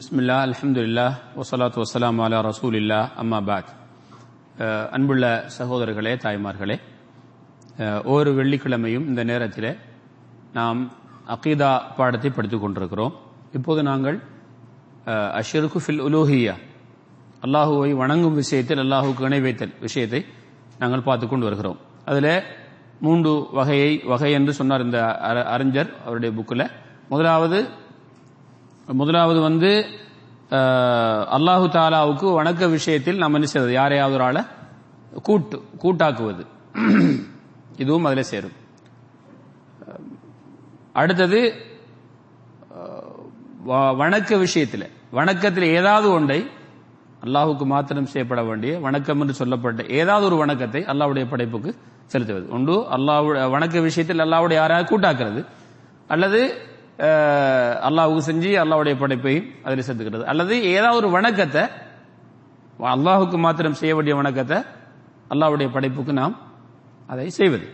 பிஸ்மில்லா 0.00 0.36
அல்ஹம்துலில்லா 0.44 1.04
வசலாத்து 1.38 1.78
வசலாம் 1.82 2.20
அலா 2.26 2.38
ரசூலில்லா 2.46 2.98
அம்மா 3.22 3.38
பாத் 3.48 3.70
அன்புள்ள 4.96 5.24
சகோதரர்களே 5.56 6.12
தாய்மார்களே 6.22 6.76
uh, 6.76 7.98
ஒவ்வொரு 8.08 8.30
வெள்ளிக்கிழமையும் 8.38 9.04
இந்த 9.10 9.22
நேரத்தில் 9.30 9.68
நாம் 10.52 10.80
அகீதா 11.34 11.72
பாடத்தை 11.98 12.30
படித்துக் 12.30 12.62
கொண்டிருக்கிறோம். 12.62 13.12
இப்போது 13.58 13.82
நாங்கள் 13.90 14.16
uh, 15.06 15.28
அஷருக்கு 15.40 15.82
ஃபில் 15.84 16.02
உலூஹியா 16.06 16.54
அல்லாஹுவை 17.42 17.90
வணங்கும் 18.02 18.38
விஷயத்தில் 18.42 18.82
அல்லாஹுக்கு 18.84 19.28
இணை 19.28 19.42
வைத்தல் 19.48 19.76
விஷயத்தை 19.86 20.22
நாங்கள் 20.78 21.06
பார்த்து 21.10 21.28
கொண்டு 21.28 21.48
வருகிறோம். 21.48 21.78
அதில் 22.04 22.32
மூன்று 23.06 23.34
வகையை 23.60 23.92
வகை 24.14 24.32
என்று 24.40 24.54
சொன்னார் 24.60 24.86
இந்த 24.88 25.00
அறிஞர் 25.56 25.92
அவருடைய 26.06 26.32
புக்கில் 26.40 26.66
முதலாவது 27.12 27.60
முதலாவது 28.92 29.40
வந்து 29.40 29.86
அல்லாஹு 30.50 31.68
தாலாவுக்கு 31.68 32.42
வணக்க 32.42 32.70
விஷயத்தில் 32.70 33.16
நம்ம 33.16 33.34
என்ன 33.34 33.46
செய்வது? 33.46 33.72
யாரையாவது 33.72 34.16
ஒரு 34.16 34.24
ஆளை 34.24 34.42
கூட்டு 35.22 35.62
கூட்டாக்குவது. 35.78 36.46
இதுவும் 37.76 38.04
அதில் 38.04 38.22
சேரும். 38.22 38.52
அடுத்தது 40.92 41.54
வ- 43.66 43.96
வணக்க 43.96 44.38
விஷயத்தில் 44.38 44.90
வணக்கத்தில் 45.10 45.64
ஏதாவது 45.64 46.10
ஒன்றை 46.10 46.46
அல்லாஹுக்கு 47.24 47.64
மாத்திரம் 47.64 48.06
செய்யப்பட 48.06 48.42
வேண்டிய 48.42 48.78
வணக்கம் 48.78 49.20
என்று 49.20 49.34
சொல்லப்பட்ட 49.34 49.84
ஏதாவது 49.84 50.26
ஒரு 50.26 50.36
வணக்கத்தை 50.36 50.82
அல்லாவுடைய 50.82 51.26
படைப்புக்கு 51.30 51.74
செலுத்துவது. 52.06 52.48
ஒன்று 52.50 52.80
அல்லாவுடைய 52.80 53.50
வணக்க 53.50 53.82
விஷயத்தில் 53.82 54.18
அல்லாவுடைய 54.18 54.52
யாராவது 54.52 54.98
கூட்டாக்குறது. 54.98 55.46
அல்லது 56.08 56.68
அல்லாஹுக்கு 57.88 58.22
செஞ்சு 58.30 58.50
அல்லாவுடைய 58.62 58.94
படைப்பை 59.02 59.34
அதில் 59.66 59.84
சேர்த்துக்கிறது. 59.86 60.24
அல்லது 60.32 60.54
ஏதாவது 60.74 60.98
ஒரு 61.02 61.08
வணக்கத்தை 61.16 61.62
அல்லாஹுக்கு 62.94 63.38
மாத்திரம் 63.44 63.78
செய்ய 63.80 63.92
வேண்டிய 63.96 64.14
வணக்கத்தை 64.20 64.58
அல்லாஹ்வுடைய 65.32 65.68
படைப்புக்கு 65.76 66.12
நாம் 66.20 66.34
அதை 67.12 67.28
செய்வது. 67.38 67.66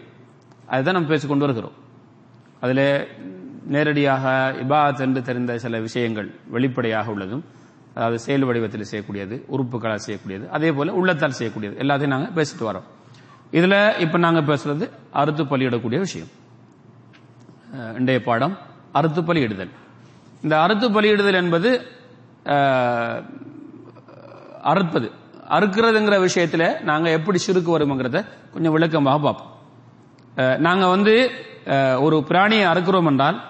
அதுதான் 0.72 0.97
நம்ம 0.97 1.10
பேசிக்கொண்டு 1.12 1.47
வருகிறோம். 1.47 1.77
அதில் 2.64 2.86
நேரடியாக 3.74 4.24
இபாத் 4.62 5.02
என்று 5.06 5.20
தெரிந்த 5.28 5.52
சில 5.64 5.78
விஷயங்கள் 5.86 6.28
வெளிப்படையாக 6.54 7.12
உள்ளதும் 7.14 7.44
அதாவது 7.97 8.19
செயல் 8.27 8.47
வடிவத்தில் 8.48 8.88
செய்யக்கூடியது 8.91 9.34
உறுப்புகளால் 9.54 10.04
செய்யக்கூடியது 10.06 10.44
அதே 10.56 10.70
போல 10.77 10.94
உள்ளத்தால் 11.00 11.36
செய்யக்கூடியது. 11.38 11.74
எல்லாத்தையும் 11.82 12.14
நாங்கள் 12.14 12.34
பேசிட்டு 12.38 12.64
வரோம். 12.69 12.86
இதில் 13.58 13.78
இப்போ 14.04 14.19
நாங்கள் 14.27 14.48
பேசுறது 14.50 14.84
அறுத்து 15.20 15.42
பலியிடக்கூடிய 15.52 15.98
விஷயம். 16.06 16.30
இன்றைய 18.00 18.20
பாடம் 18.30 18.56
அறுத்து 18.97 19.22
பலியிடுதல். 19.22 19.70
இந்த 20.42 20.61
அறுத்து 20.61 20.91
பலியிடுதல் 20.91 21.34
என்பது 21.34 21.86
அறுப்பது. 24.62 25.11
அறுக்கிறதுங்கிற 25.50 26.28
விஷயத்துல 26.28 26.80
நாங்க 26.80 27.11
எப்படி 27.11 27.38
சுருக்கு 27.47 27.78
வருங்கிறத 27.78 28.25
கொஞ்சம் 28.53 28.72
விளக்கமாக 28.72 29.19
பார்ப்போம். 29.19 29.55
நாங்கள் 30.34 30.58
நாங்க 30.58 30.86
வந்து 30.86 31.30
ஒரு 32.00 32.25
பிராணியை 32.28 32.64
அறுக்கிறோம் 32.64 33.06
என்றால் 33.06 33.42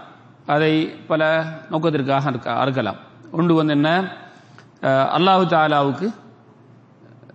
அதை 0.47 0.87
பல 0.87 1.45
நோக்கத்திற்காக 1.71 2.29
அறுக்க- 2.29 2.53
அறுக்கலாம். 2.53 2.97
ஒன்று 3.33 3.55
வந்து 3.55 3.73
என்ன? 3.73 4.01
அல்லாஹு 4.83 5.47
தாலாவுக்கு 5.47 6.15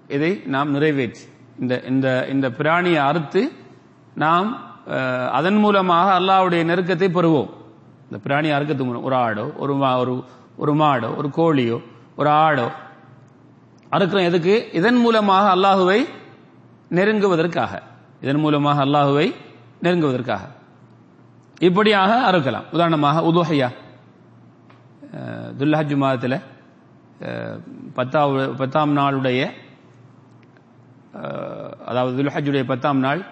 இதை 0.08 0.42
நாம் 0.46 0.72
நிறைவேற்றி. 0.72 1.20
இந்த 1.60 1.82
இந்த 1.88 2.28
இந்த 2.30 2.50
பிராணியை 2.50 2.98
அறுத்து 2.98 3.52
நாம் 4.16 4.58
அதன் 5.32 5.56
மூலமாக 5.56 6.20
அல்லாவுடைய 6.20 6.64
நெருக்கத்தை 6.64 7.10
பெறுவோம். 7.10 7.50
இந்த 8.12 8.24
பிராணி 8.24 8.52
அறுக்கிறதுக்கு 8.52 8.84
மூலம் 8.84 9.04
ஒரு 9.04 9.16
ஆடோ 9.16 9.56
ஒரு 9.56 9.76
மா- 9.76 9.98
ஒரு 9.98 10.24
ஒரு 10.56 10.76
மாடோ 10.76 11.16
ஒரு 11.16 11.28
கோழியோ 11.28 11.84
ஒரு 12.16 12.30
ஆடோ. 12.30 12.72
அறுக்கிறோம். 13.92 14.24
எதுக்கு? 14.24 14.72
இதன் 14.72 14.96
மூலமாக 14.96 15.56
அல்லாஹுவை 15.56 16.06
நெருங்குவதற்காக. 16.90 17.82
இதன் 18.22 18.40
மூலமாக 18.40 18.86
அல்லாஹுவை 18.86 19.34
நெருங்குவதற்காக. 19.82 20.40
இப்படியாக 21.60 22.32
அறுக்கலாம். 22.32 22.64
உதாரணமாக 22.72 23.22
உதுஹையா. 23.22 23.70
துல்லஹஜ் 25.58 25.96
மாதத்தில் 25.96 26.40
பத்தாவது 27.94 28.50
பத்தாம் 28.50 28.98
நாளுடைய 28.98 29.52
அதாவது 31.86 32.24
துல்ஹஜ்ஜுடைய 32.24 32.64
பத்தாம் 32.64 33.00
நாள் 33.00 33.26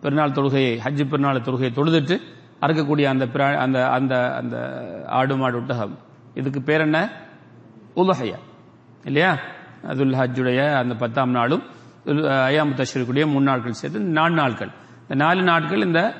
பெருநாள் 0.00 0.30
தொழுகையை 0.30 0.78
ஹஜ் 0.84 1.08
பெருநாள் 1.08 1.40
தொழுகையை 1.40 1.72
தொழுதுட்டு 1.72 2.20
அறுக்கக்கூடிய 2.60 3.04
அந்த 3.04 3.26
பிரா- 3.26 3.56
அந்த 3.56 3.88
அந்த 3.88 4.34
அந்த 4.34 4.56
ஆடு 5.06 5.36
மாடு 5.36 5.56
ஒட்டகம். 5.56 5.98
இதுக்கு 6.34 6.62
பேர் 6.62 6.80
என்ன? 6.80 7.10
உலகையா 7.96 8.38
இல்லையா? 9.04 9.38
அதுல் 9.86 10.12
ஹஜ்ஜுடைய 10.12 10.74
அந்த 10.74 10.94
பத்தாம் 10.94 11.30
நாளும் 11.30 11.62
ஐயாம் 12.04 12.74
தஷ்ரீக்குடைய 12.74 13.26
மூணு 13.26 13.44
நாட்கள் 13.44 13.72
சேர்த்து 13.72 14.00
நாலு 14.00 14.34
நாட்கள். 14.34 14.70
இந்த 15.02 15.14
நாலு 15.14 15.42
நாட்கள் 15.42 15.80
இந்த 15.80 16.14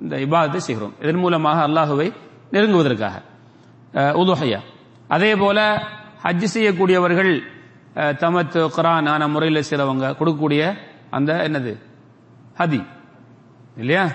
இந்த 0.00 0.16
இபாதத்தை 0.16 0.56
செய்கிறோம் 0.56 0.94
இதன் 1.00 1.16
மூலமாக 1.16 1.68
அல்லாஹுவை 1.68 2.12
நெருங்குவதற்காக. 2.52 3.22
உதுஹையா 3.92 4.58
அதே 5.08 5.36
போல 5.36 5.82
ஹஜ் 6.22 6.46
செய்யக்கூடியவர்கள் 6.54 7.40
தமத்து 7.94 8.50
தமத் 8.54 8.68
குரான் 8.76 9.08
ஆன 9.08 9.28
முறையில் 9.28 9.64
சிலவங்க 9.70 10.10
கொடுக்கக்கூடிய 10.10 10.76
அந்த 11.10 11.32
என்னது? 11.32 11.78
ஹதி. 12.58 12.86
இல்லையா? 13.76 14.08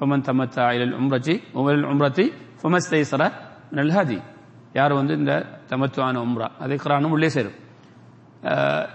ஃபமன் 0.00 0.26
தமத்தா 0.28 0.66
இலல் 0.76 0.94
உம்ரத்தி 1.00 1.34
உமரில் 1.58 1.88
உம்ரத்தி 1.92 2.24
ஃபமஸ்தைசர 2.60 3.22
மினல் 3.70 4.20
யார் 4.78 4.92
வந்து 4.98 5.14
இந்த 5.20 5.32
தமத்துவான 5.70 6.20
உம்ரா? 6.26 6.48
அதை 6.62 6.76
குரானும் 6.82 7.14
உள்ளே 7.14 7.28
சேரும். 7.28 7.56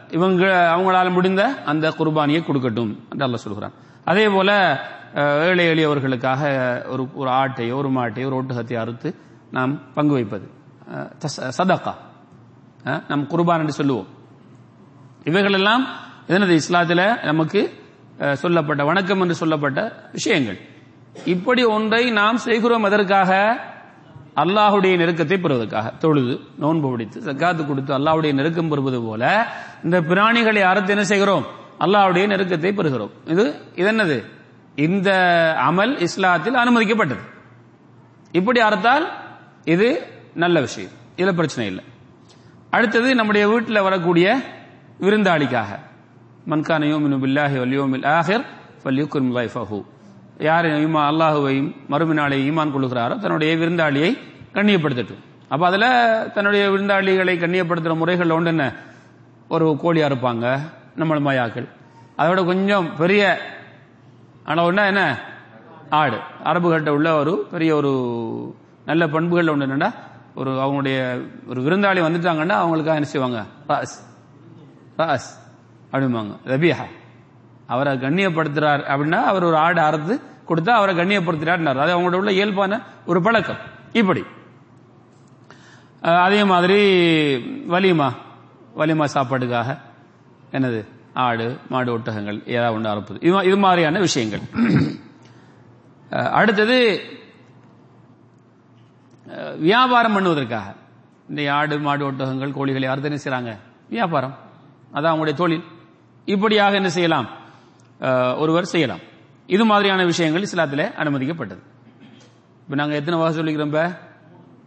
இவங்க 0.09 0.43
அவங்களால 0.75 1.07
முடிந்த 1.11 1.41
அந்த 1.71 1.85
குர்பானியை 1.97 2.41
கொடுக்கட்டும் 2.45 2.93
என்று 3.11 3.25
அல்ல 3.27 3.38
சொல்கிறான். 3.38 3.75
அதே 4.11 4.25
போல 4.35 4.51
ஏழை 5.47 5.66
எளியவர்களுக்காக 5.73 6.41
ஒரு 6.93 7.03
ஒரு 7.13 7.29
ஆட்டையோ 7.29 7.75
ஒரு 7.81 7.89
மாட்டையோ 7.97 8.25
ஒரு 8.29 8.37
ஒட்டகத்தை 8.41 8.75
அறுத்து 8.83 9.09
நாம் 9.51 9.73
பங்கு 9.93 10.13
வைப்பது. 10.13 10.47
சதக்கா. 11.22 11.49
சதகா 11.57 11.93
நம் 13.09 13.29
குர்பான் 13.33 13.61
என்று 13.63 13.79
சொல்லுவோம். 13.79 14.09
இவைகளெல்லாம் 15.29 15.83
இதனது 16.27 16.55
இஸ்லாத்தில் 16.61 17.07
நமக்கு 17.29 17.61
சொல்லப்பட்ட 18.43 18.83
வணக்கம் 18.83 19.22
என்று 19.22 19.35
சொல்லப்பட்ட 19.41 19.79
விஷயங்கள். 20.17 20.59
இப்படி 21.24 21.64
ஒன்றை 21.64 22.12
நாம் 22.12 22.38
செய்கிறோம் 22.38 22.84
எதற்காக? 22.84 23.59
அல்லாஹுடைய 24.36 24.98
நெருக்கத்தை 24.98 25.42
பெறுவதற்காக. 25.42 25.94
தொழுது 26.00 26.40
நோன்பு 26.59 26.90
பிடித்து 26.90 27.20
சக்காத்து 27.20 27.68
கொடுத்து 27.68 27.94
அல்லாஹுடைய 27.98 28.34
நெருக்கம் 28.34 28.70
பெறுவது 28.70 29.02
போல 29.02 29.48
இந்த 29.84 30.02
பிராணிகளை 30.02 30.62
அறுத்து 30.62 30.92
என்ன 30.92 31.03
செய்கிறோம்? 31.03 31.46
அல்லாஹுடைய 31.80 32.28
நெருக்கத்தை 32.28 32.72
பெறுகிறோம். 32.72 33.09
இது 33.26 33.56
இது 33.76 33.92
என்னது? 33.92 34.26
இந்த 34.76 35.09
அமல் 35.70 36.08
இஸ்லாத்தில் 36.08 36.59
அனுமதிக்கப்பட்டது. 36.64 37.24
இப்படி 38.32 38.62
அறுத்தால் 38.62 39.06
இது 39.64 40.08
நல்ல 40.34 40.59
விஷயம். 40.59 40.92
இதுல 41.18 41.34
பிரச்சனை 41.34 41.68
இல்லை. 41.68 41.84
அடுத்தது 42.70 43.16
நம்முடைய 43.16 43.47
வீட்டில் 43.47 43.82
வரக்கூடிய 43.82 44.40
விருந்தாளிக்காக. 45.00 45.80
மன்கான 46.50 46.86
யோமினு 46.86 47.18
பில்லாஹி 47.26 47.58
வல்யோமில் 47.58 48.03
ஆஹிர் 48.03 48.46
ஃபல்யுக்குன் 48.84 49.30
வைஃபஹூ 49.36 49.86
யார் 50.40 50.66
ஈமா 50.66 51.01
அல்லாஹுவையும் 51.12 52.13
நாளை 52.13 52.51
ஈமான் 52.51 52.73
கொள்ளுகிறாரோ 52.75 53.19
தன்னுடைய 53.19 53.56
விருந்தாளியை 53.56 54.18
கண்ணியப்படுத்தட்டும். 54.53 55.23
அப்ப 55.47 55.66
அதுல 55.66 55.85
தன்னுடைய 56.34 56.69
விருந்தாளிகளை 56.69 57.34
கண்ணியப்படுத்துற 57.44 57.96
முறைகள் 57.96 58.29
ஒன்று 58.29 58.47
என்ன 58.47 58.73
ஒரு 59.47 59.78
கோழியாக 59.84 60.13
இருப்பாங்க 60.13 60.59
நம்மள 60.97 61.19
மாயாக்கள் 61.22 61.68
அதோட 62.18 62.46
கொஞ்சம் 62.46 62.96
பெரிய 62.97 63.40
அளவுன்னா 64.46 64.85
என்ன? 64.85 65.19
ஆடு. 65.90 66.19
அரபுகள்கிட்ட 66.44 66.90
உள்ள 66.90 67.16
ஒரு 67.16 67.47
பெரிய 67.52 67.75
ஒரு 67.75 67.91
நல்ல 68.85 69.07
பண்புகள் 69.07 69.47
ஒன்று 69.47 69.66
என்னன்னா 69.66 69.94
ஒரு 70.35 70.52
அவங்களுடைய 70.52 71.28
ஒரு 71.47 71.62
விருந்தாளி 71.62 72.02
வந்துட்டாங்கன்னா 72.02 72.55
அவங்களுக்காக 72.64 72.99
என்ன 72.99 73.03
செய்வாங்க? 73.03 73.43
ராஸ் 73.67 74.08
ராஸ் 74.96 75.41
அப்படிம்பாங்க. 75.91 76.35
ரபியா 76.46 76.76
அவரை 77.67 77.94
கண்ணியப்படுத்துறார் 77.94 78.84
அப்படின்னா 78.94 79.20
அவர் 79.32 79.44
ஒரு 79.44 79.58
ஆடு 79.58 79.82
அறுத்து 79.82 80.16
கொடுத்தா 80.50 80.70
அவரை 80.70 80.94
கண்ணியப்படுத்துறாருன்னார். 80.97 81.84
அது 81.84 81.91
அவங்களோட 81.96 82.22
உள்ள 82.22 82.32
இயல்பான 82.32 82.82
ஒரு 83.06 83.22
பழக்கம். 83.22 83.62
இப்படி. 83.94 84.23
அதே 86.26 86.44
மாதிரி 86.44 86.79
வலிமா 87.73 88.09
வலிமா 88.78 89.06
சாப்பாடுக்காக 89.14 89.78
என்னது? 90.52 90.82
ஆடு 91.14 91.58
மாடு 91.70 91.97
ஒட்டகங்கள் 91.97 92.40
ஏதாவது 92.56 92.76
ஒன்று 92.76 92.90
அறுப்பது. 92.90 93.20
இது 93.28 93.46
இது 93.50 93.58
மாதிரியான 93.58 94.00
விஷயங்கள். 94.00 94.44
அடுத்தது 96.09 96.78
வியாபாரம் 99.59 100.16
பண்ணுவதற்காக. 100.16 100.68
இந்த 101.29 101.53
ஆடு 101.53 101.79
மாடு 101.79 102.03
ஒட்டகங்கள் 102.11 102.56
கோழிகளை 102.58 102.88
அறுத்து 102.91 103.09
என்ன 103.11 103.22
செய்யறாங்க 103.23 103.53
வியாபாரம். 103.90 104.35
அதான் 104.94 105.14
அவங்களுடைய 105.14 105.34
தொழில். 105.34 105.66
இப்படியாக 106.26 106.76
என்ன 106.76 106.90
செய்யலாம்? 106.90 107.28
ஒருவர் 108.38 108.66
செய்யலாம். 108.66 109.00
இது 109.47 109.66
மாதிரியான 109.66 110.06
விஷயங்கள் 110.06 110.42
இஸ்லாத்தில் 110.42 110.92
அனுமதிக்கப்பட்டது. 111.00 111.64
இப்போ 112.64 112.76
நாங்கள் 112.76 112.97
எத்தனை 112.97 113.20
வாசம் 113.20 113.46
சொல்லிக்கிறோம் 113.46 113.66
இப்போ? 113.66 113.97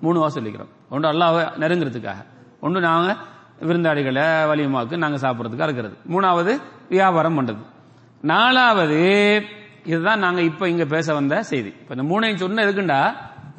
மூணு 0.00 0.20
வாசம் 0.20 0.44
சொல்லிக்கிறோம். 0.44 0.68
ஒன்று 0.90 1.12
அல்லாவை 1.12 1.48
நெருங்குறதுக்காக. 1.58 2.24
ஒன்று 2.60 2.80
நாங்கள் 2.80 3.14
விருந்தாளிகளை 3.60 4.24
வலியமாக்கு 4.24 4.96
நாங்கள் 4.96 5.30
சாப்பிட்றதுக்கு 5.30 5.62
இருக்கிறது 5.62 5.96
மூணாவது 6.10 6.60
வியாபாரம் 6.88 7.38
பண்ணுறது 7.38 7.66
நாலாவது 8.22 9.42
இதுதான் 9.84 10.18
நாங்கள் 10.18 10.44
இப்போ 10.44 10.68
இங்கே 10.68 10.84
பேச 10.84 11.14
வந்த 11.14 11.42
செய்தி. 11.42 11.68
இப்போ 11.68 11.94
இந்த 11.94 12.14
மூணையும் 12.14 12.34
சொன்ன 12.34 12.64
இருக்குண்டா 12.64 13.14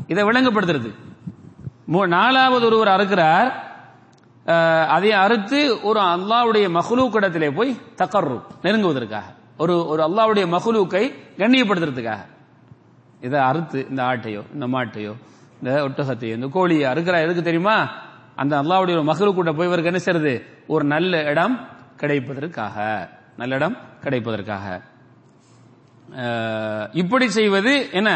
இதை 0.07 0.23
விளங்கப்படுத்துறது. 0.23 0.93
மூ- 1.91 2.07
நாலாவது 2.07 2.65
ஒருவர் 2.65 2.87
அறுக்கிறார். 2.87 3.51
அதை 4.85 5.11
அறுத்து 5.11 5.81
ஒரு 5.81 5.99
அல்லாவுடைய 5.99 6.79
மஹ்லூக்கிடத்திலே 6.79 7.55
போய் 7.55 7.77
தக்கர்ரு 7.97 8.41
நெருங்குவதற்காக. 8.63 9.23
ஒரு 9.61 9.73
ஒரு 9.91 10.01
அல்லாவுடைய 10.07 10.45
மஹ்லூக்கை 10.55 11.03
கண்ணியப்படுத்துறதுக்காக. 11.37 12.21
இதை 13.21 13.39
அறுத்து 13.39 13.79
இந்த 13.89 14.01
ஆட்டையோ 14.03 14.41
இந்த 14.53 14.65
மாட்டையோ 14.67 15.13
இந்த 15.59 15.71
ஒட்டகத்தையோ 15.87 16.33
இந்த 16.39 16.47
கோழியை 16.47 16.85
அறுக்கிறா 16.91 17.17
எதுக்கு 17.25 17.43
தெரியுமா? 17.43 17.77
அந்த 18.35 18.53
அல்லாவுடைய 18.61 18.95
ஒரு 18.99 19.33
கூட 19.33 19.51
போய் 19.53 19.67
இவருக்கு 19.67 19.91
என்ன 19.91 20.01
செய்யறது? 20.05 20.33
ஒரு 20.67 20.83
நல்ல 20.83 21.23
இடம் 21.23 21.55
கிடைப்பதற்காக 22.01 22.77
நல்ல 23.37 23.55
இடம் 23.55 23.75
கிடைப்பதற்காக. 24.03 24.65
இப்படி 27.01 27.25
செய்வது 27.29 27.73
என்ன? 27.91 28.09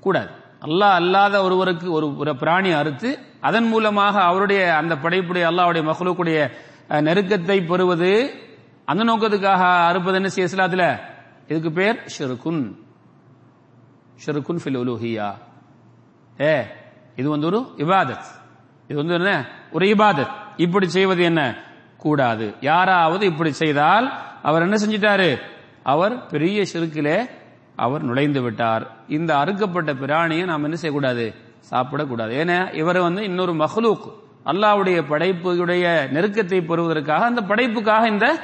கூடாது. 0.00 0.30
அல்லாஹ் 0.66 0.96
அல்லாத 1.00 1.34
ஒருவருக்கு 1.42 1.86
ஒரு 1.92 2.06
ஒரு 2.16 2.32
பிராணி 2.36 2.70
அறுத்து 2.72 3.10
அதன் 3.40 3.68
மூலமாக 3.68 4.14
அவருடைய 4.20 4.62
அந்த 4.76 4.94
படைப்புடைய 4.94 5.44
அல்லாவுடைய 5.50 5.82
மகளுக்குடைய 5.90 6.38
நெருக்கத்தை 7.08 7.58
பெறுவது 7.66 8.12
அந்த 8.84 9.04
நோக்கத்துக்காக 9.04 9.86
அறுப்பது 9.88 10.14
என்ன 10.14 10.28
செய்ய 10.28 10.50
இஸ்லாத்துல? 10.54 10.98
இதுக்கு 11.48 11.72
பேர் 11.72 12.00
ஷெருக்குன் 12.18 12.74
ஷெருக்குன் 14.26 14.58
ஃபில் 14.64 14.78
உலுஹியா. 14.78 15.34
ஏ 16.40 16.64
இது 17.16 17.30
வந்து 17.30 17.46
ஒரு 17.46 17.72
இபாதத். 17.76 18.24
இது 18.88 18.96
வந்து 18.96 19.14
என்ன? 19.14 19.48
ஒரு 19.72 19.86
இபாதத். 19.86 20.30
இப்படி 20.56 20.88
செய்வது 20.88 21.22
என்ன? 21.22 21.56
கூடாது. 21.98 22.54
யாராவது 22.60 23.26
இப்படி 23.26 23.52
செய்தால் 23.52 24.12
அவர் 24.42 24.62
என்ன 24.62 24.76
செஞ்சிட்டாரு? 24.76 25.38
அவர் 25.82 26.26
பெரிய 26.26 26.64
ஷிருக்கிலே 26.72 27.28
அவர் 27.76 28.02
நுழைந்து 28.02 28.42
விட்டார். 28.42 28.90
இந்த 29.08 29.36
அறுக்கப்பட்ட 29.36 29.94
பிராணியை 29.94 30.44
நாம் 30.44 30.62
என்ன 30.62 30.76
செய்யக்கூடாது? 30.76 31.34
சாப்பிடக்கூடாது. 31.70 32.34
ஏன்னா 32.36 32.74
இவர் 32.74 32.98
வந்து 32.98 33.24
இன்னொரு 33.24 33.52
மஹ்லூக். 33.52 34.22
அல்லாவுடைய 34.44 35.02
படைப்புடைய 35.02 36.10
நெருக்கத்தை 36.10 36.66
பெறுவதற்காக 36.66 37.24
அந்த 37.24 37.42
படைப்புக்காக 37.42 38.08
இந்த 38.08 38.38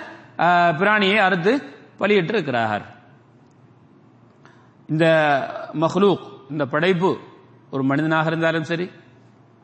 பிராணியை 0.79 1.17
அறுத்து 1.19 1.53
பலியிட்டு 1.99 2.33
இருக்கிறார் 2.33 2.85
இந்த 4.89 5.07
மஹ்லூக் 5.75 6.25
இந்த 6.51 6.67
படைப்பு 6.67 7.11
ஒரு 7.73 7.83
மனிதனாக 7.83 8.27
இருந்தாலும் 8.27 8.65
சரி 8.65 8.87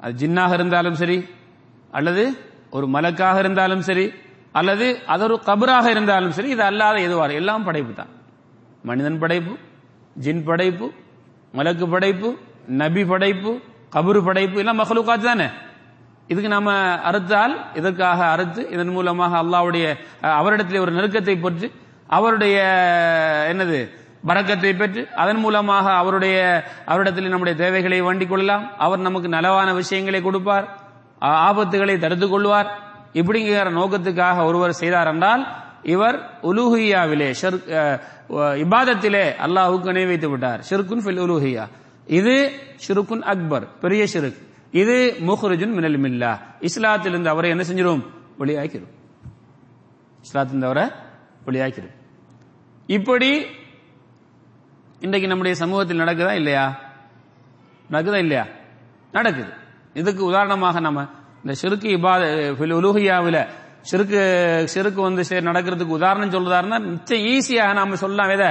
அது 0.00 0.12
ஜின்னாக 0.20 0.52
இருந்தாலும் 0.54 0.94
சரி 0.94 1.18
அல்லது 1.90 2.24
ஒரு 2.70 2.86
மலக்காக 2.86 3.38
இருந்தாலும் 3.38 3.80
சரி 3.80 4.06
அல்லது 4.54 4.86
அது 5.06 5.24
ஒரு 5.24 5.40
கபராக 5.46 5.90
இருந்தாலும் 5.90 6.30
சரி 6.30 6.48
இது 6.48 6.62
அல்லாத 6.62 7.00
எதுவாக 7.00 7.32
எல்லாம் 7.32 7.64
படைப்பு 7.64 7.94
தான். 7.94 8.12
மனிதன் 8.84 9.18
படைப்பு 9.18 9.52
ஜின் 10.16 10.44
படைப்பு 10.44 10.86
மலக்கு 11.54 11.88
படைப்பு 11.88 12.28
நபி 12.68 13.04
படைப்பு 13.04 13.50
கபரு 13.92 14.24
படைப்பு 14.24 14.58
எல்லாம் 14.58 14.80
மஹ்லூக்காத் 14.80 15.22
தானே? 15.22 15.46
இதுக்கு 16.30 16.50
நாம 16.54 16.70
அறுத்தால் 17.08 17.54
இதற்காக 17.78 18.20
அறுத்து 18.34 18.62
இதன் 18.74 18.94
மூலமாக 18.96 19.32
அல்லாஹ்வுடைய 19.42 19.86
அவரிடத்திலே 20.38 20.82
ஒரு 20.84 20.92
நெருக்கத்தை 20.96 21.34
பெற்று 21.44 21.66
அவருடைய 22.16 22.56
என்னது 23.52 23.78
பறக்கத்தை 24.28 24.72
பெற்று 24.80 25.02
அதன் 25.22 25.40
மூலமாக 25.44 25.86
அவருடைய 26.00 26.36
அவரிடத்தில் 26.92 27.32
நம்முடைய 27.32 27.54
தேவைகளை 27.62 27.98
வேண்டிக் 28.06 28.30
கொள்ளலாம். 28.30 28.64
அவர் 28.84 29.06
நமக்கு 29.06 29.28
நலவான 29.36 29.68
விஷயங்களை 29.80 30.20
கொடுப்பார் 30.22 30.66
ஆபத்துகளை 31.48 31.94
தடுத்துக் 32.04 32.34
கொள்வார். 32.34 32.68
இப்படிங்கிற 33.20 33.70
நோக்கத்துக்காக 33.78 34.46
ஒருவர் 34.48 34.78
செய்தார் 34.80 35.10
என்றால் 35.12 35.44
இவர் 35.94 36.18
உலுஹியாவிலே 36.50 37.28
இபாதத்திலே 38.64 39.24
அல்லாஹுக்கு 39.46 39.92
நினைவைத்து 39.92 40.28
விட்டார். 40.32 40.60
ஷிருக்குன் 40.68 41.04
ஃபில் 41.04 41.22
உலுஹியா. 41.26 41.64
இது 42.18 42.34
ஷிருக்குன் 42.86 43.24
அக்பர் 43.32 43.66
பெரிய 43.84 44.02
ஷிருக். 44.14 44.40
இது 44.70 45.16
முஹ்ரிஜுன் 45.20 45.72
மினல் 45.72 46.00
மில்லா. 46.00 46.38
இஸ்லாத்திலிருந்து 46.60 47.26
அவரை 47.26 47.50
என்ன 47.50 47.62
செஞ்சிரும்? 47.62 48.02
வெளியாக்கிறோம் 48.38 48.94
இஸ்லாத்திலிருந்து 50.22 50.64
அவரை 50.64 50.86
வெளியாக்கிறோம் 51.46 51.94
இப்படி 52.86 53.46
இன்றைக்கு 55.00 55.28
நம்முடைய 55.28 55.56
சமூகத்தில் 55.56 55.98
நடக்குதா 55.98 56.32
இல்லையா? 56.32 56.78
நடக்குதா 57.90 58.14
இல்லையா? 58.14 58.46
நடக்குது. 59.12 59.52
இதுக்கு 59.94 60.24
உதாரணமாக 60.24 60.80
நம்ம 60.80 61.06
இந்த 61.36 61.54
சிறுக்கு 61.54 61.84
இபாத 61.84 62.54
உலுகியாவில் 62.58 63.46
சிறுக்கு 63.80 64.20
சிறுக்கு 64.74 65.00
வந்து 65.00 65.24
சரி 65.24 65.46
நடக்கிறதுக்கு 65.46 65.96
உதாரணம் 65.98 66.30
சொல்றதா 66.30 66.58
இருந்தா 66.58 66.78
நிச்சயம் 66.78 67.26
ஈஸியாக 67.26 67.72
நாம 67.72 67.94
சொல்லலாம் 67.94 68.28
எதை? 68.28 68.46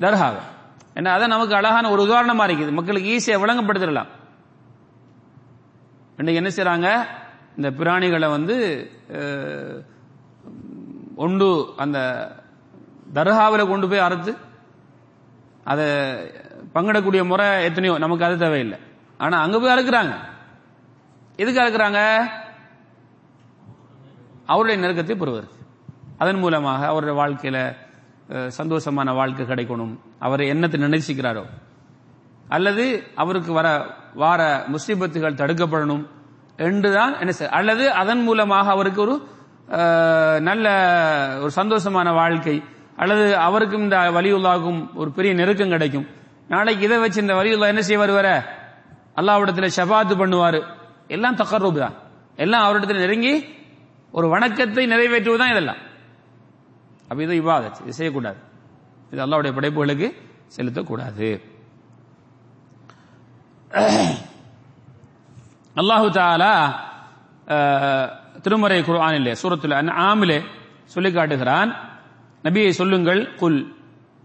தர்காவை 0.00 0.40
ஏன்னா 0.94 1.08
அதை 1.08 1.26
நமக்கு 1.26 1.54
அழகான 1.54 1.90
ஒரு 1.90 2.02
உதாரணமா 2.02 2.44
இருக்குது. 2.50 2.72
மக்களுக்கு 2.72 3.16
ஈஸியாக 3.16 3.40
விளங்கப்படுத்திடலாம். 3.42 4.06
இன்னைக்கு 6.20 6.40
என்ன 6.40 6.50
செய்யறாங்க 6.56 6.88
இந்த 7.56 7.68
பிராணிகளை 7.78 8.28
வந்து 8.34 8.56
ஒன்று 11.24 11.48
அந்த 11.84 11.98
தர்காவில் 13.18 13.70
கொண்டு 13.70 13.86
போய் 13.90 14.04
அறுத்து 14.06 14.32
அதை 15.70 15.86
பங்கிடக்கூடிய 16.74 17.22
முறை 17.30 17.46
எத்தனையோ 17.68 17.94
நமக்கு 18.04 18.26
அது 18.26 18.36
தேவையில்லை. 18.44 18.78
ஆனா 19.24 19.36
அங்க 19.44 19.56
போய் 19.62 19.74
அறுக்குறாங்க. 19.74 20.14
எதுக்கு 21.42 21.62
அறுக்குறாங்க? 21.62 22.02
அவருடைய 24.52 24.76
நெருக்கத்தை 24.82 25.16
பெறுவதற்கு 25.22 25.58
அதன் 26.22 26.42
மூலமாக 26.44 26.86
அவருடைய 26.92 27.16
வாழ்க்கையில 27.22 27.58
சந்தோஷமான 28.60 29.14
வாழ்க்கை 29.20 29.46
கிடைக்கணும். 29.52 29.96
அவர் 30.26 30.42
என்னத்தை 30.52 30.78
நினைச்சிக்கிறாரோ 30.86 31.46
அல்லது 32.54 32.84
அவருக்கு 33.14 33.52
வர 33.58 33.68
வார 34.14 34.40
முசீபத்துகள் 34.72 35.40
தடுக்கப்படணும் 35.40 36.04
என்றுதான் 36.56 37.12
என்ன 37.18 37.32
செய்ய 37.32 37.52
அல்லது 37.58 37.84
அதன் 38.00 38.22
மூலமாக 38.22 38.70
அவருக்கு 38.70 39.00
ஒரு 39.00 39.14
நல்ல 40.40 40.66
ஒரு 41.40 41.52
சந்தோஷமான 41.56 42.08
வாழ்க்கை 42.14 42.62
அல்லது 42.96 43.26
அவருக்கும் 43.36 43.84
இந்த 43.86 43.96
வலியுல்லாவுக்கும் 43.96 44.80
ஒரு 44.94 45.10
பெரிய 45.10 45.34
நெருக்கம் 45.34 45.72
கிடைக்கும். 45.74 46.06
நாளைக்கு 46.48 46.84
இதை 46.84 46.98
வச்சு 46.98 47.20
இந்த 47.20 47.34
வலியுல்லா 47.34 47.70
என்ன 47.72 47.82
செய்வார் 47.82 48.10
வர 48.10 48.28
அல்லாவிடத்தில் 49.16 49.76
ஷபாத்து 49.76 50.14
பண்ணுவார். 50.22 50.60
எல்லாம் 51.06 51.36
தக்கரூப் 51.36 51.78
தான். 51.78 51.94
எல்லாம் 52.36 52.64
அவரிடத்தில் 52.66 53.02
நெருங்கி 53.04 53.32
ஒரு 54.12 54.26
வணக்கத்தை 54.28 54.84
நிறைவேற்றுவதுதான் 54.92 55.52
இதெல்லாம். 55.54 55.80
அப்படி 57.08 57.24
இது 57.28 57.36
இபாதத் 57.42 57.80
இது 57.82 57.92
செய்யக்கூடாது. 57.92 58.40
இது 59.12 59.20
அல்லாவுடைய 59.26 59.52
படைப்புகளுக்கு 59.58 60.08
செலுத்தக்கூடாது. 60.56 61.28
அல்லாஹு 65.80 66.06
தாலா 66.16 66.54
திருமறை 68.42 68.78
குர்ஆனிலே 68.86 69.32
சூரத்துல 69.42 69.76
ஆமிலே 70.06 70.38
சொல்லி 70.92 71.10
காட்டுகிறான். 71.12 71.70
நபியை 72.44 72.70
சொல்லுங்கள் 72.78 73.20
குல் 73.40 73.60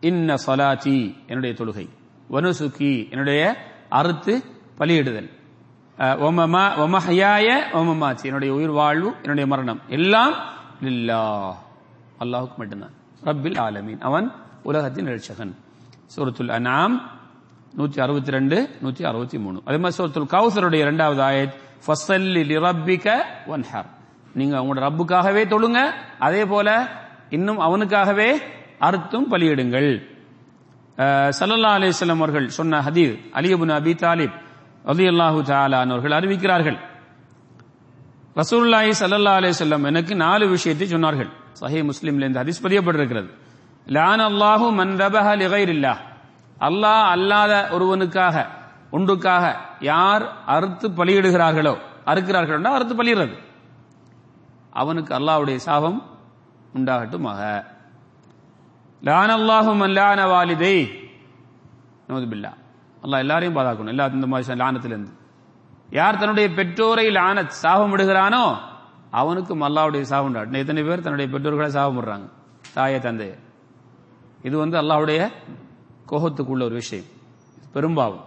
இன்ன 0.09 0.35
சலாத்தி 0.45 0.97
என்னுடைய 1.29 1.51
தொழுகை. 1.59 1.85
வனுசுகி 2.33 2.93
என்னுடைய 3.11 3.41
அறுத்து 3.99 4.33
பலியிடுதல். 4.79 5.29
ஒமமா 6.27 6.63
ஒமஹயாய 6.83 7.47
ஒமமாச்சி 7.79 8.25
என்னுடைய 8.29 8.51
உயிர் 8.57 8.75
வாழ்வு 8.79 9.09
என்னுடைய 9.21 9.45
மரணம். 9.51 9.79
எல்லாம் 9.97 10.35
லில்லா 10.85 11.21
அல்லாஹுக்கு 12.23 12.57
மட்டும்தான். 12.61 12.95
ரப்பில் 13.27 13.59
ஆலமீன். 13.65 14.01
அவன் 14.07 14.27
உலகத்தின் 14.69 15.09
ரட்சகன் 15.13 15.53
சூரத்துல் 16.15 16.55
அனாம் 16.57 16.97
நூற்றி 17.77 17.99
அறுபத்தி 18.05 18.31
ரெண்டு 18.37 18.57
நூற்றி 18.83 19.03
அறுபத்தி 19.09 19.37
மூணு. 19.45 19.57
அதே 19.67 19.77
மாதிரி 19.83 19.97
சோத்துல் 19.99 20.31
கவுசருடைய 20.35 20.79
இரண்டாவது 20.85 21.21
ஆயத் 21.29 21.55
ஃபஸ்ஸல்லி 21.85 22.43
லிரப்பிக 22.51 23.05
ஹார் 23.71 23.89
நீங்க 24.39 24.55
உங்களோட 24.61 24.81
ரப்புக்காகவே 24.87 25.43
தொழுங்க 25.53 25.79
அதே 26.27 26.43
போல 26.53 26.69
இன்னும் 27.37 27.59
அவனுக்காகவே 27.67 28.29
அறுத்தும் 28.87 29.27
பலியிடுங்கள். 29.31 29.91
சல்லல்லா 31.37 31.71
அலிஸ்லாம் 31.77 32.21
அவர்கள் 32.23 32.47
சொன்ன 32.57 32.81
ஹதீர் 32.87 33.15
அலியபுன் 33.39 33.73
அபி 33.79 33.93
தாலிப் 34.03 34.35
அலி 34.91 35.05
அல்லாஹு 35.13 35.39
அவர்கள் 35.93 36.17
அறிவிக்கிறார்கள். 36.19 36.77
ரசூல்லாஹி 38.41 38.91
சல்லல்லா 39.01 39.33
அலைஹி 39.39 39.55
செல்லம் 39.63 39.85
எனக்கு 39.91 40.13
நாலு 40.25 40.45
விஷயத்தை 40.55 40.85
சொன்னார்கள். 40.95 41.29
சஹி 41.61 41.79
முஸ்லீம்ல 41.91 42.27
இந்த 42.29 42.39
ஹதீஸ் 42.43 42.63
பதியப்பட்டிருக்கிறது. 42.65 43.29
லான் 43.97 44.23
அல்லாஹு 44.31 44.67
மன் 44.79 44.91
தபஹ 45.03 45.27
லிகைரில்லாஹ். 45.43 46.01
அல்லாஹ் 46.61 47.05
அல்லாத 47.15 47.53
ஒருவனுக்காக 47.71 48.45
ஒன்றுக்காக 48.91 49.45
யார் 49.79 50.23
அறுத்து 50.45 50.87
பலியிடுகிறார்களோ 50.89 51.73
அறுக்கிறார்களோ 52.11 52.71
அறுத்து 52.77 52.95
பலியிடுறது. 53.03 53.35
அவனுக்கு 54.69 55.11
அல்லாவுடைய 55.19 55.55
சாபம் 55.55 55.99
உண்டாகட்டுமாக. 56.77 57.41
லான 59.01 59.29
அல்லாஹு 59.39 59.69
அல்லான 59.73 59.93
லான 59.99 60.19
வாலிதை. 60.33 60.75
நூதுபில்லா 62.09 62.51
அல்லாஹ் 63.03 63.23
எல்லாரையும் 63.25 63.57
பாதாக்கணும் 63.57 63.93
எல்லா 63.93 64.05
இந்த 64.07 64.27
மாதிரி 64.27 64.59
லானத்திலிருந்து. 64.61 65.11
யார் 65.89 66.17
தன்னுடைய 66.17 66.47
பெற்றோரை 66.49 67.11
லான 67.11 67.43
சாபம் 67.47 67.91
விடுகிறானோ 67.93 68.45
அவனுக்கும் 69.11 69.61
அல்லாவுடைய 69.61 70.01
சாபம் 70.01 70.27
உண்டாட்டும் 70.29 70.61
எத்தனை 70.63 70.83
பேர் 70.83 71.01
தன்னுடைய 71.01 71.31
பெற்றோர்களை 71.33 71.69
சாபம் 71.69 71.97
விடுறாங்க? 71.99 72.27
தாயை 72.73 72.99
தந்தையை. 72.99 73.35
இது 74.41 74.57
வந்து 74.57 74.77
அல்லாவுடைய 74.81 75.19
கோகத்துக்குள்ள 76.09 76.63
ஒரு 76.63 76.69
விஷயம். 76.69 77.05
பெரும்பாவம். 77.73 78.23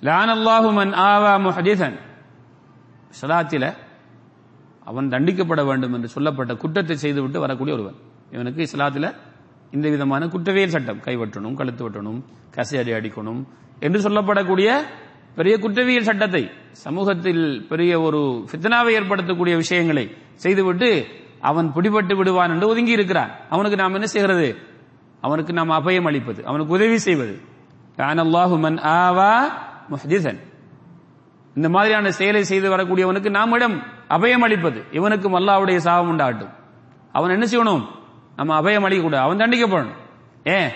லானல்லாஹுமன் 0.00 0.92
ஆவா 0.94 1.32
முஹதிசன் 1.46 1.98
சலாத்தில 3.20 3.74
அவன் 4.84 5.08
தண்டிக்கப்பட 5.08 5.66
வேண்டும் 5.66 5.92
என்று 5.92 6.08
சொல்லப்பட்ட 6.08 6.54
குற்றத்தை 6.54 6.96
செய்துவிட்டு 6.96 7.40
வரக்கூடிய 7.40 7.76
ஒருவன். 7.76 7.94
இவனுக்கு 8.30 8.68
இஸ்லாத்துல 8.72 9.14
இந்த 9.70 9.88
விதமான 9.88 10.28
குற்றவியல் 10.28 10.68
சட்டம். 10.68 10.98
கைவற்றணும் 10.98 11.54
கழுத்து 11.54 11.90
வெட்டணும் 11.90 12.22
கசையடி 12.54 12.92
அடிக்கணும் 12.98 13.44
என்று 13.80 14.00
சொல்லப்படக்கூடிய 14.00 14.80
பெரிய 15.34 15.58
குற்றவியல் 15.58 16.02
சட்டத்தை 16.02 16.50
சமூகத்தில் 16.72 17.66
பெரிய 17.68 18.00
ஒரு 18.00 18.46
ஃபித்னாவை 18.52 18.92
ஏற்படுத்தக்கூடிய 18.98 19.56
விஷயங்களை 19.56 20.16
செய்துவிட்டு 20.34 21.06
அவன் 21.40 21.72
பிடிபட்டு 21.74 22.16
விடுவான் 22.16 22.50
என்று 22.50 22.68
ஒதுங்கி 22.68 22.90
இருக்கிறான் 22.90 23.30
அவனுக்கு 23.50 23.76
நாம் 23.76 23.94
என்ன 23.94 24.06
செய்கிறது? 24.06 24.56
அவனுக்கு 25.20 25.52
நாம் 25.52 25.70
அபயம் 25.70 26.06
அளிப்பது 26.06 26.46
அவனுக்கு 26.46 26.72
உதவி 26.72 26.98
செய்வது. 26.98 27.40
மன் 28.56 28.78
ஆவா 28.78 29.44
முஹதிசன் 29.90 30.48
இந்த 31.54 31.68
மாதிரியான 31.68 32.10
செயலை 32.10 32.44
செய்து 32.44 32.76
வரக்கூடியவனுக்கு 32.76 33.30
நாமிடம் 33.30 33.82
அபயம் 34.08 34.42
அளிப்பது 34.42 34.84
இவனுக்கும் 34.90 35.34
அல்லாவுடைய 35.34 35.76
சாபம் 35.76 36.08
உண்டாட்டும். 36.08 36.50
அவன் 37.12 37.30
என்ன 37.30 37.46
செய்யணும்? 37.46 37.86
நம்ம 38.36 38.60
அபயம் 38.60 38.84
அளிக்கக்கூடாது. 38.84 39.22
அவன் 39.22 39.36
தண்டிக்கப்படணும். 39.36 39.96
ஏன்? 40.44 40.70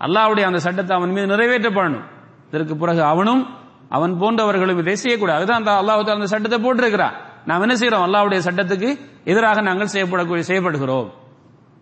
அல்லாவுடைய 0.00 0.40
அந்த 0.40 0.58
சட்டத்தை 0.58 0.96
அவன் 0.96 1.10
மீது 1.10 1.26
நிறைவேற்றப்படணும். 1.26 2.04
இதற்கு 2.48 2.76
பிறகு 2.76 3.02
அவனும் 3.02 3.46
அவன் 3.88 4.20
போன்றவர்களும் 4.20 4.78
இதை 4.78 4.96
செய்யக்கூடாது. 4.96 5.38
அதுதான் 5.38 5.64
அந்த 5.64 5.92
அல்லாஹ் 5.92 6.14
அந்த 6.14 6.26
சட்டத்தை 6.26 6.58
போட்டிருக்கிறான். 6.58 7.12
நாம் 7.46 7.60
என்ன 7.60 7.74
செய்யறோம் 7.74 8.10
அல்லாவுடைய 8.10 8.38
சட்டத்துக்கு 8.38 8.98
எதிராக 9.24 9.60
நாங்கள் 9.60 9.88
செய்யப்படக்கூடிய 9.92 10.42
செய்யப்படுகிறோம். 10.46 11.10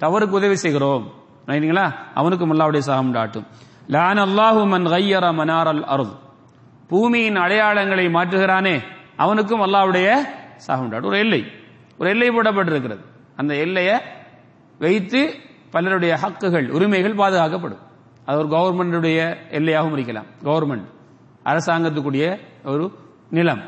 தவறுக்கு 0.00 0.30
உதவி 0.30 0.56
செய்கிறோம். 0.56 1.26
ரைட்டுங்களா 1.48 1.94
அவனுக்கும் 2.14 2.52
அல்லாவுடைய 2.52 2.78
சாபம் 2.78 3.06
உண்டாட்டும் 3.06 3.46
லான் 3.86 4.18
அல்லாஹு 4.18 4.66
மன் 4.66 4.86
கையர 4.86 5.32
மனாரல் 5.32 5.82
அருள் 5.82 6.12
பூமியின் 6.88 7.36
அடையாளங்களை 7.36 8.06
மாற்றுகிறானே 8.16 8.82
அவனுக்கும் 9.16 9.62
அல்லாவுடைய 9.62 10.14
சாபம் 10.56 10.84
உண்டாட்டும் 10.84 11.06
ஒரு 11.06 11.18
எல்லை. 11.18 11.44
ஒரு 11.98 12.10
எல்லை 12.10 12.28
போடப்பட்டிருக்கிறது. 12.28 13.04
அந்த 13.36 13.54
எல்லையை 13.54 13.98
வைத்து 14.78 15.34
பலருடைய 15.70 16.18
ஹக்குகள் 16.22 16.68
உரிமைகள் 16.68 17.14
பாதுகாக்கப்படும். 17.14 17.82
அது 18.24 18.38
ஒரு 18.38 18.48
கவர்மெண்டுடைய 18.48 19.36
எல்லையாகவும் 19.50 19.92
இருக்கலாம். 19.92 20.24
கவர்மெண்ட் 20.44 20.86
அரசாங்கத்துக்குரிய 21.44 22.40
ஒரு 22.64 22.92
நிலம். 23.30 23.62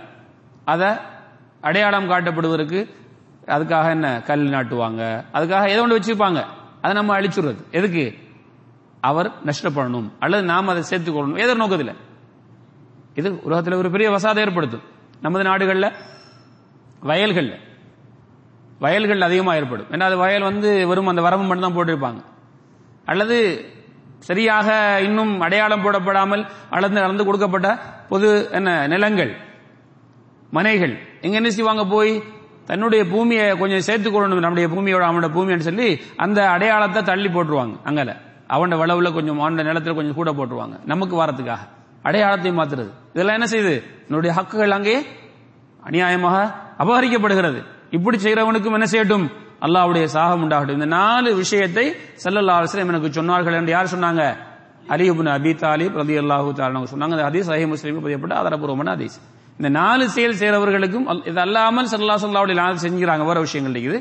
அதை 0.64 0.88
அடையாளம் 1.60 2.10
காட்டப்படுவதற்கு 2.10 2.94
அதுக்காக 3.46 3.90
என்ன? 3.90 4.22
கல் 4.22 4.48
நாட்டுவாங்க. 4.48 5.24
அதுக்காக 5.34 5.68
ஏதோ 5.68 5.82
ஒன்று 5.82 5.98
வச்சுப்பாங்க. 5.98 6.44
அதை 6.82 6.96
நம்ம 6.96 7.20
அழிச்சுடுறது. 7.20 7.70
எதுக்கு? 7.70 8.14
அவர் 9.00 9.32
நஷ்டப்படணும். 9.44 10.10
அல்லது 10.18 10.42
நாம் 10.42 10.68
அதை 10.68 10.82
சேர்த்துக்கொள்ளணும் 10.90 11.38
ஏதோ 11.38 11.54
நோக்கத்தில். 11.54 11.96
இது 13.14 13.40
உலகத்தில் 13.42 13.72
ஒரு 13.72 13.90
பெரிய 13.90 14.10
வசாதம் 14.10 14.44
ஏற்படுத்தும். 14.44 14.82
நமது 15.20 15.44
நாடுகளில் 15.44 15.92
வயல்களில். 17.00 17.58
வயல்கள் 18.78 19.20
அதிகமாக 19.20 19.58
ஏற்படும். 19.58 19.86
ஏன்னா 19.86 20.00
அது 20.00 20.16
வயல் 20.16 20.42
வந்து 20.42 20.86
வெறும் 20.86 21.06
அந்த 21.06 21.22
வரம்பு 21.22 21.46
மட்டும் 21.46 21.72
தான் 21.72 21.76
போட்டிருப்பாங்க. 21.76 22.24
அல்லது 23.04 23.64
சரியாக 24.18 25.00
இன்னும் 25.02 25.40
அடையாளம் 25.40 25.84
போடப்படாமல் 25.84 26.46
அளந்து 26.70 27.02
அளந்து 27.02 27.24
கொடுக்கப்பட்ட 27.24 27.78
பொது 28.08 28.48
என்ன 28.50 28.86
நிலங்கள். 28.86 29.36
மனைகள். 30.50 30.98
எங்க 31.20 31.36
என்ன 31.36 31.50
செய்வாங்க? 31.50 31.86
போய் 31.86 32.22
தன்னுடைய 32.70 33.02
பூமியை 33.12 33.44
கொஞ்சம் 33.58 33.84
சேர்த்துக்கொள்ளணும் 33.86 34.44
நம்முடைய 34.46 34.66
பூமியோட 34.74 35.04
அவனோட 35.08 35.28
பூமின்னு 35.36 35.66
சொல்லி 35.68 35.88
அந்த 36.16 36.48
அடையாளத்தை 36.48 37.02
தள்ளி 37.02 37.28
போட்டுருவாங்க 37.28 37.74
அங்கல. 37.84 38.10
அவனோட 38.48 38.74
வளவுல 38.82 39.12
கொஞ்சம் 39.12 39.40
அவனோட 39.40 39.62
நிலத்துல 39.68 39.94
கொஞ்சம் 39.94 40.18
கூட 40.20 40.30
போட்டுருவாங்க 40.32 40.76
நமக்கு 40.84 41.14
வரத்துக்காக. 41.22 41.62
அடையாளத்தை 42.02 42.50
மாத்துறது. 42.50 42.90
இதெல்லாம் 43.14 43.38
என்ன 43.40 43.48
செய்யுது? 43.50 43.74
என்னுடைய 44.08 44.32
ஹக்குகள் 44.36 44.76
அங்கே 44.76 44.96
அநியாயமாக 45.90 46.38
அபகரிக்கப்படுகிறது. 46.78 47.60
இப்படி 47.90 48.16
செய்யறவனுக்கும் 48.16 48.76
என்ன 48.78 48.88
செய்யட்டும்? 48.90 49.26
அல்லாவுடைய 49.60 50.06
சாகம் 50.14 50.42
உண்டாகட்டும். 50.44 50.78
இந்த 50.80 50.84
நாலு 50.84 51.34
விஷயத்தை 51.34 51.94
செல்லல்லா 52.14 52.54
அவசரம் 52.54 52.88
எனக்கு 52.88 53.22
சொன்னார்கள் 53.22 53.58
என்று 53.58 53.70
யார் 53.70 53.92
சொன்னாங்க? 53.96 54.22
அலிபுன் 54.88 55.32
அபி 55.36 55.52
தாலிப் 55.64 55.96
ரதி 56.00 56.16
அல்லாஹூ 56.22 56.52
தாலி 56.52 56.86
சொன்னாங்க. 56.92 57.16
அந்த 57.18 57.26
ஹதீஸ் 57.30 57.50
சஹி 57.50 57.66
முஸ்லீம் 57.66 58.02
பதியப்பட்ட 58.02 58.34
ஆதாரபூர்வமான 58.40 58.92
ஹதீஸ். 58.94 59.18
இந்த 59.60 59.70
நாலு 59.78 60.04
செயல் 60.08 60.36
செய்யறவர்களுக்கும் 60.40 61.26
இது 61.28 61.40
அல்லாமல் 61.40 61.88
சல்லா 61.90 62.14
சொல்லாவுடைய 62.22 62.54
லானத் 62.60 62.84
செஞ்சுக்கிறாங்க. 62.84 63.24
வேற 63.30 63.40
விஷயங்கள் 63.40 63.82
இருக்குது. 63.82 63.98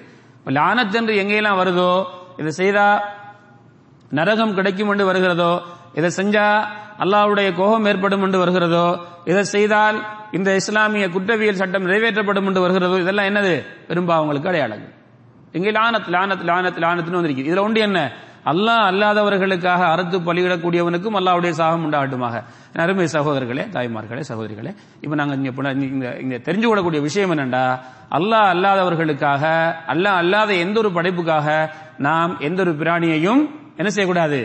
லானத் 0.58 0.96
என்று 0.96 1.14
எங்கெல்லாம் 1.24 1.58
வருதோ 1.62 2.06
இதை 2.38 2.52
செய்தா 2.52 2.86
நரகம் 4.10 4.54
கிடைக்கும் 4.54 4.90
என்று 4.90 5.06
வருகிறதோ 5.06 5.62
இதை 5.94 6.10
செஞ்சா 6.16 6.46
அல்லாவுடைய 7.00 7.50
கோபம் 7.56 7.86
ஏற்படும் 7.86 8.24
என்று 8.24 8.40
வருகிறதோ 8.40 8.86
இதை 9.26 9.44
செய்தால் 9.44 9.98
இந்த 10.32 10.56
இஸ்லாமிய 10.56 11.10
குற்றவியல் 11.10 11.62
சட்டம் 11.62 11.88
நிறைவேற்றப்படும் 11.88 12.48
என்று 12.50 12.62
வருகிறதோ 12.62 12.98
இதெல்லாம் 13.00 13.26
என்னது? 13.26 13.54
பெரும்பாவங்களுக்கு 13.88 14.48
அடையாளங்கள். 14.48 14.94
இங்கே 15.52 15.72
லானத் 15.72 16.10
லானத் 16.16 16.48
லானத் 16.50 16.82
லானத்னு 16.86 17.20
வந்திருக்கு 17.20 17.48
இதுல 17.52 17.60
ஒன்று 17.60 17.82
என்ன? 17.82 18.00
அல்லாஹ் 18.52 18.84
அல்லாதவர்களுக்காக 18.90 19.82
அறுத்து 19.94 20.18
பலியிடக்கூடியவனுக்கும் 20.28 21.18
அல்லாவுடைய 21.20 21.52
சாகம் 21.60 21.84
உண்டாகட்டுமாக. 21.86 22.36
அருமை 22.84 23.06
சகோதரர்களே 23.16 23.64
தாய்மார்களே 23.76 24.24
சகோதரிகளே 24.32 24.72
இப்ப 25.06 25.16
நாங்க 25.20 25.34
இங்க 25.40 25.52
இங்க 25.96 26.08
இங்க 26.24 26.36
தெரிஞ்சு 26.48 26.68
கொள்ளக்கூடிய 26.70 27.02
விஷயம் 27.08 27.34
என்னண்டா? 27.36 27.64
அல்லாஹ் 28.18 28.48
அல்லாதவர்களுக்காக 28.54 29.44
அல்லாஹ் 29.94 30.20
அல்லாத 30.22 30.52
எந்த 30.66 30.78
ஒரு 30.84 30.92
படைப்புக்காக 30.98 31.48
நாம் 32.08 32.34
எந்த 32.48 32.60
ஒரு 32.66 32.74
பிராணியையும் 32.82 33.42
என்ன 33.80 33.90
செய்யக்கூடாது? 33.96 34.40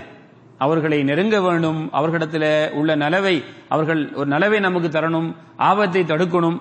அவர்களை 0.65 0.99
நெருங்க 1.11 1.37
வேண்டும். 1.47 1.81
அவர்களிடத்தில் 1.99 2.51
உள்ள 2.79 2.91
நலவை 3.05 3.37
அவர்கள் 3.75 4.01
ஒரு 4.21 4.29
நலவை 4.35 4.59
நமக்கு 4.67 4.89
தரணும் 4.97 5.29
ஆபத்தை 5.71 6.03
தடுக்கணும். 6.13 6.59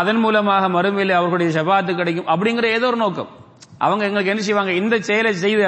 அதன் 0.00 0.20
மூலமாக 0.24 0.64
மறுமையில் 0.76 1.18
அவர்களுடைய 1.18 1.50
செபாத்து 1.58 1.92
கிடைக்கும் 2.00 2.30
அப்படிங்கிற 2.32 2.66
ஏதோ 2.78 2.86
ஒரு 2.92 2.98
நோக்கம். 3.04 3.30
அவங்க 3.84 4.02
எங்களுக்கு 4.08 4.32
என்ன 4.32 4.42
செய்வாங்க? 4.46 4.72
இந்த 4.82 4.94
செயலை 5.08 5.32
செய்த 5.44 5.64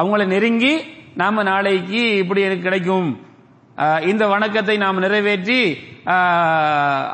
அவங்கள 0.00 0.26
நெருங்கி 0.34 0.72
நாம 1.22 1.42
நாளைக்கு 1.50 2.00
இப்படி 2.22 2.40
எனக்கு 2.46 2.66
கிடைக்கும். 2.68 3.08
இந்த 4.10 4.24
வணக்கத்தை 4.32 4.74
நாம் 4.82 5.04
நிறைவேற்றி 5.04 5.60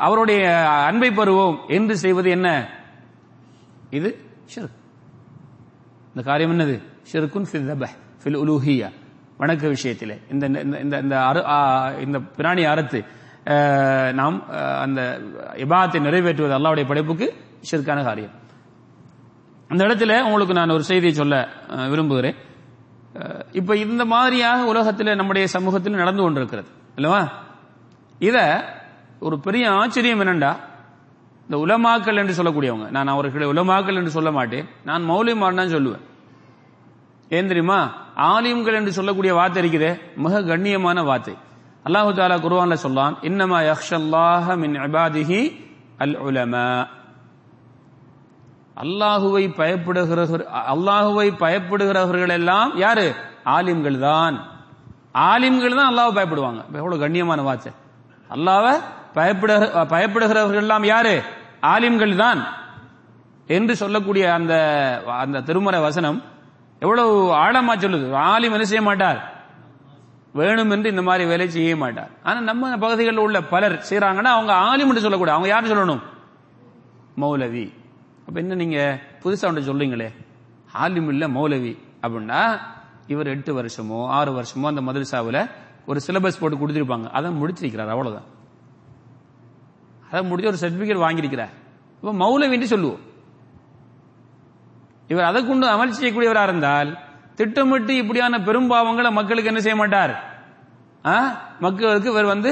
அவருடைய 0.05 0.43
அன்பை 0.89 1.09
பெறுவோம். 1.09 1.57
என்று 1.77 1.95
செய்வது 2.03 2.29
என்ன? 2.37 2.49
இது 3.97 4.09
ஷிர்க். 4.53 4.77
இந்த 6.09 6.21
காரியம் 6.29 6.53
என்னது? 6.53 6.75
ஷிர்குன் 7.11 7.47
ஃபில் 7.51 7.67
தபஹ் 7.71 7.95
ஃபில் 8.21 8.39
உலூஹியா. 8.43 8.89
வணக்க 9.41 9.63
விஷயத்திலே. 9.75 10.15
இந்த 10.33 10.45
இந்த 10.75 10.75
இந்த 10.95 11.15
இந்த 12.05 12.17
பிராணி 12.37 12.63
அறுத்து 12.73 12.99
நாம் 14.19 14.37
அந்த 14.83 15.01
இபாத்தை 15.63 15.99
நிறைவேற்றுவது 16.07 16.55
அல்லாவுடைய 16.57 16.85
படைப்புக்கு 16.91 17.27
ஷிர்கான 17.71 17.99
காரியம். 18.09 18.33
அந்த 19.71 19.81
இடத்துல 19.87 20.21
உங்களுக்கு 20.27 20.57
நான் 20.59 20.75
ஒரு 20.77 20.83
செய்தியை 20.91 21.13
சொல்ல 21.21 21.35
விரும்புகிறேன். 21.93 22.37
இப்ப 23.51 23.75
இந்த 23.75 24.05
மாதிரியாக 24.05 24.65
உலகத்தில் 24.65 25.15
நம்முடைய 25.15 25.47
சமூகத்தில் 25.47 25.93
நடந்து 25.93 26.21
கொண்டிருக்கிறது. 26.21 26.67
இல்லவா? 26.95 27.31
இத 28.19 28.65
ஒரு 29.19 29.39
பெரிய 29.39 29.71
ஆச்சரியம் 29.71 30.19
என்னண்டா? 30.19 30.57
இந்த 31.49 31.57
உலமாக்கல் 31.57 32.17
என்று 32.17 32.43
சொல்லக்கூடியவங்க. 32.43 32.89
நான் 32.89 33.07
அவர்களை 33.07 33.47
உலமாக்கல் 33.47 33.95
என்று 33.95 34.09
சொல்ல 34.09 34.31
மாட்டேன். 34.31 34.67
நான் 34.83 35.09
மௌலியமான் 35.09 35.57
சொல்லுவேன். 35.57 36.01
ஏன் 37.29 37.47
தெரியுமா? 37.47 37.93
ஆலிம்கள் 38.15 38.73
என்று 38.73 38.91
சொல்லக்கூடிய 38.91 39.33
வார்த்தை 39.33 39.63
இருக்குது. 39.63 39.99
மிக 40.15 40.41
கண்ணியமான 40.41 41.05
வார்த்தை. 41.05 41.33
அல்லாஹு 41.85 42.11
தாலா 42.17 42.37
குருவான்ல 42.39 42.73
சொல்லான் 42.73 43.15
இன்னமா 43.21 43.73
யக்ஷல்லாஹ 43.73 44.57
மின் 44.57 44.73
அபாதிஹி 44.73 45.59
அல் 45.97 46.17
உலமா. 46.17 46.87
அல்லாஹுவை 48.81 49.43
பயப்படுகிற 49.59 50.19
அல்லாஹுவை 50.73 51.27
பயப்படுகிறவர்கள் 51.43 52.33
எல்லாம் 52.39 52.71
யாரு? 52.85 53.05
ஆலிம்கள் 53.55 53.97
தான் 54.07 54.35
ஆலிம்கள் 55.31 55.77
தான் 55.79 55.89
அல்லாவை 55.91 56.11
பயப்படுவாங்க 56.17 56.61
எவ்வளவு 56.79 57.03
கண்ணியமான 57.03 57.41
வார்த்தை. 57.47 57.71
அல்லாவை 58.29 58.73
பயப்படுகிற 59.17 59.83
பயப்படுகிறவர்கள் 59.93 60.63
எல்லாம் 60.65 60.85
யாரு? 60.93 61.15
ஆலிம்கள் 61.73 62.15
தான் 62.23 62.41
என்று 63.57 63.73
சொல்லக்கூடிய 63.81 64.25
அந்த 64.37 64.53
அந்த 65.23 65.43
திருமறை 65.49 65.81
வசனம் 65.87 66.17
எவ்வளவு 66.81 67.13
ஆழமா 67.43 67.73
சொல்லுது. 67.83 68.07
ஆலிம் 68.31 68.55
என்ன 68.55 68.65
செய்ய 68.71 68.83
மாட்டார்? 68.89 69.19
வேணும் 70.39 70.71
என்று 70.75 70.91
இந்த 70.93 71.03
மாதிரி 71.07 71.23
வேலை 71.31 71.47
செய்ய 71.55 71.75
மாட்டார். 71.83 72.11
ஆனா 72.27 72.39
நம்ம 72.49 72.77
பகுதிகளில் 72.83 73.23
உள்ள 73.25 73.39
பலர் 73.53 73.75
செய்யறாங்கன்னா 73.89 74.31
அவங்க 74.37 74.53
ஆலிம் 74.69 74.89
என்று 74.91 75.05
சொல்லக்கூடாது. 75.05 75.37
அவங்க 75.37 75.51
யார் 75.53 75.71
சொல்லணும்? 75.71 76.03
மௌலவி. 77.23 77.65
அப்ப 78.27 78.35
என்ன 78.43 78.55
நீங்க 78.61 78.79
புதுசா 79.23 79.47
ஒன்று 79.49 79.67
சொல்றீங்களே? 79.69 80.09
ஆலிம் 80.83 81.09
இல்ல 81.13 81.27
மௌலவி 81.37 81.73
அப்படின்னா 82.05 82.41
இவர் 83.13 83.31
எட்டு 83.33 83.51
வருஷமோ 83.57 83.99
ஆறு 84.17 84.31
வருஷமோ 84.37 84.67
அந்த 84.71 84.81
மதரசாவில் 84.87 85.41
ஒரு 85.89 85.99
சிலபஸ் 86.07 86.39
போட்டு 86.41 86.57
கொடுத்துருப்பாங்க. 86.57 87.07
அதை 87.17 87.29
முடிச்சிருக்கிறார் 87.41 87.93
அவ்வளவுதான். 87.93 88.27
அதை 90.09 90.21
முடிச்சு 90.29 90.51
ஒரு 90.51 90.59
சர்டிபிகேட் 90.63 91.03
வாங்கியிருக்கிறார். 91.05 91.53
இப்ப 91.99 92.13
மௌலவின்னு 92.23 92.71
சொல்லுவோம். 92.73 93.01
இவர் 95.11 95.29
அதை 95.29 95.39
கொண்டு 95.47 95.65
அமல் 95.73 95.97
செய்யக்கூடியவராக 95.97 96.49
இருந்தால் 96.49 96.91
திட்டமிட்டு 97.39 97.93
இப்படியான 98.01 98.39
பெரும்பாவங்களை 98.47 99.11
மக்களுக்கு 99.17 99.51
என்ன 99.51 99.63
செய்ய 99.65 99.77
மாட்டார்? 99.81 100.13
மக்களுக்கு 101.65 102.11
இவர் 102.13 102.31
வந்து 102.33 102.51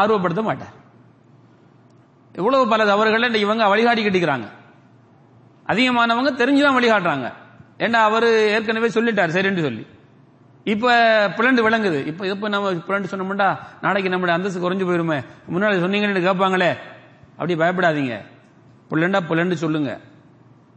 ஆர்வப்படுத்த 0.00 0.42
மாட்டார். 0.48 0.74
இவ்வளவு 2.40 2.64
பல 2.72 2.84
தவறுகளை 2.92 3.40
இவங்க 3.46 3.68
வழிகாட்டி 3.74 4.02
கட்டிக்கிறாங்க. 4.04 4.48
அதிகமானவங்க 5.70 6.32
தெரிஞ்சுதான் 6.36 6.76
வழிகாட்டுறாங்க. 6.76 7.32
ஏன்னா 7.78 7.92
அவர் 7.92 8.24
ஏற்கனவே 8.24 8.86
சொல்லிட்டார் 8.86 9.28
சரின்னு 9.28 9.60
சொல்லி. 9.60 9.86
இப்ப 10.64 10.92
பிளண்டு 11.28 11.64
விளங்குது. 11.66 12.06
இப்ப 12.06 12.26
இப்ப 12.26 12.48
நம்ம 12.48 12.72
பிளண்டு 12.72 13.04
சொன்னோம்டா 13.10 13.58
நாளைக்கு 13.82 14.10
நம்மளுடைய 14.10 14.30
அந்தஸ்து 14.30 14.70
குறைஞ்சு 14.70 14.88
போயிருமே. 14.88 15.24
முன்னாடி 15.52 15.78
சொன்னீங்கன்னு 15.80 16.28
கேட்பாங்களே. 16.28 16.76
அப்படி 17.32 17.54
பயப்படாதீங்க. 17.54 18.20
பிள்ளண்டா 18.90 19.20
பிள்ளண்டு 19.28 19.52
சொல்லுங்க. 19.52 20.00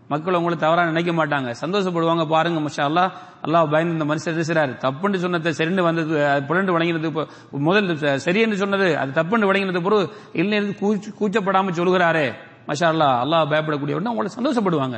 மக்கள் 0.07 0.33
உங்களை 0.33 0.57
தவறா 0.57 0.85
நினைக்க 0.85 1.11
மாட்டாங்க. 1.11 1.53
சந்தோஷப்படுவாங்க 1.61 2.27
பாருங்க 2.27 2.59
மஷா 2.59 2.85
அல்லா 2.85 3.11
அல்லாஹ் 3.45 3.71
பயந்து 3.71 4.05
இந்த 4.05 4.05
மனுஷன் 4.05 4.33
இருக்கிறாரு 4.33 4.77
தப்புன்னு 4.77 5.15
சொன்னதை 5.15 5.53
சரின்னு 5.57 5.81
வந்தது 5.81 6.27
அது 6.27 6.43
புலண்டு 6.43 6.79
வழங்கினது 6.79 7.27
முதல் 7.51 7.97
ச- 7.97 8.15
சரியென்று 8.15 8.55
சொன்னது 8.55 8.97
அது 8.97 9.23
தப்புன்னு 9.23 9.45
வழங்கினது 9.45 9.81
பொருள் 9.81 10.07
இல்லைன்னு 10.33 10.75
கூச்சப்படாம 11.19 11.71
சொல்கிறாரே 11.71 12.33
மஷா 12.69 12.87
அல்லாஹ் 12.93 13.15
அல்லாஹ் 13.23 13.49
பயப்படக்கூடியவர்னா 13.51 14.13
உங்களை 14.13 14.29
சந்தோஷப்படுவாங்க. 14.37 14.97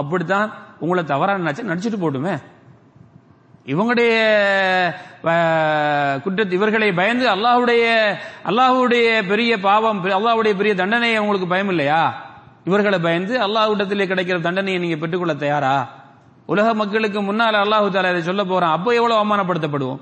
அப்படித்தான் 0.00 0.48
உங்களை 0.84 1.02
தவறாக 1.12 1.42
நினைச்சு 1.42 1.70
நடிச்சிட்டு 1.70 2.00
போட்டுமே. 2.04 2.34
இவங்களுடைய 3.72 4.14
குற்றத்து 6.24 6.24
குற்றத்தை 6.24 6.56
இவர்களை 6.58 6.88
பயந்து 7.00 7.26
அல்லாஹுடைய 7.34 7.84
அல்லாஹுடைய 8.50 9.06
பெரிய 9.30 9.52
பாவம் 9.66 10.00
அல்லாஹுடைய 10.18 10.54
பெரிய 10.60 10.72
தண்டனை 10.80 11.10
உங்களுக்கு 11.22 11.46
பயம் 11.52 11.70
இல்லையா? 11.74 12.00
இவர்களை 12.68 12.98
பயந்து 13.06 13.34
அல்லாஹ்விடத்திலே 13.46 14.06
கிடைக்கிற 14.10 14.36
தண்டனையை 14.46 14.78
நீங்க 14.82 14.98
பெற்றுக்கொள்ள 15.02 15.34
தயாரா? 15.44 15.76
உலக 16.52 16.66
மக்களுக்கு 16.80 17.20
முன்னால் 17.28 17.62
அல்லாஹு 17.64 17.86
தாலா 17.94 18.12
இதை 18.14 18.22
சொல்ல 18.30 18.42
போறான். 18.52 18.74
அப்போ 18.76 18.90
எவ்வளவு 18.98 19.18
அவமானப்படுத்தப்படுவோம்? 19.20 20.00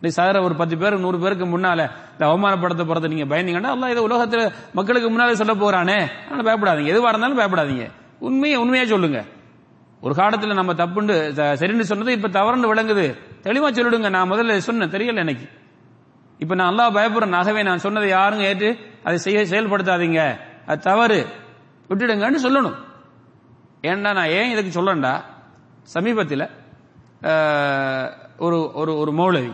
நீ 0.00 0.08
சாகிற 0.08 0.42
ஒரு 0.42 0.54
பத்து 0.54 0.78
பேருக்கு 0.78 1.04
நூறு 1.04 1.18
பேருக்கு 1.18 1.44
முன்னால 1.44 1.90
இந்த 2.12 2.26
அவமானப்படுத்த 2.26 2.84
போறதை 2.84 3.08
நீங்க 3.08 3.36
பயந்தீங்கன்னா 3.36 3.72
அல்லாஹ் 3.74 3.90
இதை 3.90 4.04
உலகத்துல 4.04 4.52
மக்களுக்கு 4.72 5.08
முன்னாலே 5.08 5.34
சொல்ல 5.34 5.54
போறானே. 5.54 6.08
அதனால 6.28 6.42
பயப்படாதீங்க. 6.48 6.84
எதுவா 6.84 7.08
இருந்தாலும் 7.08 7.38
பயப்படாதீங்க. 7.38 7.90
உண்மையை 8.18 8.58
உண்மையா 8.58 8.84
சொல்லுங்க. 8.84 9.24
ஒரு 10.00 10.14
காலத்துல 10.14 10.54
நம்ம 10.54 10.72
தப்புண்டு 10.72 11.14
சரின்னு 11.60 11.80
சொன்னது 11.80 12.12
இப்ப 12.12 12.28
தவறுன்னு 12.28 12.70
விளங்குது. 12.72 13.06
தெளிவா 13.42 13.70
சொல்லிடுங்க. 13.70 14.10
நான் 14.10 14.30
முதல்ல 14.32 14.56
சொன்னேன். 14.58 14.90
தெரியல 14.90 15.16
எனக்கு. 15.16 15.48
இப்ப 16.38 16.54
நான் 16.54 16.72
அல்லாஹ் 16.72 16.96
பயப்படுறேன். 16.96 17.36
ஆகவே 17.36 17.62
நான் 17.62 17.78
சொன்னதை 17.78 18.12
யாருங்க 18.12 18.44
ஏற்று? 18.50 18.76
அதை 19.04 19.18
செய்ய 19.18 19.40
செயல்படுத்தாதீங்க. 19.40 20.38
அது 20.66 20.80
தவறு. 20.80 21.26
விட்டுடுங்கன்னு 21.88 22.38
சொல்லணும். 22.42 22.74
ஏன்டா 23.82 24.12
நான் 24.14 24.28
ஏன் 24.28 24.50
இதுக்கு 24.50 24.72
சொல்லண்டா? 24.80 25.22
சமீபத்தில் 25.82 26.48
ஒரு 28.38 28.58
ஒரு 28.72 28.98
ஒரு 28.98 29.12
மௌலவி 29.12 29.52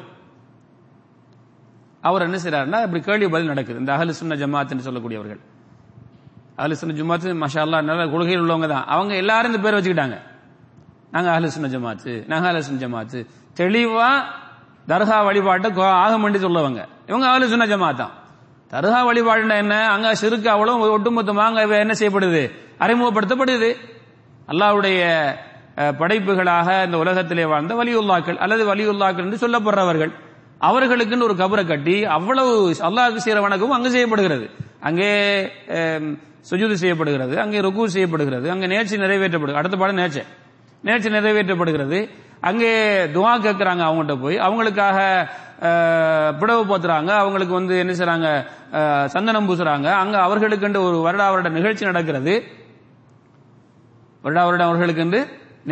அவர் 2.04 2.22
என்ன 2.22 2.36
செய்யறாருன்னா 2.36 2.82
இப்படி 2.82 3.02
கேள்வி 3.02 3.28
பதில் 3.28 3.46
நடக்குது. 3.46 3.78
இந்த 3.78 3.92
அகலு 3.92 4.08
சுன்ன 4.08 4.34
ஜமாத்துன்னு 4.34 4.88
சொல்லக்கூடியவர்கள். 4.88 5.40
அகலு 6.58 6.72
சுன்ன 6.72 7.02
ஜமாத்து 7.02 7.46
மஷா 7.46 7.68
நல்ல 7.68 8.06
கொள்கையில் 8.06 8.40
உள்ளவங்க 8.40 8.68
தான். 8.68 8.84
அவங்க 8.86 9.14
எல்லாரும் 9.14 9.54
இந்த 9.54 9.70
பேர் 9.70 9.80
வச்சுக்கிட்டாங்க. 9.80 10.18
நாங்க 11.10 11.40
அகலு 11.40 11.46
சுன்ன 11.46 11.68
ஜமாத்து 11.68 12.26
நாங்க 12.26 12.52
அகலு 12.52 12.58
சுன்ன 12.58 12.86
ஜமாத்து 12.86 13.26
தெளிவா 13.56 14.08
தர்கா 14.88 15.24
வழிபாட்டை 15.24 15.70
கோ- 15.70 15.74
ஆகமண்டி 15.74 16.38
சொல்லவங்க. 16.38 16.84
இவங்க 17.06 17.26
அகலு 17.26 17.46
சுன்ன 17.46 17.66
ஜமாத் 17.66 17.96
தான். 17.96 18.10
தர்கா 18.70 19.10
வழிபாடுனா 19.12 19.56
என்ன? 19.56 19.88
அங்க 19.88 20.14
சிறுக்கு 20.14 20.50
அவ்வளோ 20.50 20.98
ஒட்டுமொத்தமாக 20.98 21.36
அங்க 21.36 21.66
என்ன 21.66 21.92
செய்யப்படுது? 21.98 22.50
அறிமுகப்படுத்தப்படுது. 22.78 23.74
அல்லாவுடைய 24.48 25.32
படைப்புகளாக 25.76 26.84
இந்த 26.84 26.98
உலகத்திலே 26.98 27.44
வாழ்ந்த 27.44 27.74
வலியுல்லாக்கள் 27.74 28.36
அல்லது 28.36 28.74
வலியுல்லாக்கள் 28.74 29.32
என்று 29.32 29.48
சொல்லப்படுறவர்கள். 29.48 30.12
அவர்களுக்குன்னு 30.60 31.26
ஒரு 31.28 31.36
கபரை 31.42 31.64
கட்டி 31.66 31.96
அவ்வளவு 32.16 32.52
அல்லாஹுக்கு 32.88 33.24
செய்யற 33.24 33.40
வணக்கமும் 33.46 33.76
அங்கு 33.76 33.94
செய்யப்படுகிறது. 33.94 34.46
அங்கே 34.88 35.10
சுஜூது 36.50 36.76
செய்யப்படுகிறது 36.82 37.34
அங்கே 37.42 37.60
ருக்கு 37.66 37.84
செய்யப்படுகிறது 37.96 38.46
அங்கே 38.54 38.66
நேர்ச்சி 38.72 38.96
நிறைவேற்றப்படுகிறது. 39.04 39.60
அடுத்த 39.62 39.76
பாடம் 39.80 40.00
நேர்ச்சி. 40.02 40.22
நேர்ச்சி 40.86 41.10
நிறைவேற்றப்படுகிறது. 41.16 41.98
அங்கே 42.48 42.72
துவா 43.14 43.32
கேட்கிறாங்க 43.46 43.82
அவங்ககிட்ட 43.88 44.14
போய். 44.24 44.36
அவங்களுக்காக 44.46 44.98
பிடவு 46.40 46.62
போத்துறாங்க. 46.70 47.10
அவங்களுக்கு 47.22 47.54
வந்து 47.58 47.74
என்ன 47.82 47.92
செய்றாங்க? 47.98 48.28
சந்தனம் 49.14 49.48
பூசுறாங்க. 49.48 49.88
அங்க 50.02 50.16
அவர்களுக்கு 50.26 50.82
ஒரு 50.88 50.98
வருடா 51.06 51.26
வருட 51.32 51.50
நிகழ்ச்சி 51.58 51.84
நடக்கிறது. 51.90 52.34
வருடா 54.24 54.42
வருடம் 54.48 54.68
அவர்களுக்கு 54.70 55.22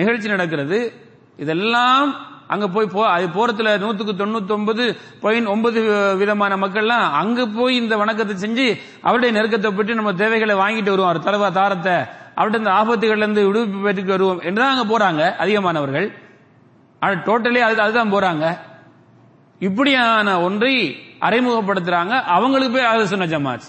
நிகழ்ச்சி 0.01 0.29
நடக்கிறது. 0.35 0.79
இதெல்லாம் 1.43 2.11
அங்க 2.55 2.67
போய் 2.75 2.93
போ 2.95 3.01
அது 3.15 3.27
போறதுல 3.37 3.71
நூத்துக்கு 3.83 4.15
தொண்ணூத்தி 4.21 4.53
ஒன்பது 4.57 4.85
பாயிண்ட் 5.23 5.53
ஒன்பது 5.55 5.81
விதமான 6.21 6.57
மக்கள்லாம் 6.63 7.05
அங்க 7.21 7.47
போய் 7.59 7.75
இந்த 7.83 7.95
வணக்கத்தை 8.03 8.35
செஞ்சு 8.45 8.67
அவருடைய 9.03 9.31
நெருக்கத்தை 9.37 9.71
பற்றி 9.77 9.95
நம்ம 10.01 10.15
தேவைகளை 10.23 10.57
வாங்கிட்டு 10.63 10.93
வருவோம். 10.95 11.11
அவர் 11.11 11.59
தாரத்தை 11.61 11.97
அவருடைய 12.35 12.61
இந்த 12.63 12.73
ஆபத்துகள்ல 12.81 13.25
இருந்து 13.25 13.43
விடுவிப்பு 13.49 13.87
பெற்றுட்டு 13.87 14.15
வருவோம் 14.17 14.41
என்றுதான் 14.49 14.75
அங்க 14.75 14.87
போறாங்க 14.93 15.23
அதிகமானவர்கள். 15.43 16.09
ஆனா 17.03 17.13
டோட்டலி 17.29 17.61
அது 17.69 17.83
அதுதான் 17.85 18.13
போறாங்க. 18.13 18.45
இப்படியான 19.69 20.29
ஒன்றை 20.43 20.75
அறிமுகப்படுத்துறாங்க. 21.29 22.15
அவங்களுக்கு 22.37 22.75
போய் 22.77 22.91
அது 22.93 23.07
சொன்ன 23.13 23.31
ஜமாத். 23.33 23.69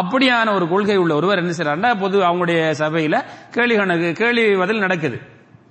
அப்படியான 0.00 0.48
ஒரு 0.54 0.66
கொள்கை 0.72 0.96
உள்ள 1.02 1.12
ஒருவர் 1.14 1.40
என்ன 1.42 1.52
செய்யறாருன்னா 1.58 1.90
பொது 2.00 2.16
அவங்களுடைய 2.26 2.60
சபையில 2.82 3.16
கேள்வி 3.54 3.76
கணக்கு 3.76 4.10
கேள்வி 4.20 4.44
பதில் 4.62 4.84
நடக்குது. 4.84 5.16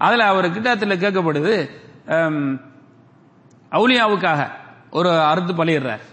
அதில் 0.05 0.29
அவர் 0.31 0.53
கிட்டத்தில் 0.53 1.01
கேட்கப்படுது 1.03 1.55
அவுலியாவுக்காக 3.77 4.41
ஒரு 4.97 5.09
அறுத்து 5.31 5.53
பலியிடுறார். 5.53 6.05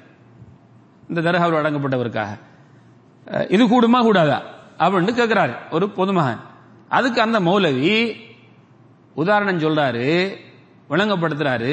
இந்த 1.08 1.20
தர்காவில் 1.26 1.58
அடங்கப்பட்டவருக்காக. 1.60 2.32
இது 3.54 3.64
கூடுமா 3.66 4.00
கூடாதா? 4.02 4.38
அப்படின்னு 4.78 5.12
கேட்கிறாரு 5.18 5.54
ஒரு 5.70 5.86
பொதுமகன். 5.98 6.40
அதுக்கு 6.88 7.20
அந்த 7.26 7.38
மௌலவி 7.48 7.94
உதாரணம் 9.22 9.62
சொல்றாரு 9.64 10.08
விளங்கப்படுத்துறாரு 10.90 11.72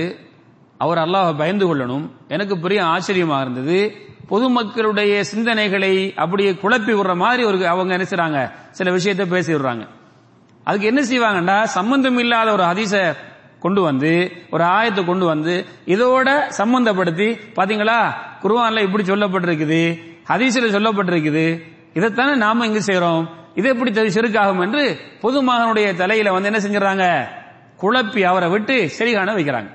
அவர் 0.83 1.01
அல்லாஹ் 1.05 1.37
பயந்து 1.41 1.65
கொள்ளணும். 1.65 2.05
எனக்கு 2.27 2.55
பெரிய 2.59 2.79
ஆச்சரியமாக 2.93 3.43
இருந்தது. 3.45 3.79
பொதுமக்களுடைய 4.31 5.13
சிந்தனைகளை 5.31 5.93
அப்படியே 6.23 6.51
குழப்பி 6.63 6.93
விடுற 6.99 7.13
மாதிரி 7.23 7.43
ஒரு 7.49 7.67
அவங்க 7.73 7.93
என்ன 7.97 8.07
செய்றாங்க 8.09 8.39
சில 8.79 8.91
விஷயத்தை 8.91 9.25
பேசி 9.25 9.51
விடுறாங்க. 9.53 9.85
அதுக்கு 10.63 10.87
என்ன 10.87 11.01
செய்வாங்கன்னா 11.01 11.63
சம்பந்தம் 11.63 12.17
இல்லாத 12.17 12.51
ஒரு 12.51 12.63
ஹதீஸ 12.63 13.15
கொண்டு 13.59 13.81
வந்து 13.81 14.31
ஒரு 14.49 14.63
ஆயத்தை 14.63 15.05
கொண்டு 15.05 15.25
வந்து 15.25 15.65
இதோட 15.85 16.51
சம்பந்தப்படுத்தி 16.57 17.37
பாத்தீங்களா? 17.55 18.13
குருவான்ல 18.43 18.83
இப்படி 18.83 19.03
சொல்லப்பட்டிருக்குது 19.03 19.99
ஹதீஸ்ல 20.29 20.69
சொல்லப்பட்டிருக்குது. 20.69 21.61
இதைத்தானே 21.93 22.35
நாம 22.35 22.65
இங்கு 22.65 22.81
செய்யறோம் 22.85 23.27
இது 23.55 23.69
எப்படி 23.69 23.91
சிறுக்காகும் 23.91 24.61
என்று 24.61 24.97
பொதுமகனுடைய 25.21 25.95
தலையில 25.95 26.31
வந்து 26.31 26.51
என்ன 26.53 26.59
செஞ்சுறாங்க 26.59 27.27
குழப்பி 27.81 28.21
அவரை 28.23 28.49
விட்டு 28.49 28.89
சரிகான 28.99 29.33
வைக்கிறாங்க. 29.33 29.69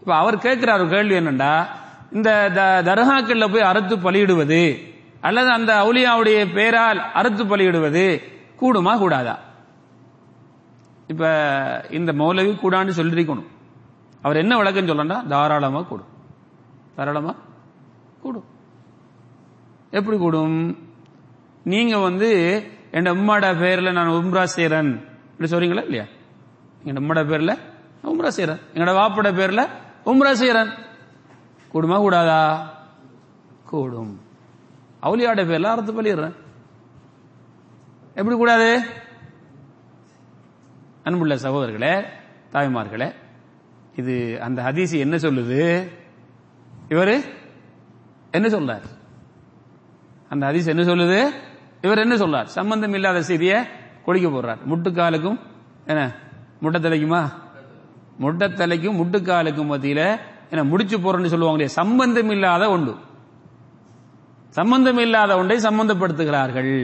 இப்ப 0.00 0.14
அவர் 0.16 0.38
கேட்கிற 0.38 0.74
ஒரு 0.74 0.88
கேள்வி 0.88 1.14
என்னண்டா? 1.14 1.66
இந்த 2.12 2.50
த- 2.54 2.82
தர்காக்கள்ல 2.82 3.52
போய் 3.52 3.62
அறுத்து 3.62 3.96
பலியிடுவது 3.96 4.78
அல்லது 5.20 5.50
அந்த 5.50 5.74
அவுலியாவுடைய 5.74 6.54
பேரால் 6.54 7.12
அறுத்து 7.12 7.44
பலியிடுவது 7.44 8.20
கூடுமா 8.60 8.98
கூடாதா? 8.98 9.38
இப்ப 11.08 11.24
இந்த 11.90 12.12
மௌலவி 12.12 12.52
கூடான்னு 12.62 12.96
சொல்லிருக்கணும். 12.96 13.48
அவர் 14.22 14.36
என்ன 14.36 14.56
விளக்கம் 14.56 14.86
சொல்லண்டா 14.86 15.26
தாராளமா 15.28 15.82
கூடும் 15.82 16.12
தாராளமா 16.96 17.34
கூடும் 18.20 18.46
எப்படி 19.90 20.16
கூடும்? 20.18 20.56
நீங்க 21.64 21.98
வந்து 21.98 22.28
என் 22.90 23.10
உம்மாட 23.10 23.46
பேர்ல 23.62 23.92
நான் 23.92 24.08
உம்ரா 24.08 24.44
செய்யறேன் 24.56 24.90
இப்படி 25.30 25.50
சொல்றீங்களா 25.50 25.84
இல்லையா? 25.84 26.06
எங்க 26.84 27.00
உம்மோட 27.00 27.22
பேர்ல 27.30 27.52
உம்ரா 28.04 28.30
செய்யறேன் 28.36 28.60
எங்களோட 28.74 28.94
வாப்போட 29.00 29.30
பேர்ல 29.40 29.62
உம்ரா 30.06 30.32
செய்யறேன் 30.42 30.70
கூடுமா 31.72 31.96
கூடாதா? 31.98 32.40
கூடும். 33.64 34.12
அவுலியாட 35.02 35.40
பேர்ல 35.44 35.72
அறுத்து 35.72 35.92
பலிடுறேன் 35.92 36.36
எப்படி 38.14 38.36
கூடாது? 38.36 38.68
அன்புள்ள 41.06 41.34
சகோதரர்களே 41.34 42.04
தாய்மார்களே 42.52 43.06
இது 43.96 44.14
அந்த 44.42 44.62
ஹதீஸ் 44.62 44.94
என்ன 44.98 45.16
சொல்லுது? 45.16 45.60
இவரு 46.88 47.14
என்ன 48.30 48.46
சொல்றார்? 48.48 48.86
அந்த 50.28 50.52
ஹதீஸ் 50.52 50.70
என்ன 50.72 50.82
சொல்லுது? 50.82 51.18
இவர் 51.82 51.98
என்ன 51.98 52.14
சொல்றார்? 52.14 52.44
சம்பந்தம் 52.44 52.92
இல்லாத 52.92 53.22
செய்தியை 53.22 53.58
கொடிக்க 54.04 54.28
போடுறார். 54.28 54.58
முட்டுக்காலுக்கும் 54.70 55.38
என்ன 55.86 56.14
முட்டை 56.60 56.80
தலைக்குமா? 56.80 57.22
முட்டை 58.16 58.48
தலைக்கும் 58.48 58.98
முட்டுக்காலுக்கும் 59.00 59.70
மத்தியில 59.72 60.18
என்ன 60.50 60.64
முடிச்சு 60.64 60.98
போறேன்னு 60.98 61.32
சொல்லுவாங்களே 61.34 61.64
சம்பந்தம் 61.64 62.30
இல்லாத 62.30 62.70
ஒன்று. 62.70 62.96
சம்பந்தம் 64.48 64.98
இல்லாத 64.98 65.36
ஒன்றை 65.36 65.56
சம்பந்தப்படுத்துகிறார்கள். 65.58 66.74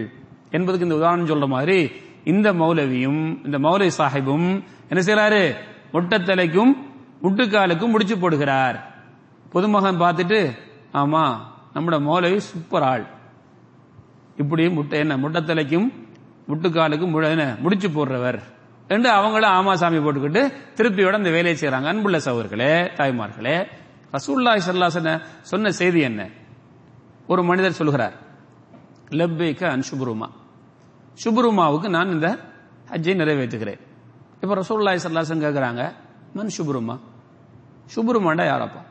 என்பதுக்கு 0.51 0.87
இந்த 0.89 0.97
உதாரணம் 0.97 1.31
சொல்ற 1.33 1.47
மாதிரி 1.57 1.79
இந்த 2.25 2.53
மௌலவியும் 2.53 3.45
இந்த 3.45 3.59
மௌலவி 3.59 3.91
சாஹிபும் 3.99 4.65
என்ன 4.89 5.01
செய்யறாரு 5.07 5.57
முட்டத்தலைக்கும் 5.93 6.73
முட்டுக்காலுக்கும் 7.23 7.91
முடிச்சு 7.91 8.17
போடுகிறார். 8.17 8.79
பொதுமகன் 9.51 10.01
பார்த்துட்டு 10.01 10.53
ஆமா 10.93 11.37
நம்மட 11.75 11.97
மௌலவி 12.09 12.37
சூப்பர் 12.37 12.83
ஆள். 12.83 13.07
இப்படி 14.37 14.69
முட்டை 14.69 14.99
என்ன 14.99 15.17
முட்டத்தலைக்கும் 15.17 15.93
முட்டுக்காலுக்கும் 16.49 17.31
என்ன 17.31 17.57
முடிச்சு 17.61 17.89
போடுறவர். 17.89 18.39
என்று 18.89 19.11
அவங்களும் 19.11 19.51
ஆமா 19.51 19.73
சாமி 19.73 19.99
போட்டுக்கிட்டு 19.99 20.53
திருப்பியோட 20.77 21.19
இந்த 21.19 21.31
வேலையை 21.31 21.55
செய்யறாங்க 21.61 21.87
அன்புள்ள 21.87 22.19
சவர்களே 22.19 22.73
தாய்மார்களே 22.99 23.67
ரசூல்லாய் 24.13 24.65
சல்லாசன 24.67 25.21
சொன்ன 25.41 25.71
செய்தி 25.71 26.01
என்ன? 26.01 26.29
ஒரு 27.27 27.43
மனிதர் 27.43 27.73
சொல்கிறார் 27.73 28.13
லப்பேக்க 29.11 29.63
அன்சுபுருமா 29.75 30.29
சுபுருமாவுக்கு 31.18 31.88
நான் 31.96 32.12
இந்த 32.16 32.29
ஹஜ்ஜை 32.90 33.14
நிறைவேற்றுகிறேன். 33.20 33.81
இப்போ 34.42 34.55
ரசூல்லாய் 34.61 35.03
சல்லாசன் 35.05 35.44
கேட்குறாங்க 35.46 35.83
மன் 36.37 36.55
சுபுருமா 36.57 36.96
சுபுருமாண்டா 37.94 38.44
யாரப்பா? 38.53 38.83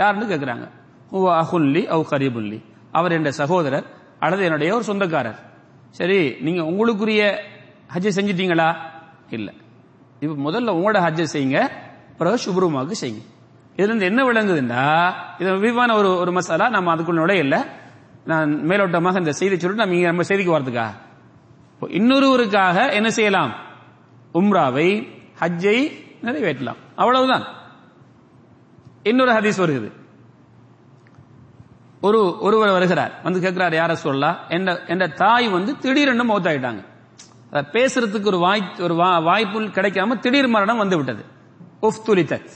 யாருன்னு 0.00 0.26
கேட்குறாங்க 0.32 0.66
ஹுவ 1.12 1.24
அஹுல்லி 1.42 1.82
அவு 1.94 2.02
கரீபுல்லி 2.12 2.58
அவர் 2.98 3.14
என்ற 3.18 3.30
சகோதரர் 3.40 3.86
அல்லது 4.24 4.42
என்னுடைய 4.48 4.70
ஒரு 4.76 4.84
சொந்தக்காரர். 4.90 5.38
சரி 5.98 6.18
நீங்கள் 6.46 6.68
உங்களுக்குரிய 6.70 7.22
ஹஜ்ஜை 7.94 8.10
செஞ்சிட்டீங்களா? 8.18 8.68
இல்லை. 9.36 9.52
இப்போ 10.22 10.34
முதல்ல 10.46 10.74
உங்களோட 10.76 10.98
ஹஜ்ஜை 11.06 11.26
செய்யுங்க 11.34 11.60
பிறகு 12.18 12.38
சுப்ருமாவுக்கு 12.46 12.96
செய்யுங்க. 13.02 13.22
இதுலேருந்து 13.76 14.08
என்ன 14.10 14.20
விளங்குதுன்னா 14.28 14.82
இது 15.40 15.50
விரிவான 15.62 15.94
ஒரு 16.00 16.08
ஒரு 16.22 16.32
மசாலா 16.38 16.66
நம்ம 16.76 16.94
அதுக்குள்ள 16.94 17.36
இல்லை 17.44 17.60
நான் 18.30 18.50
மேலோட்டமாக 18.70 19.22
இந்த 19.22 19.32
செய்தி 19.40 19.54
சொல்லிட்டு 19.56 19.84
நம்ம 19.84 19.96
இங்கே 19.98 20.10
நம்ம 20.12 20.26
செய்திக்கு 20.30 20.56
வரதுக்கா? 20.56 20.86
இன்னொருவருக்காக 21.86 22.92
என்ன 22.92 23.10
செய்யலாம்? 23.10 23.54
உம்ராவை 24.34 25.08
ஹஜ்ஜை 25.40 25.92
நிறைவேற்றலாம். 26.20 26.76
அவ்வளவுதான். 26.96 27.42
இன்னொரு 29.02 29.30
ஹதீஸ் 29.30 29.58
வருகிறது. 29.58 29.92
ஒரு 32.00 32.38
ஒருவர் 32.40 32.70
வருகிறார். 32.70 33.20
வந்து 33.22 33.40
கேட்கிறார் 33.40 33.72
யார 33.72 33.96
சொல்லா 34.02 34.48
என்ற 34.48 34.84
என்ற 34.86 35.06
தாய் 35.06 35.48
வந்து 35.48 35.78
திடீரென்று 35.78 36.24
மௌத்தாயிட்டாங்க. 36.24 36.84
பேசுறதுக்கு 37.50 38.26
ஒரு 38.26 38.38
வாய் 38.38 38.74
ஒரு 38.78 38.94
வா- 38.94 39.22
வாய்ப்பு 39.22 39.60
கிடைக்காம 39.60 40.18
திடீர் 40.18 40.48
மரணம் 40.48 40.76
வந்து 40.76 40.96
விட்டது. 40.96 41.24
உஃப் 41.82 42.02
துலித்தத் 42.06 42.50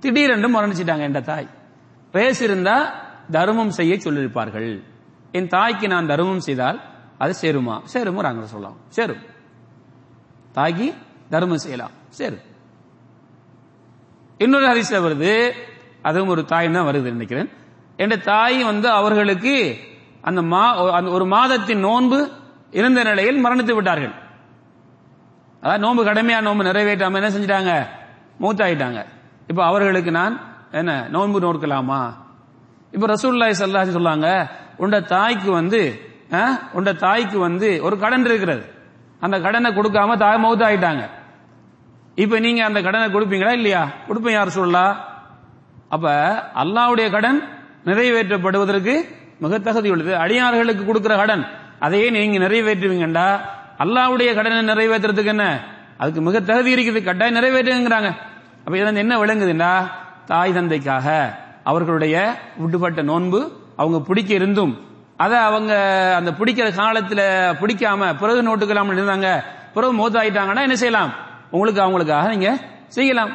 திடீரென்று 0.00 0.60
மரணிச்சிட்டாங்க 0.60 1.00
என்ற 1.00 1.20
தாய். 1.20 1.48
பேசியிருந்தா 2.12 2.92
தர்மம் 3.30 3.70
செய்ய 3.70 3.94
சொல்லியிருப்பார்கள். 3.94 4.82
என் 5.32 5.48
தாய்க்கு 5.48 5.88
நான் 5.88 6.06
தர்மம் 6.06 6.40
செய்தால் 6.40 6.91
அது 7.22 7.34
சேருமா? 7.40 7.80
சேருமா 7.94 8.20
நாங்க 8.20 8.46
சொல்லலாம். 8.46 8.76
சேரும். 8.88 9.22
தாய்க்கு 10.52 10.94
தர்மம் 11.30 11.58
செய்யலாம். 11.58 11.90
சேரும். 12.08 12.38
இன்னொரு 14.38 14.66
ஹரிசில 14.66 14.92
வருது. 14.92 15.52
அதுவும் 16.02 16.28
ஒரு 16.28 16.44
தாய் 16.44 16.70
தான் 16.70 16.86
வருது 16.86 17.00
நினைக்கிறேன். 17.00 17.50
என்ற 17.96 18.16
தாய் 18.16 18.64
வந்து 18.64 18.88
அவர்களுக்கு 18.90 19.76
அந்த 20.20 20.42
மா 20.42 20.92
அந்த 20.92 21.10
ஒரு 21.10 21.26
மாதத்தின் 21.26 21.78
நோன்பு 21.78 22.30
இருந்த 22.70 23.02
நிலையில் 23.02 23.46
மரணித்து 23.46 23.74
விட்டார்கள். 23.74 24.12
அதாவது 25.60 25.80
நோன்பு 25.80 26.04
கடமையா 26.04 26.40
நோன்பு 26.40 26.64
நிறைவேற்றாம 26.64 27.22
என்ன 27.22 27.30
செஞ்சிட்டாங்க? 27.30 27.86
மூத்தாயிட்டாங்க. 28.40 29.06
இப்ப 29.46 29.64
அவர்களுக்கு 29.64 30.10
நான் 30.10 30.40
என்ன 30.70 31.08
நோன்பு 31.08 31.40
நோக்கலாமா 31.40 32.14
இப்ப 32.90 33.06
ரசூல்லாய் 33.06 33.54
சல்லாஹ் 33.58 33.94
சொல்லாங்க 33.98 34.48
உண்ட 34.76 35.00
தாய்க்கு 35.00 35.50
வந்து 35.50 36.10
உண்ட 36.72 36.92
தாய்க்கு 36.92 37.38
வந்து 37.38 37.82
ஒரு 37.82 37.98
கடன் 37.98 38.24
இருக்கிறது. 38.24 38.72
அந்த 39.20 39.40
கடனை 39.40 39.70
கொடுக்காம 39.70 40.16
தாய் 40.16 40.44
மௌத்தாயிட்டாங்க. 40.44 41.08
இப்ப 42.14 42.38
நீங்க 42.38 42.64
அந்த 42.64 42.82
கடனை 42.82 43.14
கொடுப்பீங்களா 43.14 43.52
இல்லையா? 43.52 43.88
கொடுப்பேன் 44.08 44.30
யார் 44.30 44.48
சொல்லா? 44.48 44.96
அப்ப 45.88 46.08
அல்லாஹ்வுடைய 46.54 47.10
கடன் 47.10 47.48
நிறைவேற்றப்படுவதற்கு 47.84 49.04
மிக 49.38 49.58
தகுதி 49.58 49.90
உள்ளது. 49.90 50.16
அடியார்களுக்கு 50.16 50.84
கொடுக்கிற 50.84 51.16
கடன் 51.16 51.46
அதையே 51.78 52.10
நீங்க 52.10 52.38
நிறைவேற்றுவீங்கண்டா? 52.38 53.40
அல்லாவுடைய 53.78 54.34
கடனை 54.34 54.74
நிறைவேற்றுறதுக்கு 54.74 55.24
என்ன? 55.24 55.60
அதுக்கு 55.98 56.20
மிக 56.20 56.40
தகுதி 56.40 56.74
இருக்குது. 56.74 57.02
கட்டாயம் 57.02 57.34
நிறைவேற்றுங்கிறாங்க. 57.34 58.16
அப்ப 58.64 58.76
இதுல 58.76 58.96
என்ன 58.96 59.18
விளங்குதுன்னா 59.18 59.90
தாய் 60.26 60.52
தந்தைக்காக 60.52 61.34
அவர்களுடைய 61.64 62.34
விடுபட்ட 62.56 63.02
நோன்பு 63.02 63.52
அவங்க 63.76 64.00
பிடிக்க 64.00 64.34
இருந்தும் 64.34 64.91
அதை 65.22 65.38
அவங்க 65.48 65.72
அந்த 66.18 66.30
பிடிக்கிற 66.30 66.68
காலத்துல 66.80 67.22
பிடிக்காம 67.62 68.12
பிறகு 68.20 68.40
நோட்டுக்கலாம்னு 68.48 68.98
இருந்தாங்க 68.98 69.28
பிறகு 69.74 69.92
மோத்தாயிட்டாங்கன்னா 70.00 70.66
என்ன 70.66 70.76
செய்யலாம்? 70.82 71.12
உங்களுக்கு 71.50 71.80
அவங்களுக்காக 71.84 72.28
நீங்க 72.34 72.50
செய்யலாம். 72.88 73.32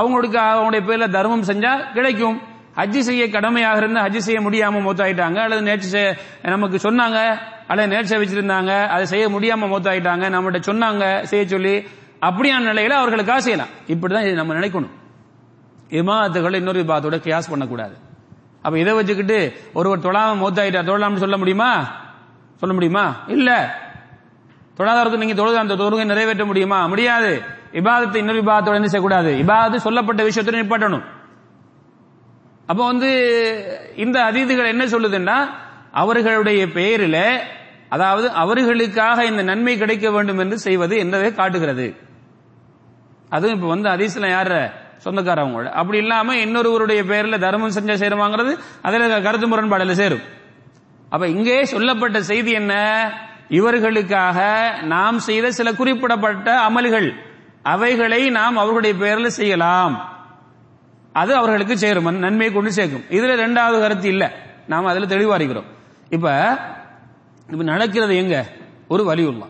அவங்களுக்கு 0.00 0.38
அவங்களுடைய 0.38 0.82
பேர்ல 0.88 1.06
தர்மம் 1.16 1.48
செஞ்சா 1.50 1.72
கிடைக்கும். 1.92 2.38
ஹஜ்ஜி 2.76 3.00
செய்ய 3.08 3.24
கடமையாக 3.30 3.80
இருந்து 3.80 4.00
ஹஜ்ஜி 4.00 4.22
செய்ய 4.26 4.40
முடியாம 4.40 4.80
மூத்தாயிட்டாங்க 4.84 5.38
அல்லது 5.44 5.62
நேற்று 5.62 6.02
நமக்கு 6.42 6.76
சொன்னாங்க 6.76 7.18
அல்லது 7.66 7.88
நேற்று 7.88 8.20
வச்சிருந்தாங்க 8.22 8.72
அதை 8.94 9.04
செய்ய 9.06 9.26
முடியாம 9.34 9.68
மூத்தாயிட்டாங்க 9.72 10.24
நம்மகிட்ட 10.34 10.60
சொன்னாங்க 10.70 11.04
செய்ய 11.30 11.44
சொல்லி 11.46 11.74
அப்படியான 12.28 12.68
நிலையில 12.70 12.96
அவர்களுக்காக 13.02 13.40
செய்யலாம். 13.40 13.72
இப்படிதான் 13.88 14.40
நம்ம 14.40 14.54
நினைக்கணும். 14.54 14.94
இமாத்துகளை 15.98 16.58
இன்னொரு 16.62 16.80
விபாத்தோட 16.82 17.16
கியாஸ் 17.26 17.50
பண்ணக்கூடாது. 17.50 17.94
அப்ப 18.62 18.78
இதை 18.78 18.92
வச்சுக்கிட்டு 18.92 19.52
ஒருவர் 19.74 19.98
தொழாம 19.98 20.36
மூத்தாயிட்டார். 20.38 20.90
தொழலாம்னு 20.90 21.16
சொல்ல 21.16 21.36
முடியுமா? 21.36 21.86
சொல்ல 22.56 22.74
முடியுமா? 22.74 23.16
இல்ல. 23.26 23.78
தொழாதாரத்துக்கு 24.76 25.16
நீங்க 25.16 25.34
தொழுது 25.34 25.58
அந்த 25.58 25.74
தொழுகை 25.74 26.04
நிறைவேற்ற 26.04 26.44
முடியுமா? 26.44 26.86
முடியாது. 26.86 27.42
இபாதத்தை 27.72 28.16
இன்னொரு 28.16 28.42
விபாதத்தோட 28.42 28.74
என்ன 28.74 28.88
செய்யக்கூடாது. 28.88 29.34
இபாதத்து 29.34 29.76
சொல்லப்பட்ட 29.76 30.22
விஷயத்தை 30.22 30.60
நிப்பாட்டணும். 30.60 31.02
அப்ப 32.66 32.86
வந்து 32.86 33.10
இந்த 33.96 34.22
அதீதுகள் 34.22 34.66
என்ன 34.66 34.84
சொல்லுதுன்னா 34.84 35.48
அவர்களுடைய 35.92 36.66
பெயரில 36.66 37.38
அதாவது 37.88 38.30
அவர்களுக்காக 38.30 39.24
இந்த 39.24 39.42
நன்மை 39.42 39.78
கிடைக்க 39.78 40.10
வேண்டும் 40.10 40.38
என்று 40.38 40.58
செய்வது 40.58 40.98
என்பதை 40.98 41.34
காட்டுகிறது. 41.34 41.96
அதுவும் 43.28 43.54
இப்ப 43.54 43.68
வந்து 43.68 43.88
அதீஸ்ல 43.88 44.22
யார 44.22 44.70
சொந்தக்காரவங்களோட. 45.04 45.64
அப்படி 45.64 45.98
இல்லாம 45.98 46.36
இன்னொருவருடைய 46.36 47.00
பெயர்ல 47.02 47.38
தர்மம் 47.38 47.70
செஞ்சா 47.70 47.96
சேருமாங்கிறது 48.02 48.58
அதுல 48.82 49.20
கருத்து 49.20 49.48
முரண்பாடுல 49.48 49.92
சேரும். 49.92 50.24
அப்ப 51.08 51.28
இங்கே 51.28 51.64
சொல்லப்பட்ட 51.64 52.22
செய்தி 52.22 52.50
என்ன? 52.52 52.74
இவர்களுக்காக 53.48 54.38
நாம் 54.82 55.18
செய்த 55.18 55.52
சில 55.52 55.72
குறிப்பிடப்பட்ட 55.72 56.48
அமல்கள் 56.68 57.08
அவைகளை 57.62 58.30
நாம் 58.30 58.56
அவர்களுடைய 58.56 58.94
பெயரில் 58.96 59.36
செய்யலாம். 59.38 59.96
அது 61.12 61.34
அவர்களுக்கு 61.34 61.78
சேரும் 61.78 62.18
நன்மையை 62.18 62.54
கொண்டு 62.54 62.72
சேர்க்கும். 62.72 63.04
இதுல 63.10 63.34
ரெண்டாவது 63.44 63.80
கருத்து 63.80 64.08
இல்ல. 64.08 64.24
நாம் 64.66 64.84
அதுல 64.84 65.06
தெளிவா 65.06 65.34
இருக்கிறோம் 65.34 65.68
இப்ப 66.10 66.26
இப்ப 67.48 67.62
நடக்கிறது 67.64 68.16
எங்க? 68.16 68.36
ஒரு 68.88 69.02
வலியுல்லா 69.04 69.48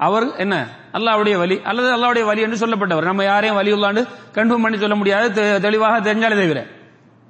அவர் 0.00 0.36
என்ன? 0.36 0.54
அல்லாவுடைய 0.96 1.38
வலி 1.38 1.60
அல்லது 1.64 1.88
அல்லாவுடைய 1.96 2.24
வலி 2.24 2.40
என்று 2.40 2.66
சொல்லப்பட்டவர். 2.66 3.02
நம்ம 3.02 3.24
யாரையும் 3.24 3.56
வலி 3.56 3.72
உள்ளாண்டு 3.72 4.08
கன்ஃபார்ம் 4.34 4.62
பண்ணி 4.62 4.78
சொல்ல 4.78 4.94
முடியாது 4.94 5.60
தெளிவாக 5.60 6.14
தெரிஞ்சாலே 6.14 6.38
தவிர. 6.40 6.66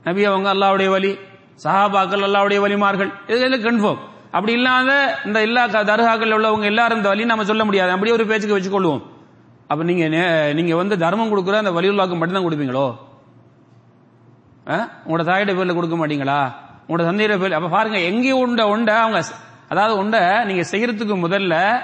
நபி 0.05 0.24
அவங்க 0.24 0.55
அல்லாவுடைய 0.55 0.88
வலி 0.88 1.18
சஹாபாக்கள் 1.64 2.24
அல்லாவுடைய 2.26 2.61
வலிமார்கள் 2.61 3.12
இதெல்லாம் 3.26 3.61
கன்ஃபார்ம் 3.61 3.98
அப்படி 4.24 4.52
இல்லாத 4.52 5.18
இந்த 5.24 5.40
எல்லா 5.40 5.66
க- 5.66 5.85
தர்காக்கள் 5.85 6.35
உள்ளவங்க 6.35 6.62
எல்லாரும் 6.62 6.96
இந்த 6.96 7.09
வலி 7.09 7.24
நம்ம 7.24 7.44
சொல்ல 7.44 7.64
முடியாது. 7.64 7.90
அப்படி 7.90 8.12
ஒரு 8.12 8.26
பேச்சுக்கு 8.26 8.59
வச்சுக்கொள்வோம். 8.59 9.02
அப்ப 9.68 9.85
நீங்க 9.85 10.09
நீங்க 10.55 10.76
வந்து 10.76 10.98
தர்மம் 10.98 11.31
கொடுக்குற 11.31 11.52
அந்த 11.52 11.70
வலியுல்லாக்கு 11.70 12.16
மட்டும்தான் 12.16 12.44
கொடுப்பீங்களோ? 12.44 12.96
ஆ? 14.68 14.88
உங்களோட 15.09 15.24
தாயிட 15.24 15.55
பேர்ல 15.55 15.74
கொடுக்க 15.74 16.07
மாட்டீங்களா? 16.07 16.52
உங்களோட 16.88 17.05
தந்தையோட 17.05 17.38
பேர்ல 17.38 17.50
அப்ப 17.50 17.68
பாருங்க 17.68 17.98
எங்கேயும் 17.98 18.38
உண்ட 18.38 18.66
உண்ட 18.66 18.98
அவங்க 18.98 19.22
அதாவது 19.68 19.96
உண்ட 19.96 20.44
நீங்க 20.44 20.64
செய்யறதுக்கு 20.70 21.14
முதல்ல 21.29 21.81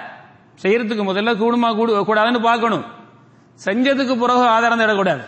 செய்யறதுக்கு 0.63 1.05
முதல்ல 1.11 1.33
கூடுமா 1.43 1.75
கூடு 1.75 1.93
கூடாதுன்னு 2.09 2.41
பார்க்கணும். 2.43 2.85
செஞ்சதுக்கு 3.65 4.15
பிறகு 4.19 4.45
ஆதாரம் 4.47 4.81
தேடக்கூடாது. 4.81 5.25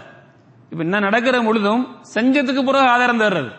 இப்ப 0.70 0.82
என்ன 0.84 0.98
நடக்கிற 0.98 1.42
முழுதும் 1.42 1.96
செஞ்சதுக்கு 2.14 2.62
பிறகு 2.62 2.87
ஆதாரம் 2.88 3.20
தேடுறது. 3.20 3.50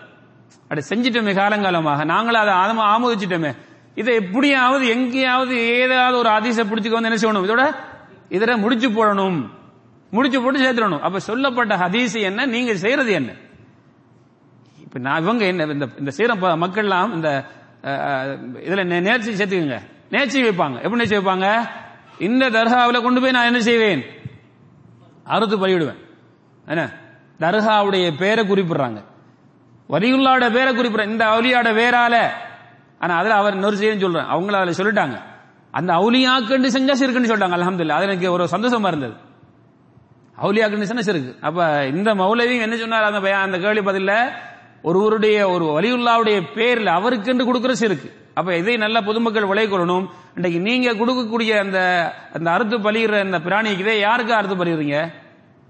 அப்படி 0.61 0.81
செஞ்சிட்டோமே 0.89 1.33
காலங்காலமாக. 1.41 2.05
நாங்களும் 2.05 2.41
அதை 2.41 2.53
ஆதம 2.53 2.83
ஆமோதிச்சிட்டோமே. 2.93 3.51
இதை 3.95 4.13
எப்படியாவது 4.15 4.87
எங்கேயாவது 4.87 5.55
ஏதாவது 5.57 6.17
ஒரு 6.17 6.29
அதிச 6.29 6.63
பிடிச்சுக்க 6.63 6.97
வந்து 6.97 7.09
என்ன 7.11 7.19
செய்யணும்? 7.21 7.45
இதோட 7.47 7.75
இதர 8.29 8.57
முடிச்சு 8.57 8.89
போடணும். 8.89 9.39
முடிச்சு 10.11 10.41
போட்டு 10.41 10.59
சேர்த்துடணும். 10.59 10.99
அப்ப 10.99 11.19
சொல்லப்பட்ட 11.19 11.75
ஹதீஸ் 11.75 12.21
என்ன? 12.21 12.45
நீங்க 12.45 12.75
செய்யறது 12.75 13.11
என்ன? 13.11 13.31
இப்ப 14.81 14.99
நான் 14.99 15.21
இவங்க 15.21 15.45
என்ன 15.45 15.63
இந்த 15.63 15.87
இந்த 15.99 16.11
சீர 16.11 16.33
மக்கள்லாம் 16.33 17.13
இந்த 17.13 17.45
இதுல 18.67 19.01
நேர்ச்சி 19.07 19.31
சேர்த்துக்குங்க. 19.31 19.79
நேச்சி 20.11 20.39
வைப்பாங்க. 20.39 20.81
எப்படி 20.81 21.03
நேச்சி 21.03 21.17
வைப்பாங்க? 21.17 21.69
இந்த 22.19 22.49
தர்காவில் 22.49 23.01
கொண்டு 23.01 23.21
போய் 23.21 23.31
நான் 23.31 23.45
என்ன 23.45 23.59
செய்வேன்? 23.59 24.05
அறுத்து 25.23 25.67
பலியிடுவேன். 25.67 25.99
என்ன? 26.67 26.89
தர்காவுடைய 27.39 28.17
பேரை 28.17 28.47
குறிப்பிடுறாங்க. 28.47 29.03
வலியுல்லாவோட 29.89 30.51
பேரை 30.51 30.77
குறிப்பிடுற 30.77 31.07
இந்த 31.07 31.25
அவுலியாட 31.25 31.73
பேரால. 31.73 32.27
ஆனா 32.99 33.15
அதுல 33.15 33.33
அவர் 33.33 33.53
இன்னொரு 33.53 33.77
செய்யும் 33.77 33.99
சொல்றேன் 33.99 34.23
அவங்கள 34.23 34.51
அதுல 34.51 34.71
சொல்லிட்டாங்க. 34.71 35.21
அந்த 35.71 35.93
அவுலியாக்கண்டு 35.93 36.69
செஞ்சா 36.69 36.93
சிறுக்குன்னு 37.03 37.29
சொல்லிட்டாங்க. 37.31 37.55
அல்ஹம்துலில்லாஹ். 37.55 37.89
அது 37.89 38.03
எனக்கு 38.03 38.31
ஒரு 38.31 38.43
சந்தோஷமா 38.43 38.87
இருந்தது. 38.87 39.13
அவுலியாக்கண்டு 40.41 40.81
சொன்னா 40.81 41.01
சிறுக்கு 41.01 41.39
அப்ப 41.41 41.87
இந்த 41.87 42.13
மௌலவியும் 42.13 42.61
என்ன 42.61 42.75
சொன்னார்? 42.75 43.03
அந்த 43.03 43.19
பையன் 43.19 43.39
அந்த 43.39 43.57
கேள்வி 43.57 43.91
பதில 43.91 44.31
ஒருவருடைய 44.81 45.49
ஒரு 45.49 45.65
வலியுல்லாவுடைய 45.65 46.41
பேர்ல 46.55 46.85
அவருக்கென்று 46.85 47.45
கொடுக்கிற 47.45 47.75
சிறுக்கு 47.75 48.24
அப்ப 48.39 48.57
இதை 48.61 48.73
நல்ல 48.83 48.97
பொதுமக்கள் 49.07 49.49
விலை 49.51 49.65
கொள்ளணும் 49.71 50.05
இன்றைக்கு 50.35 50.59
நீங்க 50.67 50.89
கொடுக்கக்கூடிய 50.93 51.51
அந்த 51.65 51.79
அந்த 52.37 52.47
அறுத்து 52.51 52.77
பலிகிற 52.85 53.19
அந்த 53.25 53.39
பிராணிக்கு 53.45 53.83
இதே 53.85 53.95
யாருக்கு 53.99 54.33
அறுத்து 54.39 54.55
பலிடுறீங்க 54.61 54.97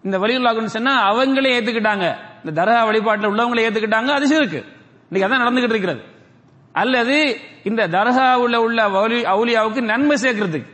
இந்த 0.06 0.16
வலியுல்லாக்குன்னு 0.24 0.76
சொன்னா 0.78 0.94
அவங்களே 1.12 1.52
ஏத்துக்கிட்டாங்க. 1.58 2.06
இந்த 2.44 2.52
தரகா 2.60 2.82
வழிபாட்டில் 2.90 3.30
உள்ளவங்களே 3.32 3.66
ஏத்துக்கிட்டாங்க 3.68 4.12
அது 4.18 4.36
இருக்கு 4.40 4.62
இன்னைக்கு 5.10 5.28
அதான் 5.28 5.44
நடந்துகிட்டு 5.44 5.76
இருக்கிறது. 5.76 6.02
அல்லது 6.82 7.18
இந்த 7.70 7.82
தர்காவுல 7.96 8.56
உள்ள 8.66 8.80
அவுலியாவுக்கு 9.34 9.82
நன்மை 9.92 10.18
சேர்க்கறதுக்கு. 10.24 10.72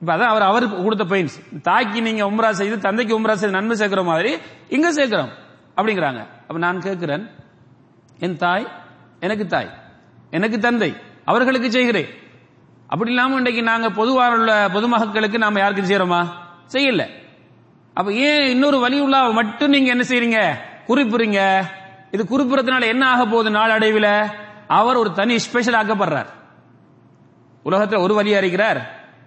இப்ப 0.00 0.10
அதான் 0.14 0.32
அவர் 0.32 0.48
அவருக்கு 0.50 0.76
கொடுத்த 0.84 1.04
பெயின்ஸ் 1.12 1.36
தாய்க்கு 1.68 2.00
நீங்க 2.08 2.22
உம்ரா 2.30 2.50
செய்து 2.60 2.78
தந்தைக்கு 2.86 3.18
உம்ரா 3.18 3.34
செய்து 3.40 3.56
நன்மை 3.58 3.76
சேர்க்கிற 3.76 4.02
மாதிரி 4.12 4.32
இங்க 4.76 4.88
சேர்க்கிறோம். 4.98 5.30
அப்படிங்கிறாங்க. 5.76 6.22
அப்ப 6.48 6.58
நான் 6.66 6.84
கேட்கிறேன் 6.88 7.24
என் 8.26 8.36
தாய் 8.36 8.66
எனக்கு 9.20 9.46
தாய். 9.46 9.70
எனக்கு 10.36 10.58
தந்தை 10.58 10.96
அவர்களுக்கு 11.24 11.70
செய்கிறேன். 11.70 12.06
அப்படி 12.86 13.10
இல்லாம 13.10 13.36
இன்றைக்கு 13.36 13.62
நாங்க 13.62 13.90
பொதுவாக 13.90 14.34
உள்ள 14.34 14.68
பொதுமக்களுக்கு 14.72 15.38
நாம 15.38 15.58
யாருக்கும் 15.58 15.90
செய்யறோமா? 15.90 16.20
செய்யல. 16.72 17.02
அப்ப 17.94 18.12
ஏன் 18.12 18.48
இன்னொரு 18.48 18.78
வழி 18.78 19.00
உள்ள 19.00 19.16
மட்டும் 19.28 19.70
நீங்க 19.70 19.90
என்ன 19.90 20.04
செய்றீங்க? 20.08 20.40
குறிப்பிடுறீங்க 20.88 21.62
இது 22.10 22.22
குறிப்பிடறதுனால 22.24 22.86
என்ன 22.86 23.08
ஆக 23.08 23.24
போகுது 23.24 23.50
நாளடைவில்? 23.50 24.12
அவர் 24.68 24.96
ஒரு 24.96 25.12
தனி 25.12 25.38
ஸ்பெஷல் 25.38 25.74
ஆக்கப்படுறார். 25.74 26.30
உலகத்தில் 27.62 27.98
ஒரு 27.98 28.22
வழியா 28.22 28.36
இருக்கிறார் 28.36 28.80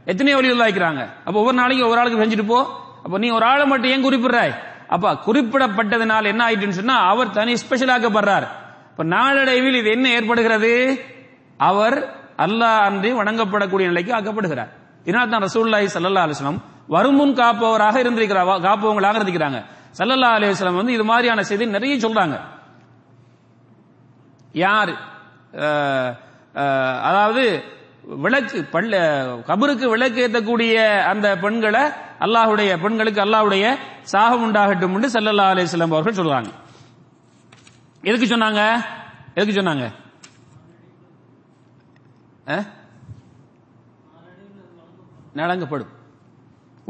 எத்தனையோ 0.05 0.37
வழி 0.37 0.49
இருக்கிறாங்க 0.51 1.01
அப்ப 1.25 1.39
ஒவ்வொரு 1.39 1.57
நாளைக்கு 1.57 1.87
ஒவ்வொரு 1.87 2.01
ஆளுக்கு 2.01 2.25
செஞ்சுட்டு 2.25 2.47
போ. 2.47 2.59
அப்ப 3.03 3.17
நீ 3.17 3.29
ஒரு 3.29 3.45
ஆளை 3.45 3.65
மட்டும் 3.65 3.91
ஏன் 3.91 4.05
குறிப்பிடுறாய்? 4.05 4.53
அப்ப 4.87 5.13
குறிப்பிடப்பட்டதுனால 5.13 6.23
என்ன 6.23 6.47
ஆயிட்டுன்னு 6.47 6.79
சொன்னா 6.81 6.97
அவர் 7.07 7.29
தனி 7.29 7.55
ஸ்பெஷல் 7.55 7.93
ஆக்கப்படுறார். 7.95 8.47
இப்ப 8.95 9.03
நாளடைவில் 9.15 9.77
இது 9.79 9.89
என்ன 9.95 10.05
ஏற்படுகிறது? 10.17 10.73
அவர் 11.69 11.97
அல்லாஹ் 12.43 12.84
அன்றி 12.89 13.10
வணங்கப்படக்கூடிய 13.17 13.86
நிலைக்கு 13.91 14.12
ஆக்கப்படுகிறார். 14.17 14.71
இதனால் 15.08 15.34
தான் 15.34 15.45
ரசூல்லாஹி 15.47 15.88
சல்லா 15.95 16.23
அலைஹி 16.27 16.53
வருமுன் 16.95 17.34
காப்பவராக 17.41 17.95
இருந்திருக்கிறார். 18.03 18.49
காப்பவங்களாக 18.67 19.17
இருந்திருக்கிறாங்க. 19.17 19.60
சல்லல்லா 19.99 20.29
அலைஹி 20.38 20.73
வந்து 20.79 20.95
இது 20.97 21.05
மாதிரியான 21.12 21.43
செய்தி 21.51 21.65
நிறைய 21.77 21.99
சொல்றாங்க. 22.05 22.36
யார் 24.63 24.93
அதாவது 27.10 27.45
விளக்கு 28.25 28.58
பள்ள 28.73 28.93
கபருக்கு 29.49 29.86
விளக்கு 29.93 30.19
ஏற்றக்கூடிய 30.25 30.75
அந்த 31.13 31.27
பெண்களை 31.45 31.84
அல்லாஹ்வுடைய 32.25 32.71
பெண்களுக்கு 32.84 33.21
அல்லாஹ்வுடைய 33.25 33.65
சாகம் 34.13 34.45
உண்டாகட்டும் 34.47 34.95
என்று 34.97 35.15
சல்லல்லா 35.17 35.47
அலைஹி 35.53 35.81
அவர்கள் 35.95 36.21
சொல்றாங்க. 36.21 36.51
எதுக்கு 38.07 38.25
சொன்னாங்க? 38.31 38.61
எதுக்கு 39.37 39.59
சொன்னாங்க? 39.59 39.85
நடங்கப்படும் 45.39 45.91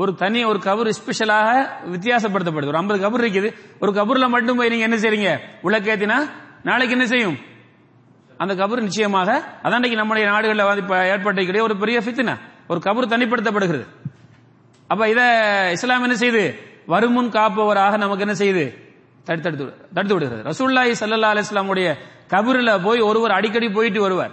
ஒரு 0.01 0.12
தனி 0.21 0.39
ஒரு 0.51 0.60
கபர் 0.65 0.89
ஸ்பெஷலாக 0.97 1.51
வித்தியாசப்படுத்தப்படுது. 1.93 2.71
ஒரு 2.71 2.80
ஐம்பது 2.82 2.99
கபர் 3.04 3.23
இருக்குது. 3.23 3.49
ஒரு 3.80 3.91
கபர்ல 3.99 4.28
மட்டும் 4.34 4.58
போய் 4.58 4.71
நீங்க 4.73 4.88
என்ன 4.88 4.97
செய்றீங்க? 5.04 5.30
விளக்கேத்தினா 5.63 6.17
நாளைக்கு 6.63 6.95
என்ன 6.97 7.08
செய்யும்? 7.13 7.38
அந்த 8.38 8.54
கபர் 8.62 8.86
நிச்சயமாக 8.88 9.30
அதான் 9.63 9.97
நம்முடைய 10.01 10.25
நாடுகளில் 10.32 10.69
வந்து 10.69 10.95
ஏற்பட்டிருக்கிற 11.13 11.62
ஒரு 11.62 11.78
பெரிய 11.84 11.99
ஃபித்னா 12.06 12.36
ஒரு 12.67 12.80
கபர் 12.86 13.13
தனிப்படுத்தப்படுகிறது. 13.13 13.86
அப்ப 14.88 15.10
இத 15.10 15.21
இஸ்லாம் 15.75 16.08
என்ன 16.08 16.17
செய்யுது 16.23 16.43
வருமுன் 16.93 17.36
காப்பவராக 17.38 17.97
நமக்கு 18.04 18.25
என்ன 18.28 18.36
செய்யுது 18.41 18.65
தடுத்து 19.26 19.52
தடுத்து 19.52 19.88
தடுத்து 19.94 20.14
விடுகிறது. 20.14 20.50
ரசூல்லாய் 20.50 20.96
சல்லா 21.00 21.28
அலிஸ்லாமுடைய 21.28 21.44
வஸல்லமுடைய 21.54 21.96
கபரில் 22.30 22.84
போய் 22.84 23.00
ஒருவர் 23.00 23.32
அடிக்கடி 23.32 23.70
போயிட்டு 23.70 24.02
வருவார். 24.02 24.32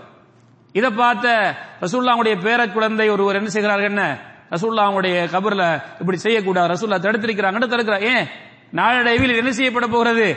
இதை 0.73 0.91
பார்த்த 0.91 1.57
ரசூல்லாவுடைய 1.81 2.37
பேர 2.39 2.73
குழந்தை 2.73 3.09
ஒருவர் 3.09 3.37
என்ன 3.37 3.49
செய்கிறார்கள் 3.49 3.89
என்ன? 3.89 4.21
ரசூல்லாவுடைய 4.51 5.29
கபர்ல 5.33 5.83
இப்படி 6.01 6.17
செய்யக்கூடாது. 6.17 6.73
ரசூல்லா 6.73 6.91
தடுத்திருக்கிறாங்கன்னு 6.91 7.69
தடுக்கிறார் 7.69 8.17
ஏன்? 8.17 8.27
நாளடைவில் 8.71 9.37
என்ன 9.37 9.53
செய்யப்பட 9.53 9.87
போகிறது? 9.87 10.37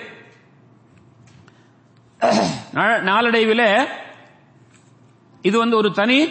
நாள- 2.73 3.01
நாளடைவில் 3.11 3.87
இது 5.41 5.57
வந்து 5.57 5.77
ஒரு 5.77 5.91
தனி 5.91 6.29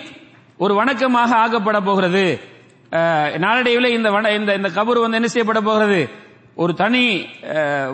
ஒரு 0.59 0.85
வணக்கமாக 0.85 1.31
ஆக்கப்பட 1.31 1.85
போகிறது. 1.85 2.41
நாளடைவில் 3.39 3.93
இந்த 3.93 4.11
வண- 4.11 4.33
இந்த 4.33 4.55
இந்த 4.55 4.69
கபர் 4.69 5.01
வந்து 5.01 5.15
என்ன 5.15 5.27
செய்யப்பட 5.27 5.61
போகிறது? 5.61 6.11
ஒரு 6.63 6.73
தனி 6.81 7.05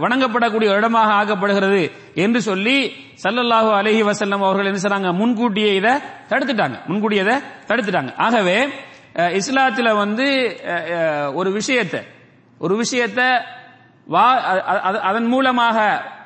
வணங்கப்படக்கூடிய 0.03 0.70
ஒரு 0.73 0.81
இடமாக 0.81 1.11
ஆக்கப்படுகிறது 1.20 1.83
என்று 2.25 2.40
சொல்லி 2.49 2.77
சல்லல்லாஹு 3.23 3.70
அலைஹி 3.79 4.03
வசல்லம் 4.09 4.44
அவர்கள் 4.46 4.68
என்ன 4.70 4.81
செய்றாங்க? 4.83 5.11
முன்கூட்டியே 5.20 5.70
இதை 5.81 5.94
தடுத்துட்டாங்க. 6.31 6.77
முன்கூட்டியே 6.88 7.23
இதை 7.27 7.37
தடுத்துட்டாங்க. 7.70 8.12
ஆகவே 8.27 8.59
இஸ்லாத்தில் 9.38 9.38
இஸ்லாத்துல 9.40 9.88
வந்து 10.03 10.27
ஒரு 11.38 11.51
விஷயத்தை 11.59 12.01
ஒரு 12.64 12.75
விஷயத்தை 12.83 13.29
வா 14.14 14.27
அதன் 15.09 15.29
மூலமாக 15.33 15.79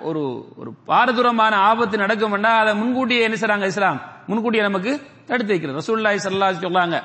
ஒரு 0.09 0.23
ஒரு 0.61 0.71
பாரதூரமான 0.91 1.55
ஆபத்து 1.71 1.97
நடக்கும்னா 2.05 2.53
அதை 2.63 2.73
முன்கூட்டியே 2.83 3.25
என்ன 3.27 3.37
செய்றாங்க 3.41 3.67
இஸ்லாம்? 3.73 3.99
முன்கூட்டியே 4.31 4.63
நமக்கு 4.69 4.93
தடுத்து 5.29 5.53
வைக்கிறது. 5.53 5.79
ரசூல்லாய் 5.83 6.25
ஸல்லல்லாஹு 6.27 6.65
சொல்லாங்க 6.67 6.99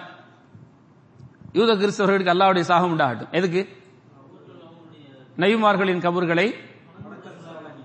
யூத 1.60 1.72
கிறிஸ்தவர்களுக்கு 1.82 2.34
அல்லாவுடைய 2.36 2.66
சாகம் 2.72 2.94
உண்டாகட்டும். 2.96 3.32
எதுக்கு? 3.40 3.62
நபிமார்களின் 5.42 6.04
கபர்களை 6.06 6.46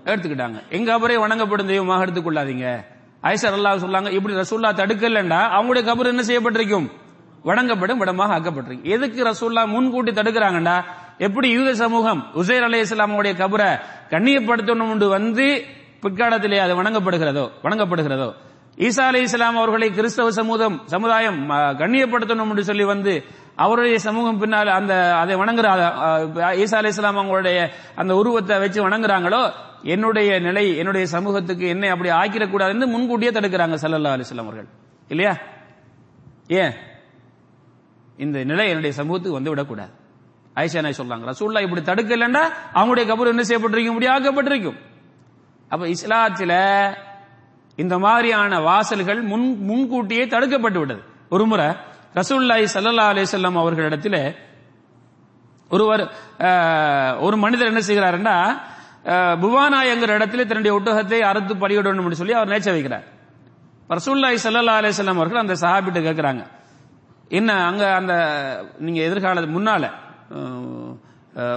எடுத்துக்கிட்டாங்க. 0.09 0.57
எங்க 0.75 0.87
கபரை 0.91 1.15
வணங்கப்படும் 1.23 1.69
தெய்வமாக 1.71 2.05
எடுத்துக்கொள்ளாதீங்க. 2.05 2.67
ஐசர் 3.31 3.55
அல்லாஹ் 3.57 3.83
சொல்லாங்க 3.85 4.09
இப்படி 4.17 4.33
ரசூல்லா 4.41 4.69
தடுக்கலண்டா 4.79 5.39
அவங்களுடைய 5.57 5.83
கபர் 5.89 6.11
என்ன 6.13 6.23
செய்யப்பட்டிருக்கும்? 6.29 6.87
வணங்கப்படும் 7.49 8.01
இடமாக 8.03 8.35
ஆக்கப்பட்டிருக்கும். 8.37 8.91
எதுக்கு 8.95 9.19
ரசூல்லா 9.29 9.63
முன்கூட்டி 9.73 10.11
தடுக்கிறாங்கடா 10.19 10.75
எப்படி 11.27 11.47
யூத 11.57 11.69
சமூகம் 11.83 12.21
உசைர் 12.41 12.65
அலி 12.67 12.79
இஸ்லாமுடைய 12.85 13.33
கபரை 13.41 13.69
கண்ணியப்படுத்தணும் 14.13 14.91
என்று 14.93 15.07
வந்து 15.17 15.45
பிற்காலத்திலே 16.03 16.57
அது 16.65 16.73
வணங்கப்படுகிறதோ 16.79 17.45
வணங்கப்படுகிறதோ? 17.65 18.29
ஈசா 18.87 19.03
அலி 19.11 19.21
இஸ்லாம் 19.27 19.59
அவர்களை 19.61 19.87
கிறிஸ்தவ 19.97 20.31
சமூகம் 20.39 20.75
சமுதாயம் 20.93 21.39
கண்ணியப்படுத்தணும் 21.81 22.49
என்று 22.53 22.65
சொல்லி 22.69 22.85
வந்து 22.93 23.13
அவருடைய 23.55 23.99
சமூகம் 23.99 24.39
பின்னால் 24.39 24.67
அந்த 24.67 25.15
அதை 25.15 25.35
வணங்குற 25.35 25.67
ஈசா 26.61 26.75
அலி 26.75 26.87
இஸ்லாம் 26.87 27.17
அவங்களுடைய 27.17 27.69
அந்த 27.95 28.15
உருவத்தை 28.15 28.59
வச்சு 28.59 28.89
வணங்குறாங்களோ 28.89 29.51
என்னுடைய 29.83 30.39
நிலை 30.39 30.77
என்னுடைய 30.77 31.05
சமூகத்துக்கு 31.07 31.67
என்னை 31.67 31.89
அப்படி 31.89 32.09
ஆக்கிடக்கூடாதுன்னு 32.09 32.85
முன்கூட்டியே 32.85 33.31
தடுக்கிறாங்க 33.31 33.75
சல்லல்லா 33.81 34.13
அலிஸ்லாம் 34.15 34.43
அவர்கள். 34.43 34.67
இல்லையா? 35.07 35.37
ஏன்? 36.47 36.73
இந்த 38.17 38.43
நிலை 38.43 38.67
என்னுடைய 38.67 38.95
சமூகத்துக்கு 38.95 39.33
வந்து 39.33 39.49
விடக்கூடாது. 39.49 39.91
ஐசா 40.55 40.81
நாய் 40.81 40.97
சொல்றாங்க? 40.97 41.31
ரசூல்லா 41.31 41.61
இப்படி 41.61 41.81
தடுக்கலன்னா 41.81 42.43
அவங்களுடைய 42.73 43.05
கபூர் 43.11 43.33
என்ன 43.33 43.43
செய்யப்பட்டிருக்கும்? 43.43 44.01
இப்படி 44.01 44.07
ஆக்கப்பட்டிருக்கும். 44.07 44.77
அப்ப 45.67 45.87
இஸ்லாத்தில 45.87 46.53
இந்த 47.75 47.99
மாதிரியான 47.99 48.59
வாசல்கள் 48.59 49.21
முன் 49.21 49.57
முன்கூட்டியே 49.59 50.25
தடுக்கப்பட்டு 50.25 50.79
விட்டது. 50.79 51.03
ஒரு 51.29 51.45
முறை 51.45 51.65
ரசூல்லாய் 52.15 52.65
சல்லல்லா 52.73 53.05
அலிசல்லாம் 53.11 53.57
அவர்களிடத்தில் 53.57 54.19
ஒருவர் 55.71 56.03
ஒரு 57.19 57.37
மனிதர் 57.37 57.67
என்ன 57.67 57.79
செய்கிறாருன்னா 57.79 58.35
புவானா 59.41 59.79
எங்கிற 59.83 59.91
என்கிற 59.93 60.17
இடத்துல 60.17 60.45
தன்னுடைய 60.45 60.73
ஒட்டகத்தை 60.77 61.19
அறுத்து 61.21 61.53
பலியிடணும் 61.55 62.13
சொல்லி 62.13 62.33
அவர் 62.33 62.51
நேச்ச 62.51 62.69
வைக்கிறார். 62.71 63.05
ரசூல்லாய் 63.89 64.39
சல்லல்லா 64.43 64.75
அலிசல்லாம் 64.79 65.19
அவர்கள் 65.19 65.39
அந்த 65.39 65.53
சஹாபிட்டு 65.53 65.99
கேட்கிறாங்க 65.99 66.43
என்ன 67.31 67.51
அங்க 67.65 67.95
அந்த 67.95 68.13
நீங்க 68.79 69.01
எதிர்கால 69.01 69.45
முன்னால 69.55 69.85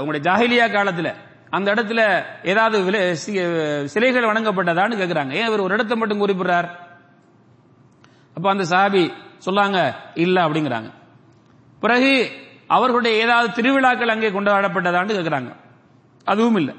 உங்களுடைய 0.01 0.23
ஜாஹிலியா 0.29 0.67
காலத்துல 0.69 1.09
அந்த 1.51 1.75
இடத்துல 1.75 2.01
ஏதாவது 2.45 2.79
விலை- 2.83 3.15
சிலைகள் 3.87 4.31
வணங்கப்பட்டதான்னு 4.31 4.97
கேட்கிறாங்க 4.97 5.33
ஏன் 5.33 5.47
இவர் 5.47 5.61
ஒரு 5.61 5.75
இடத்தை 5.75 5.97
மட்டும் 5.97 6.23
குறிப்பிடுறார்? 6.23 6.69
அப்ப 8.37 8.51
அந்த 8.51 8.65
சாபி 8.65 9.05
சொல்லாங்க 9.47 9.79
இல்ல 10.25 10.37
அப்படிங்கிறாங்க. 10.47 10.91
பிறகு 11.83 12.13
அவர்களுடைய 12.77 13.15
ஏதாவது 13.25 13.49
திருவிழாக்கள் 13.59 14.15
அங்கே 14.15 14.31
கொண்டாடப்பட்டதான்னு 14.37 15.17
கேட்கிறாங்க 15.19 15.51
அதுவும் 16.33 16.59
இல்லை. 16.61 16.75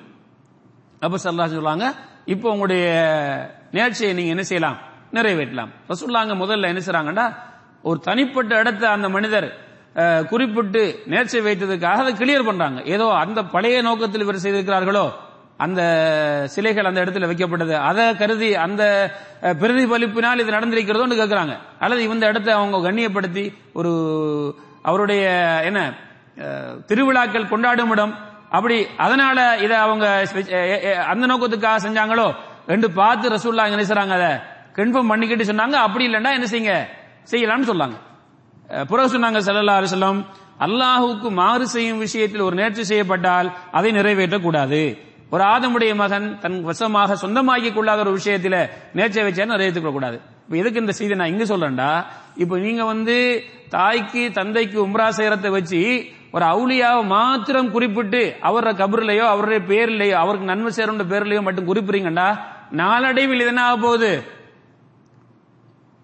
அப்ப 1.05 1.17
சல்லாஹ் 1.23 1.53
சொல்லுவாங்க 1.55 1.85
இப்போ 2.33 2.47
உங்களுடைய 2.53 2.85
நேர்ச்சியை 3.77 4.11
நீங்க 4.17 4.31
என்ன 4.35 4.43
செய்யலாம்? 4.49 4.77
நிறைவேற்றலாம். 5.17 5.71
ரசூல்லாங்க 5.91 6.33
முதல்ல 6.41 6.71
என்ன 6.71 6.81
செய்யறாங்கடா 6.87 7.25
ஒரு 7.89 7.99
தனிப்பட்ட 8.07 8.51
இடத்த 8.61 8.83
அந்த 8.95 9.07
மனிதர் 9.15 9.47
குறிப்பிட்டு 10.31 10.81
நேர்ச்சி 11.11 11.37
வைத்ததுக்காக 11.45 12.01
அதை 12.03 12.11
கிளியர் 12.21 12.47
பண்றாங்க. 12.49 12.79
ஏதோ 12.95 13.05
அந்த 13.23 13.39
பழைய 13.53 13.77
நோக்கத்தில் 13.87 14.25
இவர் 14.25 14.43
செய்திருக்கிறார்களோ 14.43 15.05
அந்த 15.59 15.81
சிலைகள் 16.53 16.89
அந்த 16.89 16.99
இடத்துல 17.03 17.27
வைக்கப்பட்டது. 17.29 17.73
அதை 17.81 18.15
கருதி 18.15 18.49
அந்த 18.57 18.83
பிரதிபலிப்பினால் 19.61 20.41
இது 20.43 20.55
நடந்திருக்கிறதோன்னு 20.57 21.19
கேட்கிறாங்க 21.19 21.53
அல்லது 21.79 22.03
இந்த 22.07 22.27
இடத்தை 22.27 22.53
அவங்க 22.53 22.77
கண்ணியப்படுத்தி 22.85 23.43
ஒரு 23.73 23.91
அவருடைய 24.83 25.23
என்ன 25.63 25.79
திருவிழாக்கள் 26.89 27.51
கொண்டாடும் 27.53 27.91
இடம். 27.91 28.13
அப்படி 28.49 28.75
அதனால 28.97 29.39
இதை 29.57 29.77
அவங்க 29.77 30.05
அந்த 31.07 31.23
நோக்கத்துக்காக 31.27 31.79
செஞ்சாங்களோ? 31.85 32.27
ரெண்டு 32.67 32.87
பார்த்து 32.91 33.29
ரசூல்லா 33.29 33.65
என்ன 33.67 33.83
செய்றாங்க? 33.83 34.15
அதை 34.15 34.31
கன்ஃபார்ம் 34.77 35.11
பண்ணிக்கிட்டு 35.11 35.49
சொன்னாங்க. 35.49 35.77
அப்படி 35.85 36.05
இல்லைன்னா 36.07 36.31
என்ன 36.33 36.47
செய்யுங்க? 36.47 36.75
செய்யலாம்னு 37.31 37.69
சொன்னாங்க. 37.71 37.97
அஹ், 38.69 38.85
சொன்னாங்க 39.13 39.39
ஸல்லல்லாஹு 39.39 39.81
அரசலம் 39.81 40.21
அல்லாஹுக்கு 40.59 41.29
மாறு 41.33 41.65
செய்யும் 41.67 41.99
விஷயத்தில் 41.99 42.41
ஒரு 42.41 42.55
நேர்ச்சி 42.55 42.83
செய்யப்பட்டால் 42.83 43.47
அதை 43.71 43.91
நிறைவேற்றக்கூடாது. 43.91 44.81
ஒரு 45.29 45.43
ஆதமுடைய 45.43 45.95
மகன் 45.95 46.39
தன் 46.39 46.63
வசமாக 46.63 47.15
சொந்தமாக்கி 47.15 47.73
கொள்ளாத 47.73 47.99
ஒரு 47.99 48.17
விஷயத்துல 48.17 48.69
நேச்சை 48.95 49.23
வச்சா 49.23 49.47
அதை 49.47 49.73
கூடாது 49.73 50.19
இப்ப 50.43 50.57
எதுக்கு 50.57 50.79
இந்த 50.79 50.91
செய்தி 50.91 51.15
நான் 51.15 51.27
இங்க 51.27 51.43
சொல்றேன்டா? 51.43 52.05
இப்ப 52.35 52.57
நீங்க 52.57 52.85
வந்து 52.85 53.43
தாய்க்கு 53.69 54.31
தந்தைக்கு 54.31 54.87
உம்ரா 54.87 55.09
செய்யறதை 55.09 55.49
வச்சு 55.49 56.05
ஒரு 56.31 56.45
அவுளியாவை 56.45 57.05
மாத்திரம் 57.05 57.71
குறிப்பிட்டு 57.71 58.35
அவரோட 58.41 58.71
கபர்லயோ 58.73 59.19
அவருடைய 59.19 59.61
பேர்லயோ 59.67 60.11
அவருக்கு 60.11 60.47
நன்மை 60.47 60.71
சேருன்ற 60.75 61.05
பேர்லயோ 61.09 61.41
மட்டும் 61.41 61.67
குறிப்பிடுறீங்கடா 61.67 62.39
நாளடைவில் 62.71 63.39
இது 63.39 63.47
என்ன 63.47 63.63
ஆக 63.63 63.77
போகுது? 63.77 64.23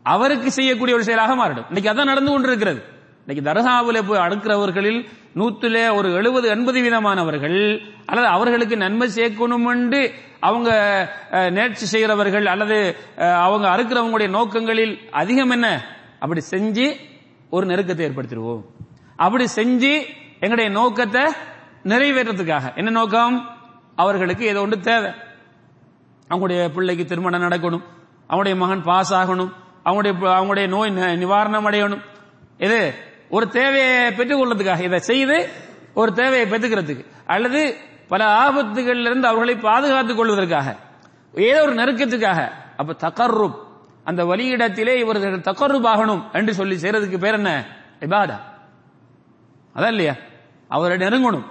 அவருக்கு 0.04 0.52
செய்யக்கூடிய 0.52 0.96
ஒரு 0.96 1.04
செயலாக 1.04 1.36
மாறிடும். 1.36 1.66
இன்னைக்கு 1.68 1.92
அதான் 1.92 2.04
நடந்து 2.04 2.32
கொண்டிருக்கிறது. 2.32 2.95
இன்னைக்கு 3.28 3.52
தர்காவில் 3.52 4.08
போய் 4.08 4.20
அடுக்கிறவர்களில் 4.20 5.10
நூத்துல 5.36 5.94
ஒரு 5.94 6.14
எழுபது 6.14 6.50
எண்பது 6.50 6.82
வீதமானவர்கள் 6.82 7.82
அல்லது 8.06 8.28
அவர்களுக்கு 8.28 8.78
நன்மை 8.78 9.10
சேர்க்கணுமென்று 9.16 10.12
அவங்க 10.40 10.70
நேர்ச்சி 11.32 11.86
செய்கிறவர்கள் 11.86 12.46
அல்லது 12.46 12.96
அவங்க 13.18 13.68
அறுக்கிறவங்களுடைய 13.68 14.30
நோக்கங்களில் 14.30 15.10
அதிகம் 15.10 15.50
என்ன? 15.50 15.86
அப்படி 16.20 16.42
செஞ்சு 16.50 16.96
ஒரு 17.50 17.68
நெருக்கத்தை 17.68 18.12
ஏற்படுத்திடுவோம். 18.12 18.62
அப்படி 19.16 19.48
செஞ்சு 19.56 20.02
எங்களுடைய 20.34 20.70
நோக்கத்தை 20.70 21.24
நிறைவேற்றத்துக்காக. 21.84 22.76
என்ன 22.76 22.90
நோக்கம்? 22.90 23.50
அவர்களுக்கு 23.96 24.46
ஏதோ 24.46 24.62
ஒன்று 24.62 24.80
தேவை. 24.80 25.12
அவங்களுடைய 26.30 26.70
பிள்ளைக்கு 26.70 27.06
திருமணம் 27.06 27.42
நடக்கணும். 27.42 27.82
அவங்களுடைய 28.30 28.56
மகன் 28.56 28.84
பாஸ் 28.84 29.14
ஆகணும். 29.14 29.52
அவங்களுடைய 29.86 30.14
அவங்களுடைய 30.22 30.68
நோய் 30.68 30.90
நி- 30.90 31.18
நிவாரணம் 31.18 31.66
அடையணும். 31.66 32.02
இது 32.58 32.94
ஒரு 33.30 33.50
தேவையை 33.50 34.08
பெற்றுக்கொள்றதுக்காக 34.08 34.80
இதை 34.80 35.00
செய்து 35.00 35.50
ஒரு 35.94 36.14
தேவையை 36.14 36.50
பெற்றுக்கிறதுக்கு 36.50 37.06
அல்லது 37.26 37.76
பல 38.08 38.50
ஆபத்துகளிலிருந்து 38.50 39.00
இருந்து 39.00 39.28
அவர்களை 39.28 39.56
பாதுகாத்துக் 39.56 40.18
கொள்வதற்காக 40.18 40.76
ஏதோ 41.34 41.62
ஒரு 41.62 41.74
நெருக்கத்துக்காக 41.74 42.50
அப்ப 42.78 42.94
தகர்ருப் 42.94 43.64
அந்த 44.04 44.24
வழியிடத்திலே 44.24 44.96
இவர்கள் 44.96 45.40
தகர்ருப் 45.40 45.86
ஆகணும் 45.86 46.32
என்று 46.32 46.54
சொல்லி 46.54 46.76
செய்யறதுக்கு 46.76 47.18
பேர் 47.18 47.34
என்ன? 47.34 47.66
இபாதா. 48.00 48.40
அதான் 49.76 49.88
இல்லையா? 49.88 50.16
அவரை 50.68 50.98
நெருங்கணும். 50.98 51.44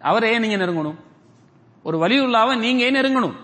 அவரை 0.00 0.32
ஏன் 0.32 0.40
நீங்க 0.40 0.56
நெருங்கணும். 0.56 0.94
ஒரு 1.82 1.98
வலியுள்ளாவை 1.98 2.58
நீங்க 2.58 2.84
ஏன் 2.84 2.94
நெருங்கணும். 2.94 3.34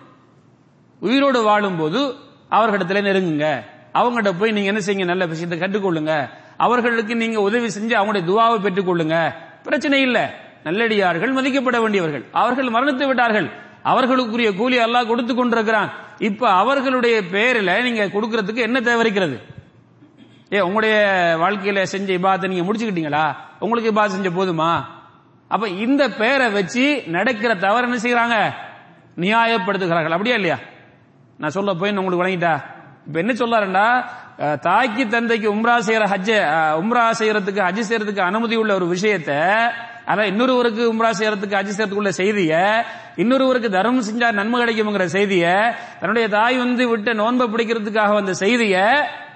உயிரோடு 1.00 1.42
வாழும்போது 1.42 2.14
அவர்களிடத்துல 2.50 3.00
நெருங்குங்க. 3.00 3.62
அவங்ககிட்ட 3.94 4.38
போய் 4.38 4.50
நீங்க 4.50 4.72
என்ன 4.72 4.81
செய்யுங்க? 4.81 5.05
நல்ல 5.05 5.26
விஷயத்தை 5.26 5.59
கற்றுக்கொள்ளுங்க. 5.59 6.40
அவர்களுக்கு 6.66 7.14
நீங்க 7.16 7.38
உதவி 7.40 7.66
செஞ்சு 7.66 7.94
அவங்களுடைய 8.01 8.25
துவாவை 8.31 8.59
பெற்றுக்கொள்ளுங்க 8.64 9.16
பிரச்சனை 9.62 10.01
இல்ல. 10.01 10.18
நல்லடியார்கள் 10.64 11.33
மதிக்கப்பட 11.35 11.77
வேண்டியவர்கள். 11.81 12.25
அவர்கள் 12.33 12.68
மரணித்து 12.68 13.07
விட்டார்கள். 13.07 13.48
அவர்களுக்குரிய 13.85 14.51
கூலி 14.57 14.77
அல்லாஹ் 14.79 15.07
கொடுத்து 15.07 15.35
கொண்டிருக்கிறான். 15.35 15.90
இப்ப 16.18 16.51
அவர்களுடைய 16.51 17.16
பேரில் 17.31 17.83
நீங்க 17.83 18.05
கொடுக்கறதுக்கு 18.07 18.57
என்ன 18.57 18.81
தேவைக்கிறது 18.81 19.37
ஏ 20.53 20.61
உங்களுடைய 20.61 20.96
வாழ்க்கையில 21.38 21.83
செஞ்ச 21.83 22.12
இபாத்தை 22.12 22.46
நீங்க 22.48 22.64
முடிச்சுக்கிட்டீங்களா? 22.64 23.25
உங்களுக்கு 23.59 23.90
இபாத் 23.92 24.14
செஞ்ச 24.14 24.29
போதுமா? 24.29 24.72
அப்ப 25.48 25.68
இந்த 25.68 26.03
பேரை 26.09 26.48
வச்சு 26.51 27.03
நடக்கிற 27.07 27.55
தவறு 27.55 27.87
என்ன 27.88 27.98
செய்யறாங்க? 28.03 28.37
நியாயப்படுத்துகிறார்கள். 29.20 30.16
அப்படியா 30.16 30.35
இல்லையா? 30.35 30.59
நான் 31.38 31.57
சொல்ல 31.57 31.75
போய் 31.75 31.96
உங்களுக்கு 31.96 32.25
வழங்கிட்டா. 32.25 32.55
இப்ப 33.07 33.18
என்ன 33.18 33.33
சொல்லாருண்டா 33.33 33.87
தாய்க்கு 34.62 35.02
தந்தைக்கு 35.08 35.48
உம்ரா 35.54 35.74
செய்யற 35.86 36.04
ஹஜ்ஜ 36.12 36.30
உம்ரா 36.80 37.04
செய்யறதுக்கு 37.18 37.60
ஹஜ் 37.60 37.88
செய்யறதுக்கு 37.88 38.22
அனுமதி 38.22 38.56
உள்ள 38.56 38.72
ஒரு 38.74 38.86
விஷயத்தை 38.88 39.38
அதான் 40.06 40.30
இன்னொருவருக்கு 40.30 40.92
உம்ரா 40.92 41.10
செய்யறதுக்கு 41.12 41.56
ஹஜ் 41.56 41.74
செய்யறதுக்குள்ள 41.76 42.12
செய்திய 42.16 42.54
இன்னொருவருக்கு 43.16 43.68
தர்மம் 43.70 44.06
செஞ்சா 44.08 44.28
நன்மை 44.32 44.58
கிடைக்கும்ங்கிற 44.60 45.04
செய்திய 45.14 45.44
தன்னுடைய 46.00 46.28
தாய் 46.28 46.56
வந்து 46.58 46.88
விட்டு 46.88 47.12
நோன்பை 47.14 47.46
பிடிக்கிறதுக்காக 47.48 48.14
வந்த 48.14 48.34
செய்திய 48.40 48.76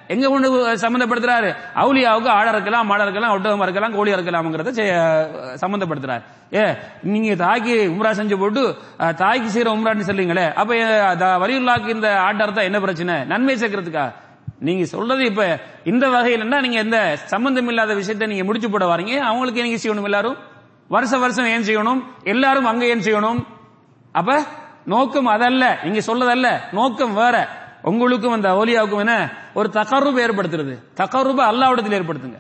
எங்க 0.09 0.27
கொண்டு 0.29 0.49
சம்பந்தப்படுத்துறாரு? 0.83 1.49
அவுலியாவுக்கு 1.75 2.31
ஆட 2.31 2.49
இருக்கலாம் 2.51 2.87
மாட 2.87 3.03
இருக்கலாம் 3.03 3.33
ஒட்டகமா 3.33 3.65
இருக்கலாம் 3.65 3.95
கோழி 3.95 4.15
இருக்கலாம்ங்கிறத 4.15 4.73
செ- 4.73 4.85
சம்பந்தப்படுத்துறாரு. 5.63 6.23
ஏ 6.53 6.65
நீங்க 7.07 7.35
தாய்க்கு 7.37 7.75
உம்ரா 7.93 8.11
செஞ்சு 8.13 8.37
போட்டு 8.39 8.63
தாய்க்கு 9.17 9.49
செய்யற 9.49 9.73
உம்ரான்னு 9.75 10.07
சொல்றீங்களே 10.11 10.47
அப்ப 10.55 10.71
வரியுள்ளாக்கு 10.75 11.19
த- 11.23 11.41
வலியுல்லாக்கு 11.43 11.91
இந்த 11.91 12.11
ஆட்டர்த்தா 12.27 12.63
என்ன 12.63 12.81
பிரச்சனை? 12.81 13.17
நன்மை 13.25 13.57
சேர்க்கறதுக்கா? 13.57 14.07
நீங்க 14.59 14.85
சொல்றது 14.85 15.25
இப்ப 15.25 15.61
இந்த 15.85 16.09
வகையிலன்னா 16.09 16.61
நீங்க 16.61 16.79
எந்த 16.79 17.17
சம்பந்தம் 17.17 17.69
இல்லாத 17.69 17.95
விஷயத்தை 17.95 18.29
நீங்க 18.29 18.45
முடிச்சு 18.45 18.71
போட 18.71 18.87
வரீங்க. 18.87 19.17
அவங்களுக்கு 19.17 19.63
நீங்க 19.63 19.89
செய்யணும் 19.89 20.05
எல்லாரும்? 20.05 20.37
வருஷ 20.89 21.19
வருஷம் 21.19 21.47
ஏன் 21.47 21.63
செய்யணும்? 21.63 22.03
எல்லாரும் 22.23 22.65
அங்க 22.65 22.87
ஏன் 22.87 23.01
செய்யணும்? 23.01 23.47
அப்ப 24.13 24.45
நோக்கம் 24.85 25.27
அதல்ல. 25.27 25.79
நீங்க 25.83 25.99
சொல்றதல்ல. 25.99 26.73
நோக்கம் 26.73 27.15
வேற. 27.15 27.49
உங்களுக்கும் 27.83 28.33
அந்த 28.33 28.49
ஓலியாவுக்கும் 28.49 28.99
என்ன? 28.99 29.33
ஒரு 29.55 29.69
தகருபு 29.73 30.21
ஏற்படுத்துறது. 30.21 30.79
தகரூப 30.97 31.45
அல்லாவிடத்தில் 31.45 32.03
ஏற்படுத்துங்க. 32.03 32.39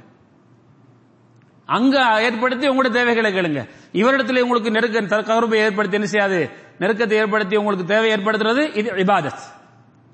அங்க 1.66 2.22
ஏற்படுத்தி 2.22 2.68
உங்களோட 2.68 2.90
தேவைகளை 2.90 3.34
கேளுங்க. 3.34 3.68
இவரிடத்துல 3.92 4.40
உங்களுக்கு 4.40 4.70
நெருக்க 4.70 5.00
தகருபை 5.00 5.54
ஏற்படுத்தி 5.54 5.96
என்ன 5.96 6.08
செய்யாது? 6.08 6.50
நெருக்கத்தை 6.78 7.10
ஏற்படுத்தி 7.10 7.56
உங்களுக்கு 7.56 7.84
தேவை 7.84 8.12
ஏற்படுத்துறது 8.12 8.76
இது 8.76 8.90
இபாதத். 8.90 9.38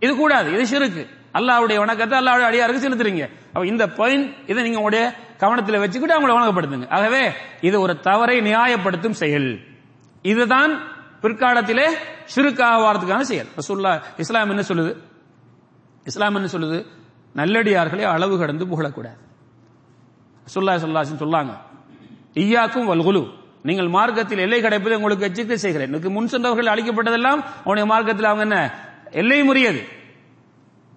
இது 0.01 0.17
கூடாது. 0.17 0.53
இது 0.53 0.67
சிறுக்கு 0.67 1.09
அல்லாவுடைய 1.33 1.79
வணக்கத்தை 1.79 2.19
அல்லாவுடைய 2.19 2.49
அடியாருக்கு 2.49 2.89
செலுத்துறீங்க. 2.89 3.31
அப்ப 3.47 3.67
இந்த 3.67 3.89
பாயிண்ட் 3.89 4.35
இதை 4.47 4.63
நீங்க 4.63 4.79
உங்களுடைய 4.79 5.15
கவனத்தில் 5.39 5.79
வச்சுக்கிட்டு 5.79 6.15
அவங்களை 6.17 6.41
வணக்கப்படுத்துங்க. 6.41 6.91
ஆகவே 6.91 7.33
இது 7.61 7.81
ஒரு 7.81 8.01
தவறை 8.01 8.41
நியாயப்படுத்தும் 8.41 9.11
செயல். 9.11 9.61
இதுதான் 10.23 10.79
பிற்காலத்திலே 11.23 11.87
சிறுக்காவாரத்துக்கான 12.35 13.21
செயல். 13.21 13.47
ரசூல்லா 13.57 14.01
இஸ்லாம் 14.17 14.49
என்ன 14.49 14.63
சொல்லுது? 14.69 14.97
இஸ்லாம் 16.05 16.35
என்ன 16.35 16.49
சொல்லுது? 16.53 16.87
நல்லடியார்களை 17.37 18.03
அளவு 18.03 18.39
கடந்து 18.39 18.65
புகழக்கூடாது. 18.65 19.21
சுல்லா 20.45 20.75
சொல்லாசின் 20.75 21.21
சொல்லாங்க. 21.21 21.57
ஈயாக்கும் 22.35 22.89
வல்குலு 22.91 23.31
நீங்கள் 23.63 23.89
மார்க்கத்தில் 23.89 24.39
எல்லை 24.39 24.61
கிடைப்பதை 24.61 24.97
உங்களுக்கு 24.97 25.25
எச்சரிக்கை 25.25 25.57
செய்கிறேன். 25.57 25.89
எனக்கு 25.89 26.11
முன் 26.11 26.27
சென்றவர்கள் 26.27 26.75
அளிக்கப்பட்டதெல்லாம் 26.75 27.41
அவனுடைய 27.65 27.85
மார்க்கத்தில் 27.85 28.25
அவங்க 28.25 28.43
என்ன? 28.43 28.75
எல்லை 29.11 29.43
முறியது. 29.43 30.01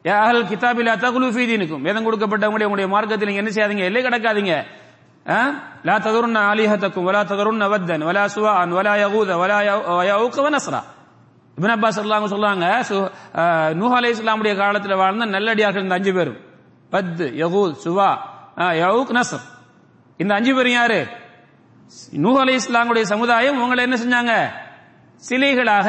யாஹல் 0.06 0.46
கிதாபில் 0.46 0.98
தகுலு 0.98 1.32
ஃபீதினுக்கும் 1.32 1.82
வேதம் 1.82 2.06
கொடுக்கப்பட்டவங்களுடைய 2.06 2.63
உங்களுடைய 2.63 2.88
மார்க்கத்தில் 2.88 3.28
நீங்க 3.28 3.41
என்ன 3.41 3.52
செய்யாதீங்க? 3.52 3.84
எல்லை 3.84 4.04
கடக்காதீங்க. 4.04 4.63
ஆ? 5.30 5.38
லா 5.84 5.98
ததருன்ன 5.98 6.39
ஆலிஹத்தக்கும் 6.52 7.04
வலா 7.04 7.24
ததருன்ன 7.24 7.60
அவத்தன் 7.60 8.02
வலா 8.02 8.26
சுவான் 8.36 8.72
வலா 8.72 8.94
யகூத 8.96 9.38
வலா 9.38 9.58
யவுக்க 10.06 10.41
வனஸ்ரா 10.41 10.82
இபின் 11.58 11.74
அப்பாஸ் 11.76 12.00
அல்லாங்க 12.00 12.28
சொல்றாங்க 12.28 12.65
சு- 12.89 13.10
நூஹ் 13.74 13.96
அலைஹிஸ் 13.96 14.15
இஸ்லாமுடைய 14.15 14.56
காலத்தில் 14.56 14.96
வாழ்ந்த 14.96 15.26
நல்லடியார்கள் 15.26 15.82
இந்த 15.82 15.94
அஞ்சு 15.94 16.13
பேரும். 16.13 16.38
பத் 16.91 17.24
யகூத் 17.41 17.76
சுவா 17.84 18.10
ஆ, 18.60 18.72
யவுக் 18.72 19.13
நஸ்ர். 19.13 19.41
இந்த 20.18 20.34
அஞ்சு 20.34 20.56
பேரும் 20.56 20.72
யாரு? 20.72 21.08
நூஹ் 22.12 22.39
அலை 22.39 22.56
இஸ்லாமுடைய 22.56 23.02
சமுதாயம் 23.02 23.62
உங்களை 23.62 23.89
என்ன 23.89 23.96
செஞ்சாங்க? 23.96 24.52
சிலைகளாக 25.30 25.88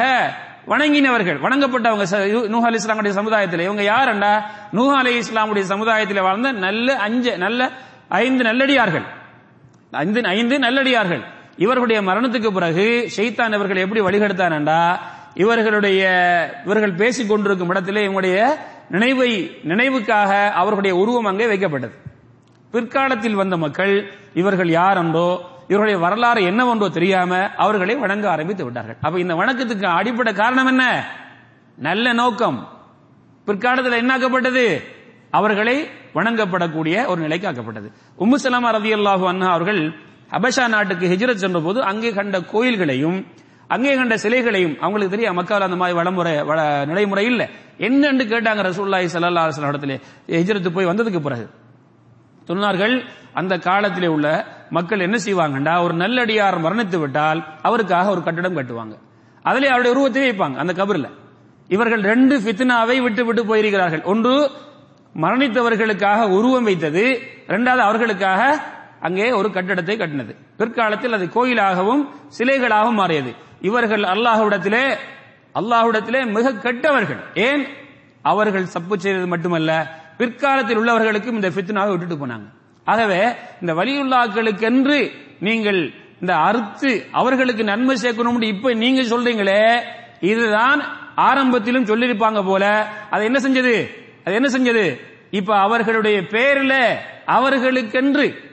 வணங்கினவர்கள் 0.67 1.39
வணங்கப்பட்டவங்க 1.39 2.05
ச- 2.11 2.47
நூஹ் 2.47 2.59
அலி 2.59 2.77
இஸ்லாமுடைய 2.77 3.09
சமுதாயத்தில். 3.09 3.59
இவங்க 3.59 3.81
யாருண்டா? 3.81 4.41
நூஹ் 4.75 4.93
அலி 4.93 5.19
இஸ்லாமுடைய 5.19 5.59
சமுதாயத்தில் 5.59 6.21
வாழ்ந்த 6.21 6.51
நல்ல 6.51 6.95
அஞ்சு 6.95 7.37
நல்ல 7.37 7.71
ஐந்து 8.07 8.43
நல்லடியார்கள். 8.43 9.05
ஐந்து 9.91 10.23
ஐந்து 10.23 10.59
நல்லடியார்கள். 10.59 11.23
இவர்களுடைய 11.57 12.01
மரணத்துக்கு 12.01 12.49
பிறகு 12.49 13.09
ஷைத்தான் 13.17 13.53
இவர்கள் 13.53 13.75
எப்படி 13.75 14.01
வழிகெடுத்தானண்டா? 14.01 14.97
இவர்களுடைய 15.33 16.03
இவர்கள் 16.65 16.93
பேசிக் 16.93 17.29
கொண்டிருக்கும் 17.29 17.69
இடத்திலே 17.69 18.07
இவங்களுடைய 18.07 18.55
நினைவை 18.89 19.51
நினைவுக்காக 19.63 20.49
அவர்களுடைய 20.49 20.95
உருவம் 20.95 21.25
அங்கே 21.25 21.45
வைக்கப்பட்டது. 21.45 21.91
பிற்காலத்தில் 22.71 23.35
வந்த 23.35 23.57
மக்கள் 23.57 24.11
இவர்கள் 24.33 24.69
யார் 24.69 24.97
என்றோ 24.97 25.41
இவர்களுடைய 25.67 25.97
வரலாறு 25.97 26.41
என்னவென்றோ 26.41 26.89
தெரியாம 26.89 27.49
அவர்களை 27.49 27.95
வணங்க 27.95 28.29
ஆரம்பித்து 28.29 28.63
விட்டார்கள். 28.63 28.97
அப்ப 29.01 29.19
இந்த 29.19 29.33
வணக்கத்துக்கு 29.33 29.83
அடிப்படை 29.83 30.33
காரணம் 30.33 30.67
என்ன? 30.67 31.11
நல்ல 31.75 32.13
நோக்கம். 32.13 32.67
பிற்காலத்தில் 33.45 33.93
என்னாக்கப்பட்டது? 33.93 34.83
அவர்களை 35.31 35.89
வணங்கப்படக்கூடிய 36.13 37.05
ஒரு 37.07 37.21
நிலைக்கு 37.21 37.47
ஆக்கப்பட்டது 37.47 37.91
உம்மு 38.19 38.35
சலமா 38.43 38.71
ரதியல்லாஹு 38.71 39.27
அண்ணா 39.27 39.47
அவர்கள் 39.47 39.93
அபஷா 40.31 40.67
நாட்டுக்கு 40.67 41.07
ஹிஜ்ரத் 41.07 41.33
சென்ற 41.33 41.59
போது 41.59 41.83
அங்கே 41.83 42.11
கண்ட 42.11 42.39
கோயில்களையும் 42.39 43.25
அங்கே 43.67 43.95
கண்ட 43.95 44.17
சிலைகளையும் 44.17 44.75
அவங்களுக்கு 44.79 45.15
தெரியும் 45.15 45.35
மக்கள் 45.35 45.61
அந்த 45.61 45.75
மாதிரி 45.75 45.97
வளமுறை 45.97 46.43
வள- 46.43 46.85
நடைமுறை 46.85 47.25
இல்ல. 47.25 47.49
என்னன்னு 47.77 48.25
கேட்டாங்க 48.25 48.61
ரசூல்லாய் 48.63 49.07
சல்லா 49.13 49.39
அலைஹி 49.39 49.61
இடத்துல 49.61 50.01
ஹிஜ்ரத்து 50.27 50.69
போய் 50.69 50.85
வந்ததுக்கு 50.85 51.19
பிறகு. 51.19 51.49
சொன்னார்கள் 52.47 53.05
அந்த 53.33 53.57
காலத்திலே 53.57 54.07
உள்ள 54.07 54.45
மக்கள் 54.69 54.99
என்ன 54.99 55.17
செய்வாங்கண்டா 55.25 55.83
ஒரு 55.83 55.93
நல்லடியார் 55.93 56.57
மரணித்து 56.59 56.97
விட்டால் 56.99 57.45
அவருக்காக 57.61 58.09
ஒரு 58.09 58.23
கட்டடம் 58.23 58.57
கட்டுவாங்க. 58.57 58.95
அதிலே 59.43 59.67
அவருடைய 59.67 59.97
உருவத்தை 59.97 60.29
வைப்பாங்க 60.29 60.55
அந்த 60.55 60.73
கபர்ல. 60.73 61.09
இவர்கள் 61.67 62.01
ரெண்டு 62.01 62.39
ஃபித்னாவை 62.39 63.01
விட்டு 63.01 63.25
விட்டு 63.25 63.43
போயிருக்கிறார்கள். 63.43 64.03
ஒன்று 64.03 64.51
மரணித்தவர்களுக்காக 65.15 66.29
உருவம் 66.29 66.63
வைத்தது 66.63 67.03
இரண்டாவது 67.47 67.83
அவர்களுக்காக 67.83 68.41
அங்கே 68.99 69.31
ஒரு 69.31 69.49
கட்டடத்தை 69.49 69.95
கட்டினது. 69.97 70.35
பிற்காலத்தில் 70.57 71.13
அது 71.13 71.25
கோயிலாகவும் 71.25 72.07
சிலைகளாகவும் 72.37 72.99
மாறியது. 73.01 73.35
இவர்கள் 73.61 74.01
அல்லாஹுடத்திலே 74.01 74.97
அல்லாஹுடத்திலே 75.55 76.31
மிக 76.31 76.53
கெட்டவர்கள். 76.53 77.19
ஏன்? 77.33 77.67
அவர்கள் 78.21 78.65
சப்பு 78.65 78.99
செய்தது 78.99 79.27
மட்டுமல்ல 79.27 79.71
பிற்காலத்தில் 80.17 80.77
உள்ளவர்களுக்கும் 80.77 81.33
இந்த 81.33 81.49
ஃபித்னாவை 81.49 81.97
விட்டுட்டு 81.97 82.27
போனாங்க. 82.27 82.49
ஆகவே 82.85 83.21
இந்த 83.61 83.73
வலியுள்ளாக்களுக்கென்று 83.73 85.11
நீங்கள் 85.39 85.93
இந்த 86.21 86.35
அறுத்து 86.35 87.05
அவர்களுக்கு 87.11 87.63
நன்மை 87.63 87.97
சேர்க்கணும்னு 88.01 88.43
இப்ப 88.43 88.73
நீங்க 88.73 89.01
சொல்றீங்களே 89.01 89.81
இதுதான் 90.19 90.81
ஆரம்பத்திலும் 91.15 91.85
சொல்லியிருப்பாங்க 91.85 92.45
போல. 92.45 92.87
அது 93.09 93.23
என்ன 93.23 93.39
செஞ்சது? 93.39 93.89
அது 94.25 94.35
என்ன 94.35 94.47
செஞ்சது? 94.47 94.99
இப்ப 95.31 95.57
அவர்களுடைய 95.57 96.25
பேரில் 96.25 96.95
அவர்களுக்கென்று 97.25 98.46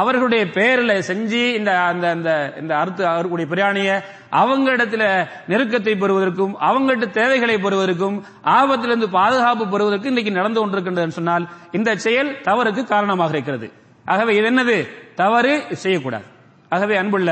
அவர்களுடைய 0.00 0.44
பெயர்ல 0.44 0.92
செஞ்சு 1.08 1.40
இந்த 1.58 1.72
அந்த 1.80 2.06
அந்த 2.10 2.30
இந்த 2.60 2.72
அறுத்து 2.76 3.02
அவர்களுடைய 3.06 3.46
பிராணிய 3.52 3.90
அவங்க 4.30 4.66
இடத்துல 4.76 5.04
நெருக்கத்தை 5.48 5.92
பெறுவதற்கும் 5.98 6.54
அவங்கள்ட்ட 6.60 7.06
தேவைகளை 7.10 7.56
பெறுவதற்கும் 7.58 8.16
ஆபத்திலிருந்து 8.58 9.08
பாதுகாப்பு 9.10 9.64
பெறுவதற்கு 9.68 10.08
இன்னைக்கு 10.08 10.32
நடந்து 10.32 10.60
கொண்டிருக்கின்றது 10.60 11.16
சொன்னால் 11.18 11.48
இந்த 11.72 11.96
செயல் 11.96 12.30
தவறுக்கு 12.44 12.84
காரணமாக 12.84 13.30
இருக்கிறது. 13.30 13.68
ஆகவே 14.04 14.32
இது 14.36 14.48
என்னது? 14.50 14.76
தவறு 15.14 15.52
செய்யக்கூடாது. 15.72 16.26
ஆகவே 16.68 16.96
அன்புள்ள 16.96 17.30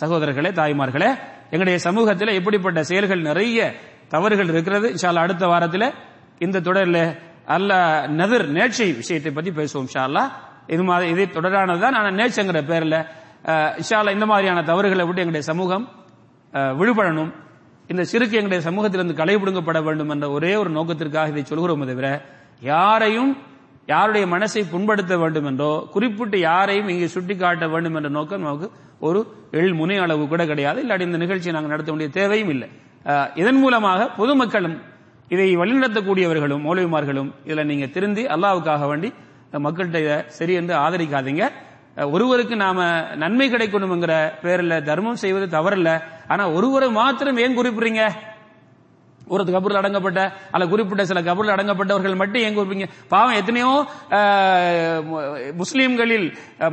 சகோதரர்களே 0.00 0.50
தாய்மார்களே 0.60 1.10
எங்களுடைய 1.44 1.78
சமூகத்தில் 1.78 2.36
இப்படிப்பட்ட 2.38 2.82
செயல்கள் 2.82 3.26
நிறைய 3.30 3.58
தவறுகள் 4.08 4.48
இருக்கிறது. 4.48 4.88
இன்ஷா 4.88 5.10
அடுத்த 5.14 5.46
வாரத்தில் 5.46 5.88
இந்த 6.38 6.60
தொடரில் 6.60 7.04
அல்ல 7.46 7.72
நதிர் 8.10 8.46
நேற்றை 8.48 8.86
விஷயத்தை 8.92 9.30
பத்தி 9.32 9.50
பேசுவோம் 9.50 9.92
ஷாலா 9.94 10.24
இது 10.74 10.82
மாதிரி 10.90 11.06
இதே 11.14 11.24
தொடரானது 11.36 11.82
தான் 11.84 11.96
ஆனால் 12.00 12.16
நேச்சங்கிற 12.20 12.60
பேரில் 12.70 12.98
இஷால 13.82 14.12
இந்த 14.16 14.26
மாதிரியான 14.30 14.64
தவறுகளை 14.70 15.04
விட்டு 15.06 15.22
எங்களுடைய 15.22 15.46
சமூகம் 15.52 15.84
விழுபடணும் 16.80 17.32
இந்த 17.90 18.02
சிறுக்கு 18.10 18.38
எங்களுடைய 18.40 18.62
சமூகத்திலிருந்து 18.68 19.20
கலைபிடுங்கப்பட 19.20 19.78
வேண்டும் 19.86 20.12
என்ற 20.14 20.26
ஒரே 20.36 20.52
ஒரு 20.62 20.70
நோக்கத்திற்காக 20.76 21.32
இதை 21.32 21.42
சொல்கிறோம் 21.52 21.88
தவிர 21.90 22.10
யாரையும் 22.72 23.32
யாருடைய 23.92 24.24
மனசை 24.34 24.62
புண்படுத்த 24.72 25.14
வேண்டும் 25.22 25.46
என்றோ 25.50 25.70
குறிப்பிட்டு 25.94 26.36
யாரையும் 26.48 26.90
இங்கே 26.92 27.08
சுட்டிக்காட்ட 27.14 27.66
வேண்டும் 27.72 27.96
என்ற 27.98 28.10
நோக்கம் 28.18 28.44
நமக்கு 28.46 28.68
ஒரு 29.06 29.20
எள் 29.60 29.72
முனை 29.78 29.96
அளவு 30.04 30.24
கூட 30.32 30.42
கிடையாது. 30.50 30.78
இல்லாட்டி 30.84 31.06
இந்த 31.08 31.18
நிகழ்ச்சியை 31.22 31.54
நாங்கள் 31.54 31.72
நடத்த 31.74 31.90
வேண்டிய 31.92 32.10
தேவையும் 32.18 32.52
இல்லை. 32.54 32.68
இதன் 33.40 33.60
மூலமாக 33.62 34.06
பொதுமக்களும் 34.18 34.76
இதை 35.34 35.48
வழிநடத்தக்கூடியவர்களும் 35.60 36.62
மௌலவிமார்களும் 36.66 37.30
இதில் 37.48 37.68
நீங்க 37.70 37.86
திருந்தி 37.96 38.24
அல்லாவுக்காக 38.34 38.86
வேண்டி 38.92 39.10
மக்கள்கிட்ட 39.66 40.00
இதை 40.06 40.16
சரி 40.38 40.54
என்று 40.60 40.74
ஆதரிக்காதீங்க. 40.84 41.44
ஒருவருக்கு 42.14 42.54
நாம 42.64 42.84
நன்மை 43.22 43.46
கிடைக்கணுங்கிற 43.54 44.14
பேரில் 44.42 44.74
தர்மம் 44.90 45.22
செய்வது 45.22 45.46
தவறில்ல. 45.56 45.90
ஆனா 46.32 46.44
ஒருவரை 46.58 46.88
மாத்திரம் 47.00 47.40
ஏன் 47.44 47.58
குறிப்பிடுறீங்க? 47.58 48.04
ஒரு 49.32 49.42
கபூரில் 49.54 49.80
அடங்கப்பட்ட 49.80 50.20
அல்ல 50.54 50.64
குறிப்பிட்ட 50.70 51.02
சில 51.10 51.20
கபூரில் 51.26 51.52
அடங்கப்பட்டவர்கள் 51.54 52.18
மட்டும் 52.22 52.42
ஏன் 52.46 52.56
குறிப்பிங்க 52.56 52.86
பாவம் 53.12 53.38
எத்தனையோ 53.40 53.70
முஸ்லீம்களில் 55.60 56.26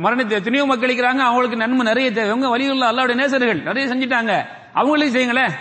மரணத்தை 0.04 0.36
எத்தனையோ 0.40 0.64
மக்கள் 0.70 0.90
இருக்கிறாங்க. 0.90 1.22
அவங்களுக்கு 1.28 1.62
நன்மை 1.62 1.86
நிறைய 1.90 2.08
தேவை. 2.16 2.30
அவங்க 2.32 2.48
வழியுள்ள 2.54 2.86
அல்லாவுடைய 2.90 3.18
நேசர்கள் 3.22 3.62
நிறைய 3.68 3.86
செஞ்சுட்டாங்க. 3.92 4.34
அவங்களையும் 4.80 5.16
செய்யுங்களேன் 5.16 5.54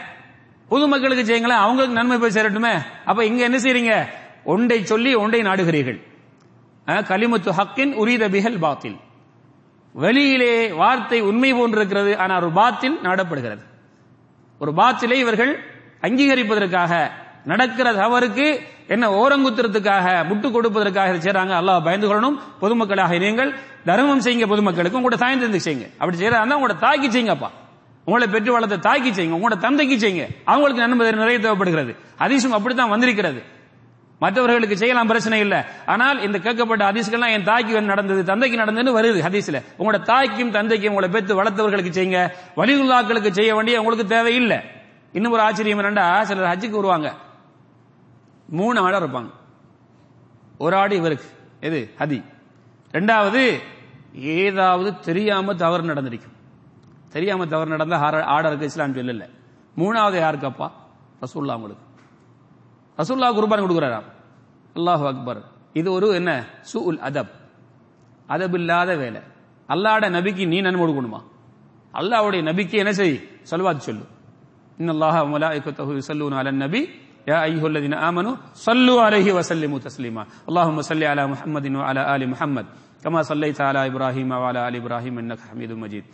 பொதுமக்களுக்கு 0.72 1.28
செய்யுங்களேன் 1.30 1.63
அவங்களுக்கு 1.65 1.99
நன்மை 1.99 2.17
போய் 2.24 2.38
சேரட்டுமே. 2.38 2.74
அப்ப 3.09 3.20
இங்க 3.30 3.41
என்ன 3.49 3.59
செய்யறீங்க 3.65 3.93
ஒன்றை 4.53 4.80
சொல்லி 4.91 5.13
ஒன்றை 5.24 5.41
நாடுகிறீர்கள். 5.49 5.99
கலிமத்து 6.89 7.51
ஹக்கின் 7.59 7.93
உரீத 7.93 8.29
பிஹல் 8.29 8.59
பாத்தில். 8.59 8.97
வெளியிலே 9.93 10.71
வார்த்தை 10.71 11.21
உண்மை 11.21 11.53
போன்றிருக்கிறது 11.53 12.17
ஆனால் 12.17 12.41
ஒரு 12.41 12.51
பாத்தில் 12.51 12.99
நாடப்படுகிறது. 13.03 13.63
ஒரு 14.59 14.73
பாத்திலை 14.73 15.19
இவர்கள் 15.19 15.63
அங்கீகரிப்பதற்காக 16.01 17.11
நடக்கிற 17.45 17.91
தவறுக்கு 17.93 18.59
என்ன 18.87 19.09
ஓரங்குத்துறதுக்காக 19.09 20.05
முட்டு 20.29 20.47
கொடுப்பதற்காக 20.51 21.15
செய்யறாங்க 21.15 21.53
அல்லாஹ் 21.59 21.83
பயந்து 21.83 22.07
கொள்ளணும். 22.09 22.37
பொதுமக்களாக 22.61 23.19
நீங்கள் 23.19 23.53
தர்மம் 23.85 24.21
செய்யுங்க 24.21 24.47
பொதுமக்களுக்கு 24.47 24.99
உங்களோட 24.99 25.17
தாய் 25.17 25.59
செய்யுங்க. 25.59 25.87
அப்படி 25.97 26.17
செய்யறாங்க 26.17 26.57
உங்களோட 26.59 26.77
தாக்கி 26.77 27.07
செய்யுங்கப்பா. 27.07 27.49
உங்களை 28.05 28.27
பெற்று 28.27 28.51
வளர்த்த 28.51 28.77
தாக்கி 28.77 29.11
செய்யுங்க 29.11 29.37
உங்களோட 29.37 29.57
தந்தைக்கு 29.57 29.95
செய்யுங்க. 29.95 30.27
அவங்களுக்கு 30.45 30.81
நன்மை 30.81 31.11
நிறைய 31.11 31.39
தேவைப்படுகிறது. 31.39 31.95
அதிசயம் 32.17 32.55
அப்படித்தான் 32.57 32.89
வந்திருக்கிறது. 32.89 33.43
மற்றவர்களுக்கு 34.20 34.78
செய்யலாம் 34.78 35.07
பிரச்சனை 35.07 35.39
இல்லை. 35.39 35.61
ஆனால் 35.86 36.22
இந்த 36.22 36.38
கேட்கப்பட்ட 36.38 36.91
ஹதீஸ்கள்லாம் 36.91 37.32
என் 37.32 37.43
தாய்க்கு 37.43 37.82
நடந்தது 37.82 38.24
தந்தைக்கு 38.24 38.59
நடந்ததுன்னு 38.59 39.01
வருது 39.01 39.20
ஹதீஸ்ல. 39.20 39.63
உங்களோட 39.80 40.01
தாய்க்கும் 40.01 40.51
தந்தைக்கும் 40.51 40.93
உங்களை 40.93 41.09
பெற்று 41.09 41.43
வளர்த்தவர்களுக்கு 41.43 41.89
செய்யுங்க. 41.89 42.30
வலியுள்ளாக்களுக்கு 42.55 43.32
செய்ய 43.32 43.55
வேண்டிய 43.55 43.80
உங்களுக்கு 43.80 44.07
தேவையில்லை. 44.07 44.57
இன்னும் 45.13 45.32
ஒரு 45.32 45.41
ஆச்சரியம் 45.41 45.80
என்னண்டா? 45.80 46.22
சிலர் 46.22 46.57
ஹஜ்ஜுக்கு 46.57 46.70
வருவாங்க. 46.70 47.15
மூணு 48.49 48.80
ஆடை 48.80 48.99
இருப்பாங்க. 48.99 49.30
ஒரு 50.57 50.76
ஆடு 50.76 50.95
இவருக்கு. 50.95 51.26
எது? 51.59 51.93
ஹதி. 51.99 52.24
ரெண்டாவது 52.91 53.59
ஏதாவது 54.13 54.99
தெரியாம 54.99 55.55
தவறு 55.55 55.84
நடந்திருக்கும். 55.84 56.32
தெரியாம 57.09 57.45
தவறு 57.45 57.70
நடந்த 57.70 57.97
ஆடருக்கு 57.97 58.61
இஸ்லாம் 58.61 58.95
சொல்லல. 58.95 59.30
மூணாவது 59.78 60.20
யாருக்கப்பா? 60.20 60.72
ரசூல்லா 61.22 61.49
அவங்களுக்கு. 61.49 61.88
ரசூல்லா 62.99 63.28
குர்பான் 63.36 63.64
கொடுக்குறாராம் 63.64 64.07
அல்லாஹ் 64.76 65.05
அக்பர் 65.12 65.40
இது 65.80 65.88
ஒரு 65.97 66.09
என்ன 66.20 66.30
சுல் 66.72 67.01
அதப் 67.09 67.32
அதப் 68.28 68.57
இல்லாத 68.61 68.90
வேலை 69.03 69.20
அல்லாட 69.68 70.05
நபிக்கு 70.16 70.45
நீ 70.53 70.59
நன்மை 70.66 70.80
கொடுக்கணுமா 70.82 71.20
அல்லாஹ்வுடைய 71.95 72.40
நபிக்கு 72.51 72.76
என்ன 72.82 72.92
செய் 73.01 73.16
சொல்வாத் 73.53 73.86
சொல்லு 73.88 74.05
إن 74.78 74.88
الله 74.90 75.14
وملائكته 75.24 75.88
يصلون 76.01 76.32
على 76.34 76.51
النبي 76.51 76.82
يا 77.26 77.38
أيها 77.45 77.66
الذين 77.66 77.95
آمنوا 78.09 78.34
صلوا 78.66 78.99
عليه 79.03 79.28
وسلموا 79.32 79.78
تسليما 79.78 80.22
اللهم 80.49 80.78
صل 80.82 81.03
على 81.05 81.22
محمد 81.26 81.66
وعلى 81.72 82.01
آل 82.14 82.22
محمد 82.32 82.66
كما 83.05 83.20
صليت 83.22 83.59
على 83.61 83.80
إبراهيم 83.90 84.28
وعلى 84.32 84.59
آل 84.68 84.74
إبراهيم 84.76 85.14
إنك 85.18 85.40
حميد 85.49 85.70
مجيد 85.74 86.05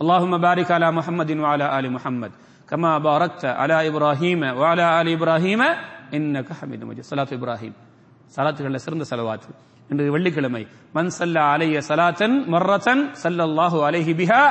اللهم 0.00 0.32
بارك 0.38 0.68
على 0.70 0.88
محمد 0.92 1.30
وعلى 1.42 1.64
آل 1.78 1.84
محمد 1.90 2.32
كما 2.70 2.90
باركت 3.00 3.44
على 3.60 3.76
إبراهيم 3.88 4.40
وعلى 4.60 4.84
آل 5.00 5.06
إبراهيم 5.08 5.60
இன்னக 6.11 6.49
ஹமீது 6.59 6.85
மஜீத் 6.89 7.09
சலாத் 7.11 7.33
இப்ராஹிம் 7.37 7.75
சலாத்துகளில் 8.35 8.83
சிறந்த 8.85 9.05
செலவாத்து 9.11 9.51
இன்று 9.89 10.11
வெள்ளிக்கிழமை. 10.11 10.67
மன் 10.93 11.11
சல்ல 11.19 11.37
அலைய 11.53 11.81
சலாத்தன் 11.89 12.35
மர்ரத்தன் 12.53 13.03
சல்லல்லாஹு 13.23 13.77
அலைஹி 13.87 14.13
பிஹா 14.21 14.41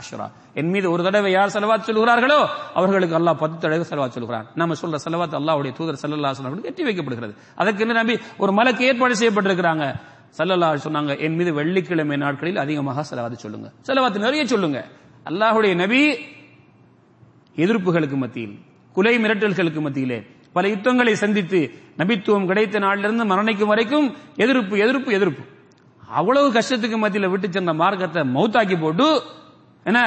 அஷ்ரா 0.00 0.26
என் 0.54 0.70
மீது 0.70 0.90
ஒரு 0.90 1.02
தடவை 1.02 1.32
யார் 1.32 1.48
செலவாத் 1.48 1.86
சொல்கிறார்களோ 1.88 2.38
அவர்களுக்கு 2.74 3.16
அல்லாஹ் 3.18 3.38
பத்து 3.42 3.56
தடவை 3.58 3.84
செலவாத் 3.90 4.16
சொல்கிறான் 4.16 4.46
நம்ம 4.54 4.74
சொல்ற 4.82 4.96
செலவாத் 5.06 5.36
அல்லாவுடைய 5.40 5.72
தூதர் 5.72 6.00
சல்லல்லா 6.02 6.30
அவர்களுக்கு 6.40 6.70
எட்டி 6.72 6.84
வைக்கப்படுகிறது. 6.84 7.34
அதுக்கு 7.56 7.80
என்ன 7.80 7.92
நம்பி 7.92 8.18
ஒரு 8.38 8.52
மலக்கு 8.52 8.84
ஏற்பாடு 8.84 9.14
செய்யப்பட்டிருக்கிறாங்க. 9.20 9.84
சல்லல்லா 10.38 10.68
சொன்னாங்க 10.86 11.18
என் 11.18 11.34
மீது 11.34 11.52
வெள்ளிக்கிழமை 11.54 12.16
நாட்களில் 12.16 12.56
அதிகமாக 12.56 13.04
செலவாத்து 13.10 13.32
சொல்லுங்க. 13.32 13.72
செலவாத்து 13.86 14.18
நிறைய 14.18 14.46
சொல்லுங்க. 14.46 14.78
அல்லாஹுடைய 15.24 15.74
நபி 15.74 16.00
எதிர்ப்புகளுக்கு 17.56 18.16
மத்தியில் 18.16 18.56
குலை 18.92 19.18
மிரட்டல்களுக்கு 19.18 19.80
மத்தியிலே 19.80 20.18
பல 20.56 20.68
யுத்தங்களை 20.68 21.14
சந்தித்து 21.14 21.60
நபித்துவம் 21.98 22.46
கிடைத்த 22.46 22.78
நாளிலிருந்து 22.78 23.24
மரணிக்கும் 23.24 23.70
வரைக்கும் 23.72 24.16
எதிர்ப்பு 24.36 24.78
எதிர்ப்பு 24.78 25.12
எதிர்ப்பு. 25.12 25.42
அவ்வளவு 26.08 26.52
கஷ்டத்துக்கு 26.52 26.96
மத்தியில் 26.96 27.28
விட்டு 27.28 27.48
சென்ற 27.50 27.72
மார்க்கத்தை 27.72 28.22
மௌத்தாக்கி 28.22 28.80
போட்டு 28.80 29.22
என்ன? 29.84 30.00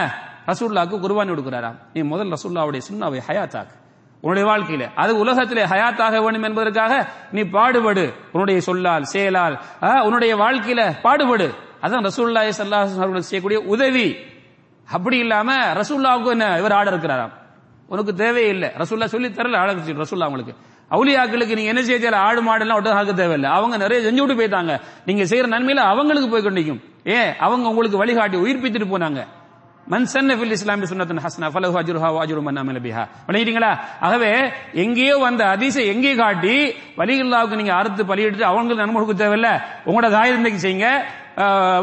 ரசூல்லாவுக்கு 0.47 0.97
குர்பானி 1.04 1.32
கொடுக்கிறாராம். 1.32 1.78
நீ 1.93 2.02
முதல் 2.02 2.32
ரசூல்லாவுடைய 2.32 2.82
சுண்ணாவை 2.89 3.20
ஹயாத்தாக்கு. 3.28 3.76
உன்னுடைய 4.22 4.50
வாழ்க்கையில. 4.52 4.93
அது 4.95 5.18
உலகத்திலே 5.18 5.64
ஹயாத்தாக 5.64 6.24
வேண்டும் 6.24 6.43
என்பதற்காக 6.43 7.10
நீ 7.32 7.41
பாடுபடு. 7.41 8.14
உன்னுடைய 8.32 8.62
சொல்லால் 8.62 9.04
செயலால் 9.04 9.62
உன்னுடைய 10.04 10.36
வாழ்க்கையில 10.36 10.93
பாடுபடு. 11.02 11.47
அதான் 11.82 12.08
ரசூல்லாய் 12.08 12.54
சல்லாஹ் 12.60 13.18
செய்யக்கூடிய 13.18 13.60
உதவி. 13.76 14.16
அப்படி 14.97 15.18
இல்லாம 15.18 15.56
ரசூல்லாவுக்கு 15.74 16.32
என்ன? 16.38 16.58
இவர் 16.58 16.72
ஆட 16.72 16.91
இருக்கிறாராம். 16.91 17.38
உனக்கு 17.90 18.14
தேவையில்லை. 18.14 18.70
ரசூல்லா 18.70 19.06
சொல்லி 19.06 19.28
தரல 19.28 19.54
அழகு 19.54 19.94
ரசூல்லா 19.94 20.24
அவங்களுக்கு. 20.24 20.54
அவுலியாக்களுக்கு 20.92 21.56
நீங்க 21.56 21.62
என்ன 21.62 21.84
செய்ய 21.84 22.18
ஆடு 22.18 22.44
மாடெல்லாம் 22.44 22.82
ஒட்டகாக்க 22.82 23.14
தேவையில்லை. 23.14 23.50
அவங்க 23.50 23.78
நிறைய 23.78 24.12
செஞ்சு 24.12 24.26
விட்டு 24.26 24.44
போயிட்டாங்க. 24.44 24.82
நீங்க 25.06 25.24
செய்யற 25.24 25.50
நன்மையில 25.50 25.76
அவங்களுக்கு 25.76 26.30
போய் 26.30 26.44
கொண்டிருக்கும். 26.44 26.82
ஏன்? 27.04 27.38
அவங்க 27.38 27.70
உங்களுக்கு 27.70 27.98
வழிகாட்டி 27.98 28.38
உயிர்ப்பித்துட்டு 28.38 28.88
போனாங்க. 28.98 29.26
மன் 29.92 30.06
ஃபில் 30.40 30.54
இஸ்லாமி 30.56 30.88
சுன்னத்தன் 30.90 31.22
ஹஸ்னா 31.26 31.48
ஃபலஹு 31.54 31.78
அஜ்ருஹா 31.82 32.10
வாஜ்ரு 32.16 32.42
மன் 32.48 32.60
அமல 32.62 32.80
பிஹா 32.84 33.04
விளங்கிட்டீங்களா? 33.28 33.70
ஆகவே 34.06 34.30
எங்கேயோ 34.84 35.16
வந்த 35.24 35.42
அதிசை 35.54 35.84
எங்கே 35.94 36.12
காட்டி 36.20 36.56
வலிகுல்லாவுக்கு 37.00 37.60
நீங்க 37.62 37.74
அறுத்து 37.78 38.04
பலியிட்டு 38.12 38.46
அவங்களுக்கு 38.50 38.82
நன்மை 38.82 38.96
கொடுக்க 38.98 39.16
தேவையில்ல. 39.24 39.50
உங்களோட 39.88 40.10
தாயந்தமைக்கு 40.16 40.62
செய்யுங்க. 40.66 40.90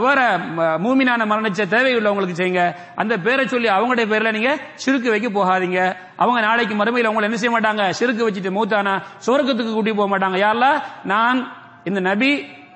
வேற 0.05 0.21
மூமினான 0.85 1.27
மரணிச்ச 1.31 1.67
தேவையுள்ளவங்களுக்கு 1.75 2.39
செய்யுங்க. 2.41 2.65
அந்த 3.03 3.15
பேரை 3.27 3.45
சொல்லி 3.55 3.69
அவங்களுடைய 3.77 4.07
பேர்ல 4.13 4.33
நீங்க 4.37 4.53
சிறுக்கு 4.85 5.09
வைக்க 5.15 5.29
போகாதீங்க. 5.39 5.81
அவங்க 6.23 6.41
நாளைக்கு 6.47 6.77
மறுமையில் 6.81 7.09
அவங்களை 7.11 7.29
என்ன 7.31 7.41
செய்ய 7.43 7.55
மாட்டாங்க? 7.57 7.85
சிறுக்கு 8.01 8.27
வச்சுட்டு 8.29 8.57
மூத்தானா 8.59 8.95
சுவர்க்கத்துக்கு 9.27 9.75
கூட்டி 9.79 9.95
போக 10.01 10.09
மாட்டாங்க. 10.13 10.39
யாரெல்லாம்? 10.45 10.79
நான் 11.15 11.41
இந்த 11.91 12.01
நபி 12.11 12.31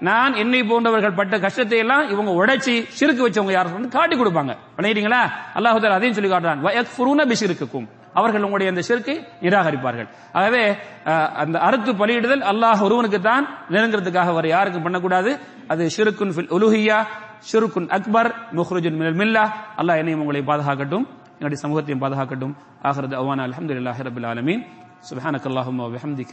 நான் 0.09 0.35
என்னை 0.43 0.61
போன்றவர்கள் 0.71 1.17
பட்ட 1.21 1.35
கஷ்டத்தை 1.45 1.79
எல்லாம் 1.85 2.05
இவங்க 2.13 2.31
உடைச்சி 2.41 2.75
சிறுக்கு 2.99 3.23
வச்சவங்க 3.25 3.53
யார் 3.57 3.75
வந்து 3.77 3.91
காட்டி 3.97 4.15
கொடுப்பாங்க. 4.21 4.53
பண்ணிட்டீங்களா? 4.77 5.23
அல்லாஹு 5.59 5.89
அதையும் 5.97 6.17
சொல்லி 6.19 6.31
காட்டுறான். 6.33 6.63
வயக்ஃபுரூன 6.67 7.27
அவர்கள் 8.19 8.45
உங்களுடைய 8.47 8.69
அந்த 8.73 8.83
சிறுக்கை 8.87 9.15
நிராகரிப்பார்கள். 9.43 10.09
ஆகவே 10.39 10.63
அந்த 11.43 11.57
அறுத்து 11.67 11.93
பலியிடுதல் 12.01 12.43
அல்லாஹ் 12.51 12.81
ஒருவனுக்கு 12.87 13.19
தான் 13.29 13.45
நெருங்கிறதுக்காக 13.75 14.33
வர 14.39 14.47
யாருக்கும் 14.55 14.87
பண்ணக்கூடாது. 14.87 15.31
அது 15.73 15.83
ஷிருக்குன் 15.97 16.33
ஃபில் 16.37 16.51
உலுஹியா 16.57 16.99
ஷிருக்குன் 17.51 17.89
அக்பர் 17.99 18.31
முஹ்ருஜுன் 18.59 18.99
மினல் 19.01 19.19
மில்லா. 19.21 19.45
அல்லாஹ் 19.81 20.01
என்னையும் 20.01 20.23
உங்களை 20.25 20.43
பாதுகாக்கட்டும். 20.51 21.05
என்னுடைய 21.39 21.61
சமூகத்தையும் 21.65 22.03
பாதுகாக்கட்டும். 22.05 22.55
ஆகிறது 22.89 23.17
அவான 23.21 23.47
அல்ஹம்துலில்லாஹி 23.49 24.03
ரபில் 24.09 24.29
ஆலமீன். 24.33 24.63
சுப்ஹானக்கல்லாஹும்ம 25.09 25.81
வபிஹம்திக 25.87 26.33